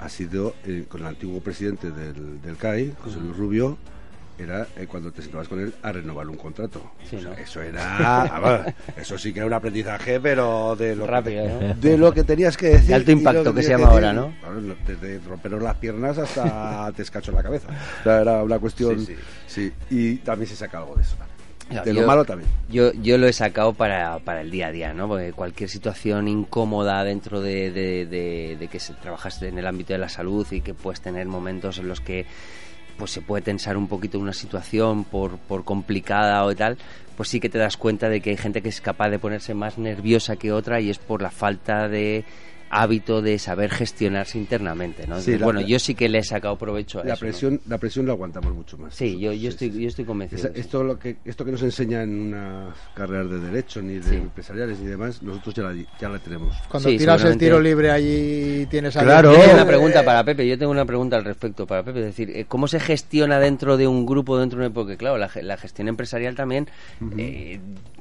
ha 0.01 0.09
sido 0.09 0.55
eh, 0.65 0.85
con 0.89 1.01
el 1.01 1.07
antiguo 1.09 1.41
presidente 1.41 1.91
del, 1.91 2.41
del 2.41 2.57
CAI, 2.57 2.95
José 3.03 3.19
Luis 3.19 3.37
Rubio, 3.37 3.79
era 4.39 4.66
eh, 4.76 4.86
cuando 4.86 5.11
te 5.12 5.22
sentabas 5.22 5.49
con 5.49 5.61
él 5.61 5.74
a 5.82 5.93
renovar 5.93 6.28
un 6.28 6.36
contrato. 6.36 6.80
Sí, 7.09 7.16
O 7.16 7.20
sea, 7.20 7.30
¿no? 7.30 7.36
Eso 7.36 7.61
era, 7.62 8.74
eso 8.97 9.18
sí 9.18 9.32
que 9.32 9.41
era 9.41 9.47
un 9.47 9.53
aprendizaje, 9.53 10.20
pero 10.20 10.76
de 10.76 10.95
lo, 10.97 11.07
Rápido, 11.07 11.45
que, 11.45 11.66
¿no? 11.66 11.74
de 11.74 11.99
lo 11.99 12.12
que 12.12 12.24
tenías 12.24 12.57
que 12.57 12.68
decir. 12.68 12.89
De 12.89 12.95
alto 12.95 13.11
impacto, 13.12 13.53
que 13.55 13.62
se 13.62 13.70
llama 13.70 13.91
decir. 13.91 14.05
ahora, 14.07 14.12
¿no? 14.12 14.32
Desde 14.86 15.18
romperos 15.20 15.62
las 15.62 15.76
piernas 15.76 16.18
hasta 16.18 16.91
te 16.97 17.03
escacho 17.03 17.32
la 17.32 17.43
cabeza. 17.43 17.68
O 18.01 18.03
sea, 18.05 18.20
era 18.20 18.43
una 18.43 18.59
cuestión. 18.59 19.05
Sí, 19.05 19.16
Sí, 19.47 19.72
y 19.91 20.16
también 20.16 20.49
se 20.49 20.57
saca 20.57 20.78
algo 20.78 20.95
de 20.95 21.03
eso. 21.03 21.16
Claro, 21.68 21.84
de 21.84 21.93
lo 21.93 22.01
yo- 22.01 22.07
malo 22.07 22.24
también. 22.24 22.49
Yo, 22.70 22.93
yo 22.95 23.18
lo 23.18 23.26
he 23.26 23.32
sacado 23.34 23.74
para, 23.74 24.18
para 24.20 24.41
el 24.41 24.51
día 24.51 24.68
a 24.68 24.72
día, 24.72 24.95
¿no? 24.95 25.07
Porque 25.07 25.32
cualquier 25.32 25.68
situación 25.68 26.26
incómoda 26.28 27.05
dentro 27.05 27.43
de, 27.43 27.70
de, 27.70 28.07
de- 28.07 28.57
de 28.59 28.68
que 28.68 28.80
se, 28.80 28.95
trabajas 28.95 29.43
en 29.43 29.59
el 29.59 29.66
ámbito 29.66 29.93
de 29.93 29.99
la 29.99 30.09
salud 30.09 30.47
y 30.51 30.62
que 30.62 30.72
puedes 30.72 31.01
tener 31.03 31.26
momentos 31.26 31.78
en 31.78 31.89
los 31.89 32.01
que 32.01 32.24
pues 32.99 33.13
se 33.13 33.23
puede 33.23 33.43
tensar 33.43 33.77
un 33.77 33.87
poquito 33.87 34.19
una 34.19 34.33
situación 34.33 35.05
por, 35.05 35.39
por 35.39 35.65
complicada 35.65 36.45
o 36.45 36.55
tal, 36.55 36.77
pues 37.17 37.29
sí 37.29 37.41
que 37.41 37.49
te 37.49 37.59
das 37.59 37.77
cuenta 37.77 38.09
de 38.09 38.21
que 38.21 38.31
hay 38.31 38.37
gente 38.37 38.61
que 38.61 38.69
es 38.69 38.81
capaz 38.81 39.09
de 39.09 39.19
ponerse 39.19 39.55
más 39.55 39.79
nerviosa 39.79 40.37
que 40.37 40.53
otra 40.53 40.81
y 40.81 40.91
es 40.91 40.99
por 40.99 41.23
la 41.23 41.31
falta 41.31 41.89
de 41.89 42.25
hábito 42.71 43.23
de 43.23 43.39
saber 43.39 43.71
gestionarse 43.71 44.39
internamente, 44.39 45.07
¿no? 45.07 45.16
Sí, 45.16 45.33
Entonces, 45.33 45.41
la- 45.41 45.45
bueno, 45.47 45.61
yo 45.61 45.79
sí 45.79 45.95
que 45.95 46.09
le 46.09 46.19
he 46.19 46.25
sacado 46.25 46.57
provecho 46.57 47.01
a 47.01 47.05
La 47.05 47.14
eso, 47.14 47.25
¿no? 47.25 47.31
presión, 47.31 47.61
la 47.66 47.79
presión 47.79 48.07
la 48.07 48.12
aguantamos 48.12 48.55
mucho 48.55 48.77
más. 48.79 48.95
Sí, 48.95 49.19
yo, 49.19 49.33
yo 49.33 49.49
estoy, 49.49 49.71
yo 49.71 49.89
estoy 49.89 50.05
convencido. 50.05 50.49
Esa- 50.49 50.59
esto, 50.59 50.85
lo 50.85 50.99
que, 50.99 51.16
esto 51.25 51.45
que 51.45 51.53
nos 51.53 51.62
enseña 51.62 52.03
en 52.03 52.21
unas 52.29 52.75
carreras 52.95 53.31
de 53.31 53.39
derecho, 53.41 53.81
ni 53.83 53.95
de 53.95 54.03
Sí. 54.03 54.14
empresariales, 54.16 54.79
ni 54.81 54.87
demás, 54.87 55.23
nosotros 55.23 55.55
ya 55.55 55.62
la, 55.64 55.75
ya 56.01 56.09
la 56.09 56.19
tenemos. 56.19 56.57
Cuando 56.69 56.89
Sí, 56.91 56.99
tiras 56.99 57.25
el 57.25 57.39
tiro 57.39 57.61
libre 57.61 57.91
allí 57.91 58.66
tienes 58.66 58.97
a 58.97 59.03
Claro. 59.03 59.33
Yo 59.33 59.41
tengo 59.41 59.55
una 59.55 59.66
pregunta 59.66 60.05
para 60.05 60.25
Pepe, 60.25 60.47
yo 60.47 60.59
tengo 60.59 60.73
una 60.73 60.85
pregunta 60.85 61.16
al 61.16 61.25
respecto 61.25 61.66
para 61.66 61.83
Pepe, 61.83 62.01
es 62.01 62.07
decir, 62.07 62.31
eh, 62.37 62.45
¿cómo 62.47 62.69
se 62.69 62.81
gestiona 62.81 63.39
dentro 63.41 63.77
de 63.77 63.87
un 63.87 64.05
grupo, 64.07 64.39
dentro 64.39 64.61
de 64.61 64.66
un... 64.69 64.73
Porque 64.73 64.97
claro, 64.97 65.16
la, 65.19 65.29
ge- 65.29 65.43
la 65.43 65.57
gestión 65.57 65.89
empresarial 65.89 66.35
también 66.35 66.69
eh, 67.16 67.59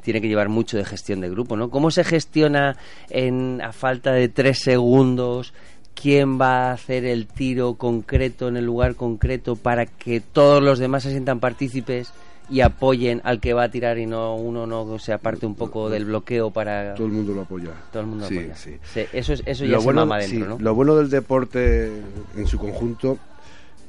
tiene 0.08 0.22
que 0.22 0.30
llevar 0.30 0.47
mucho 0.47 0.78
de 0.78 0.86
gestión 0.86 1.20
de 1.20 1.30
grupo, 1.30 1.58
¿no? 1.58 1.70
¿Cómo 1.70 1.91
se 1.91 2.05
gestiona 2.05 2.78
en, 3.10 3.62
a 3.62 3.74
falta 3.74 4.14
de 4.14 4.30
tres 4.30 4.60
segundos 4.60 5.53
quién 6.01 6.39
va 6.39 6.70
a 6.70 6.72
hacer 6.72 7.03
el 7.03 7.28
tiro 7.28 7.74
concreto 7.74 8.47
en 8.47 8.55
el 8.55 8.64
lugar 8.64 8.95
concreto 8.95 9.58
para 9.58 9.86
que 9.86 10.22
todos 10.22 10.64
los 10.64 10.80
demás 10.80 11.03
se 11.03 11.10
sientan 11.12 11.41
partícipes 11.41 12.14
y 12.49 12.62
apoyen 12.62 13.20
al 13.26 13.41
que 13.41 13.51
va 13.51 13.64
a 13.66 13.70
tirar 13.70 13.97
y 13.97 14.05
no 14.05 14.36
uno 14.38 14.66
no 14.66 14.97
se 14.97 15.12
aparte 15.12 15.45
un 15.45 15.55
poco 15.55 15.89
del 15.89 16.05
bloqueo 16.05 16.51
para... 16.51 16.93
Todo 16.95 17.08
el 17.08 17.12
mundo 17.14 17.34
lo 17.34 17.41
apoya. 17.41 17.72
Todo 17.91 18.03
el 18.03 18.08
mundo 18.08 18.28
Sí, 18.30 18.38
apoya. 18.38 18.55
sí. 18.55 18.78
Sí, 18.93 19.01
eso 19.12 19.34
es, 19.34 19.43
eso 19.45 19.66
ya 19.66 19.72
Lo 19.74 19.80
se 19.82 19.86
bueno, 19.88 20.05
mama 20.05 20.20
dentro, 20.20 20.47
¿no? 20.51 20.58
lo 20.58 20.74
bueno 20.74 20.95
del 20.95 21.10
deporte 21.10 21.91
en 22.38 22.47
su 22.47 22.58
conjunto 22.58 23.18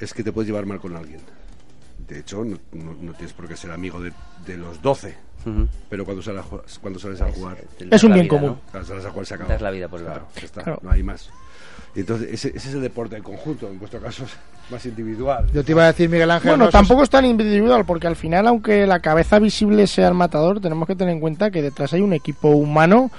es 0.00 0.12
que 0.12 0.24
te 0.24 0.32
puedes 0.32 0.48
llevar 0.48 0.66
mal 0.66 0.80
con 0.80 0.96
alguien. 0.96 1.20
De 2.08 2.20
hecho, 2.20 2.44
no, 2.44 2.56
no- 2.72 2.94
no 3.00 3.12
tienes 3.12 3.32
por 3.34 3.46
qué 3.48 3.56
ser 3.56 3.70
amigo 3.70 4.00
de, 4.00 4.12
de 4.46 4.56
los 4.56 4.80
12. 4.80 5.14
Ujú. 5.46 5.68
Pero 5.88 6.04
cuando 6.04 6.22
sales, 6.22 6.42
a 6.42 6.80
cuando 6.80 6.98
sales 6.98 7.20
a 7.20 7.30
jugar, 7.30 7.58
Es 7.90 8.02
un 8.04 8.12
bien 8.12 8.24
vida, 8.24 8.30
común. 8.36 8.50
¿no? 8.50 8.60
cuando 8.70 8.88
sales 8.88 9.04
a 9.04 9.10
jugar 9.10 9.26
se 9.26 9.34
acaba. 9.34 9.50
Das 9.52 9.62
la 9.62 9.70
vida 9.70 9.88
por 9.88 10.00
el 10.00 10.06
Claro, 10.06 10.26
ya 10.34 10.42
está, 10.44 10.62
Claro. 10.62 10.80
no 10.82 10.90
hay 10.90 11.02
más. 11.02 11.30
Y 11.94 12.00
entonces, 12.00 12.28
ese, 12.32 12.48
ese 12.56 12.68
es 12.68 12.74
el 12.74 12.80
deporte 12.82 13.16
en 13.16 13.22
conjunto. 13.22 13.68
En 13.68 13.78
vuestro 13.78 14.00
caso 14.00 14.24
es 14.24 14.36
más 14.70 14.84
individual. 14.86 15.46
Yo 15.52 15.64
te 15.64 15.72
iba 15.72 15.84
a 15.84 15.86
decir, 15.88 16.08
Miguel 16.08 16.30
Ángel. 16.30 16.50
Bueno, 16.50 16.64
no, 16.66 16.70
tampoco 16.70 17.02
es 17.02 17.10
tan 17.10 17.24
individual, 17.24 17.84
porque 17.86 18.06
al 18.06 18.16
final, 18.16 18.46
aunque 18.46 18.86
la 18.86 19.00
cabeza 19.00 19.38
visible 19.38 19.86
sea 19.86 20.08
el 20.08 20.14
matador, 20.14 20.60
tenemos 20.60 20.86
que 20.86 20.96
tener 20.96 21.14
en 21.14 21.20
cuenta 21.20 21.50
que 21.50 21.62
detrás 21.62 21.92
hay 21.94 22.00
un 22.02 22.12
equipo 22.12 22.48
humano 22.50 23.10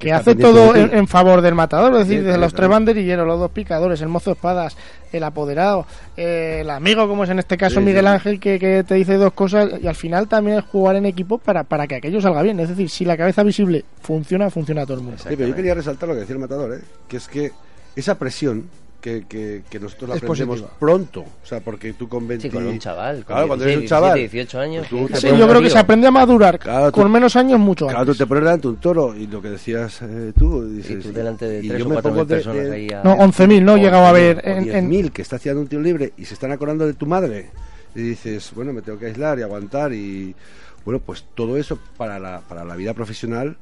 que 0.00 0.12
hace 0.12 0.34
todo 0.34 0.74
en, 0.74 1.06
favor 1.06 1.42
del 1.42 1.54
matador, 1.54 1.92
es 1.92 1.98
decir, 2.08 2.20
Sí, 2.20 2.24
desde 2.24 2.38
los 2.38 2.54
tres 2.54 2.68
banderilleros, 2.68 3.26
los 3.26 3.38
dos 3.38 3.50
picadores, 3.50 4.00
el 4.00 4.08
mozo 4.08 4.30
de 4.30 4.34
espadas, 4.34 4.76
el 5.12 5.22
apoderado, 5.22 5.86
eh, 6.16 6.58
el 6.62 6.70
amigo, 6.70 7.06
como 7.06 7.24
es 7.24 7.30
en 7.30 7.38
este 7.38 7.56
caso 7.56 7.80
Sí, 7.80 7.86
Miguel 7.86 8.06
sí. 8.06 8.08
Ángel, 8.08 8.40
que, 8.40 8.58
que 8.58 8.82
te 8.82 8.94
dice 8.94 9.14
dos 9.16 9.34
cosas, 9.34 9.70
y 9.80 9.86
al 9.86 9.94
final 9.94 10.26
también 10.26 10.58
es 10.58 10.64
jugar 10.64 10.96
en 10.96 11.04
equipo 11.04 11.38
para, 11.38 11.64
para 11.64 11.86
que 11.86 11.96
aquello 11.96 12.20
salga 12.20 12.42
bien. 12.42 12.58
Es 12.58 12.70
decir, 12.70 12.88
si 12.88 13.04
la 13.04 13.16
cabeza 13.16 13.42
visible 13.42 13.84
funciona, 14.00 14.50
funciona 14.50 14.84
todo 14.84 14.96
el 14.96 15.02
mundo. 15.04 15.18
Sí, 15.18 15.36
pero 15.36 15.46
yo 15.46 15.54
quería 15.54 15.74
resaltar 15.74 16.08
lo 16.08 16.14
que 16.14 16.22
decía 16.22 16.34
el 16.34 16.40
matador, 16.40 16.74
¿eh? 16.74 16.80
que 17.06 17.18
es 17.18 17.28
que 17.28 17.52
esa 17.94 18.18
presión 18.18 18.68
que, 19.00 19.24
que, 19.28 19.62
que 19.68 19.80
nosotros 19.80 20.10
la 20.10 20.16
Es 20.16 20.22
aprendemos 20.22 20.60
positiva. 20.60 20.78
pronto, 20.78 21.20
o 21.22 21.46
sea, 21.46 21.60
porque 21.60 21.92
tú 21.94 22.08
con 22.08 22.28
20... 22.28 22.48
Sí, 22.48 22.54
con 22.54 22.66
un 22.66 22.78
chaval, 22.78 23.16
con 23.24 23.26
Claro, 23.34 23.46
cuando 23.48 23.64
eres 23.64 23.76
un 23.76 23.80
16, 23.82 23.88
chaval. 23.88 24.18
18 24.18 24.60
años, 24.60 24.86
tú- 24.88 25.06
fíjate. 25.06 25.30
Sí, 25.30 25.36
yo 25.38 25.48
creo 25.48 25.62
que 25.62 25.70
se 25.70 25.78
aprende 25.78 26.06
a 26.06 26.10
madurar 26.10 26.58
Claro, 26.58 26.92
tú- 26.92 27.00
con 27.00 27.10
menos 27.10 27.34
años 27.36 27.58
mucho 27.58 27.86
Claro, 27.86 28.00
antes. 28.00 28.16
tú 28.16 28.24
te 28.24 28.28
pones 28.28 28.44
delante 28.44 28.62
de 28.68 28.68
un 28.74 28.80
toro 28.80 29.16
y 29.16 29.26
lo 29.26 29.40
que 29.42 29.50
decías 29.50 30.02
eh, 30.02 30.32
tú, 30.38 30.68
dices... 30.68 30.90
Y 31.04 31.08
tú 31.08 31.12
delante 31.12 31.46
de 31.48 31.64
y 31.64 31.68
tres 31.68 31.78
yo 31.80 31.86
o 31.86 31.88
me 31.88 31.94
cuatro 31.94 32.10
pongo 32.10 32.20
mil 32.22 32.28
de- 32.28 32.34
personas 32.36 32.64
de- 32.64 32.74
ahí 32.74 32.88
a- 32.92 33.02
No, 33.02 33.16
11.000 33.16 33.62
no 33.62 33.72
he 33.72 33.74
o 33.74 33.78
llegado 33.78 34.06
a 34.06 34.10
10.000, 34.10 34.12
ver. 34.12 34.40
En, 34.44 34.74
en- 34.74 34.90
10.000 34.90 35.10
que 35.12 35.22
está 35.22 35.36
haciendo 35.36 35.60
un 35.60 35.66
tiro 35.68 35.82
libre 35.82 36.12
y 36.16 36.24
se 36.24 36.34
están 36.34 36.52
acordando 36.52 36.86
de 36.86 36.94
tu 36.94 37.06
madre 37.06 37.50
y 37.94 38.02
dices, 38.02 38.52
bueno, 38.54 38.72
me 38.72 38.82
tengo 38.82 38.98
que 38.98 39.06
aislar 39.06 39.38
y 39.38 39.42
aguantar 39.42 39.92
y 39.92 40.34
bueno, 40.84 41.00
pues 41.04 41.24
todo 41.34 41.56
eso 41.56 41.78
para 41.96 42.18
la, 42.18 42.40
para 42.40 42.64
la 42.64 42.76
vida 42.76 42.94
profesional 42.94 43.56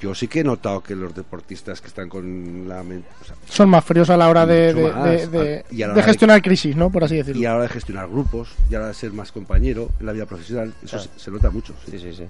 yo 0.00 0.14
sí 0.14 0.28
que 0.28 0.40
he 0.40 0.44
notado 0.44 0.80
que 0.82 0.94
los 0.94 1.14
deportistas 1.14 1.80
que 1.80 1.88
están 1.88 2.08
con 2.08 2.68
la 2.68 2.82
mente 2.82 3.08
o 3.20 3.24
sea, 3.24 3.36
son 3.48 3.68
más 3.68 3.84
fríos 3.84 4.10
a 4.10 4.16
la 4.16 4.28
hora 4.28 4.46
de, 4.46 4.74
de- 4.74 4.92
más. 4.92 5.04
de- 5.04 5.26
de- 5.28 5.64
Y 5.70 5.82
a 5.82 5.88
la 5.88 5.94
de 5.94 6.00
hora 6.00 6.08
gestionar 6.08 6.42
crisis, 6.42 6.76
¿no? 6.76 6.90
Por 6.90 7.04
así 7.04 7.14
y 7.14 7.18
decirlo. 7.18 7.40
a 7.40 7.50
la 7.50 7.54
hora 7.56 7.62
de 7.64 7.68
gestionar 7.70 8.08
grupos 8.08 8.50
y 8.70 8.74
a 8.74 8.78
la 8.78 8.84
hora 8.84 8.88
de 8.88 8.94
ser 8.94 9.12
más 9.12 9.32
compañero 9.32 9.90
en 10.00 10.06
la 10.06 10.12
vida 10.12 10.26
profesional 10.26 10.72
eso 10.82 10.96
Claro. 10.96 11.10
se, 11.16 11.20
se 11.24 11.30
nota 11.30 11.50
mucho 11.50 11.74
sí. 11.84 11.92
Sí, 11.92 11.98
sí, 11.98 12.14
sí. 12.14 12.24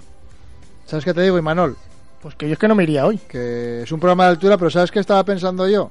¿Sabes 0.86 1.04
qué 1.04 1.14
te 1.14 1.22
digo, 1.22 1.38
Imanol? 1.38 1.76
Pues 2.20 2.34
que 2.34 2.46
yo 2.46 2.52
es 2.52 2.58
que 2.58 2.68
no 2.68 2.74
me 2.74 2.82
iría 2.84 3.06
hoy. 3.06 3.18
Que 3.28 3.82
es 3.82 3.90
un 3.92 3.98
programa 3.98 4.24
de 4.24 4.30
altura, 4.30 4.56
pero 4.58 4.70
¿sabes 4.70 4.90
qué 4.90 5.00
estaba 5.00 5.24
pensando 5.24 5.68
yo? 5.68 5.90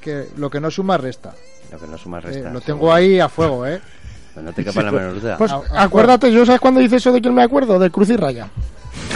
Que 0.00 0.26
lo 0.36 0.50
que 0.50 0.60
no 0.60 0.70
suma 0.70 0.96
resta. 0.98 1.34
Lo 1.70 1.78
que 1.78 1.86
no 1.86 1.96
suma 1.98 2.18
Eh, 2.18 2.22
resta. 2.22 2.50
lo 2.50 2.60
tengo 2.60 2.92
ahí 2.92 3.20
a 3.20 3.28
fuego, 3.28 3.66
¿eh? 3.66 3.80
Pues 4.34 4.46
no 4.46 4.52
te 4.54 4.64
quepa 4.64 4.82
la 4.82 4.90
menor 4.92 5.20
duda. 5.20 5.36
Pues 5.36 5.52
acuérdate, 5.76 6.32
yo 6.32 6.46
sabes 6.46 6.58
cuando 6.60 6.80
dice 6.80 6.96
eso 6.96 7.12
de 7.12 7.20
quién 7.20 7.34
me 7.34 7.42
acuerdo, 7.42 7.78
de 7.78 7.90
Cruz 7.90 8.08
y 8.08 8.16
Raya. 8.16 8.48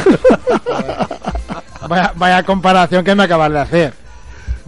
Vaya, 1.88 2.12
vaya 2.16 2.42
comparación 2.42 3.04
que 3.04 3.14
me 3.14 3.24
acabas 3.24 3.52
de 3.52 3.58
hacer. 3.58 3.94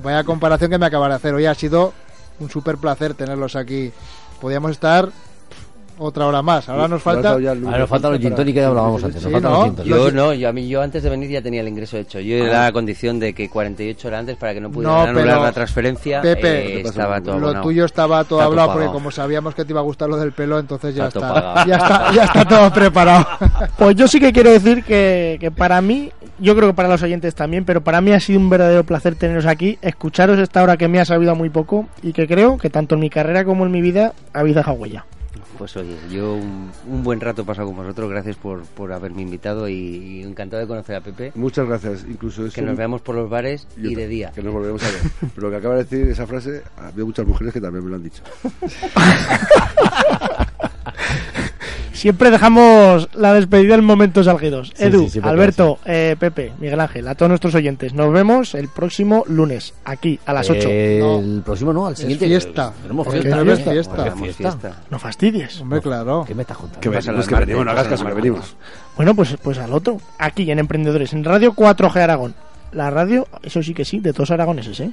Vaya 0.02 0.24
comparación 0.24 0.70
que 0.70 0.78
me 0.78 0.86
acabas 0.86 1.10
de 1.10 1.14
hacer. 1.16 1.34
Hoy 1.34 1.46
ha 1.46 1.54
sido 1.54 1.92
un 2.38 2.50
súper 2.50 2.76
placer 2.76 3.14
tenerlos 3.14 3.56
aquí. 3.56 3.92
Podíamos 4.40 4.72
estar 4.72 5.08
otra 5.98 6.26
hora 6.26 6.42
más. 6.42 6.68
Ahora 6.68 6.88
nos 6.88 7.02
falta... 7.02 7.30
Ahora 7.32 7.54
nos 7.78 7.88
faltan 7.88 8.12
los 8.12 8.20
gin 8.20 8.34
tonic 8.34 8.54
que 8.54 8.64
hablábamos 8.64 9.02
antes. 9.04 9.22
Sí, 9.22 9.28
Nos 9.28 9.40
faltan 9.42 9.52
¿no? 9.52 9.66
los. 9.76 9.86
Yo 9.86 10.10
no, 10.10 10.32
yo 10.32 10.48
a 10.48 10.52
mí 10.52 10.68
yo 10.68 10.80
antes 10.82 11.02
de 11.02 11.10
venir 11.10 11.30
ya 11.30 11.42
tenía 11.42 11.60
el 11.60 11.68
ingreso 11.68 11.96
hecho. 11.96 12.20
Yo 12.20 12.36
era 12.36 12.64
la 12.64 12.72
condición 12.72 13.18
de 13.18 13.32
que 13.34 13.48
48 13.48 14.08
horas 14.08 14.20
antes 14.20 14.36
para 14.36 14.54
que 14.54 14.60
no 14.60 14.70
pudieran 14.70 14.94
No, 14.96 15.02
anular 15.02 15.26
pero, 15.26 15.42
la 15.42 15.52
transferencia 15.52 16.20
Pepe, 16.20 16.78
eh, 16.78 16.80
estaba 16.82 17.20
todo 17.20 17.38
Lo 17.38 17.46
abonado. 17.46 17.64
tuyo 17.64 17.84
estaba 17.84 18.24
todo 18.24 18.38
Está 18.40 18.46
hablado 18.46 18.72
porque 18.72 18.86
como 18.88 19.10
sabíamos 19.10 19.54
que 19.54 19.64
te 19.64 19.72
iba 19.72 19.80
a 19.80 19.84
gustar 19.84 20.08
lo 20.08 20.16
del 20.16 20.32
pelo, 20.32 20.58
entonces 20.58 20.94
ya 20.94 21.08
Está 21.08 21.64
ya 21.66 21.76
está, 21.76 22.12
ya 22.12 22.24
está 22.24 22.44
todo 22.44 22.72
preparado. 22.72 23.26
Pues 23.76 23.94
yo 23.96 24.08
sí 24.08 24.18
que 24.20 24.32
quiero 24.32 24.50
decir 24.50 24.84
que, 24.84 25.36
que 25.40 25.50
para 25.50 25.80
mí, 25.80 26.10
yo 26.38 26.54
creo 26.56 26.68
que 26.68 26.74
para 26.74 26.88
los 26.88 27.02
oyentes 27.02 27.34
también, 27.34 27.64
pero 27.64 27.82
para 27.82 28.00
mí 28.00 28.12
ha 28.12 28.20
sido 28.20 28.38
un 28.40 28.50
verdadero 28.50 28.84
placer 28.84 29.14
teneros 29.14 29.46
aquí, 29.46 29.78
escucharos 29.82 30.38
esta 30.38 30.62
hora 30.62 30.76
que 30.76 30.88
me 30.88 31.00
ha 31.00 31.04
sabido 31.04 31.32
a 31.32 31.34
muy 31.34 31.48
poco 31.50 31.86
y 32.02 32.12
que 32.12 32.26
creo 32.26 32.58
que 32.58 32.70
tanto 32.70 32.94
en 32.94 33.00
mi 33.00 33.10
carrera 33.10 33.44
como 33.44 33.64
en 33.66 33.72
mi 33.72 33.80
vida 33.80 34.12
habéis 34.32 34.56
dejado 34.56 34.76
huella. 34.76 35.04
Pues 35.58 35.76
oye, 35.76 35.96
yo 36.08 36.34
un, 36.34 36.70
un 36.86 37.02
buen 37.02 37.20
rato 37.20 37.44
pasado 37.44 37.66
con 37.66 37.76
vosotros, 37.76 38.08
gracias 38.08 38.36
por, 38.36 38.62
por 38.62 38.92
haberme 38.92 39.22
invitado 39.22 39.68
y, 39.68 39.74
y 39.74 40.22
encantado 40.22 40.60
de 40.60 40.68
conocer 40.68 40.94
a 40.96 41.00
Pepe. 41.00 41.32
Muchas 41.34 41.66
gracias. 41.66 42.06
Incluso 42.08 42.46
eso, 42.46 42.54
Que 42.54 42.62
nos 42.62 42.76
veamos 42.76 43.02
por 43.02 43.16
los 43.16 43.28
bares 43.28 43.66
y 43.76 43.94
de 43.96 44.06
día. 44.06 44.30
Que 44.30 44.40
nos 44.42 44.52
volveremos 44.52 44.82
a 44.84 44.86
ver. 44.90 45.00
Pero 45.34 45.48
lo 45.48 45.50
que 45.50 45.56
acaba 45.56 45.74
de 45.74 45.82
decir 45.84 46.08
esa 46.08 46.26
frase, 46.28 46.62
había 46.76 47.04
muchas 47.04 47.26
mujeres 47.26 47.52
que 47.52 47.60
también 47.60 47.84
me 47.84 47.90
lo 47.90 47.96
han 47.96 48.02
dicho. 48.04 48.22
Siempre 51.98 52.30
dejamos 52.30 53.08
la 53.14 53.34
despedida 53.34 53.74
en 53.74 53.84
momentos 53.84 54.28
álgidos. 54.28 54.72
Sí, 54.76 54.84
Edu, 54.84 55.08
sí, 55.08 55.18
Alberto, 55.22 55.78
eh, 55.84 56.14
Pepe, 56.18 56.52
Miguel 56.60 56.78
Ángel, 56.80 57.08
a 57.08 57.14
todos 57.16 57.28
nuestros 57.28 57.54
oyentes. 57.56 57.92
Nos 57.92 58.12
vemos 58.12 58.54
el 58.54 58.68
próximo 58.68 59.24
lunes, 59.26 59.74
aquí, 59.84 60.20
a 60.24 60.32
las 60.32 60.48
8. 60.48 60.68
El 60.68 61.42
próximo 61.44 61.72
no, 61.72 61.86
al 61.88 61.94
Es 61.94 61.98
siguiente. 61.98 62.26
fiesta. 62.26 62.72
Tenemos 62.82 63.04
Porque 63.04 63.22
fiesta. 63.22 63.44
no 63.44 63.52
es 63.52 63.60
fiesta. 63.60 64.12
fiesta. 64.12 64.72
No 64.90 64.98
fastidies. 65.00 65.60
Hombre, 65.60 65.80
claro. 65.80 66.24
¿Qué 66.26 66.34
me 66.36 66.42
estás 66.42 66.56
contando? 66.56 66.80
Que 66.80 66.88
venimos, 66.88 67.16
las 67.16 67.26
que 67.26 67.34
venimos, 67.34 67.64
no 67.64 67.70
hagas 67.72 67.88
caso, 67.88 68.06
que 68.06 68.14
venimos. 68.14 68.54
Bueno, 68.96 69.14
pues, 69.16 69.36
pues 69.42 69.58
al 69.58 69.72
otro, 69.72 70.00
aquí 70.18 70.48
en 70.50 70.60
Emprendedores, 70.60 71.12
en 71.12 71.24
Radio 71.24 71.52
4G 71.52 71.96
Aragón. 72.00 72.34
La 72.70 72.90
radio, 72.90 73.26
eso 73.42 73.62
sí 73.62 73.74
que 73.74 73.84
sí, 73.84 73.98
de 73.98 74.12
todos 74.12 74.30
aragoneses, 74.30 74.78
¿eh? 74.80 74.90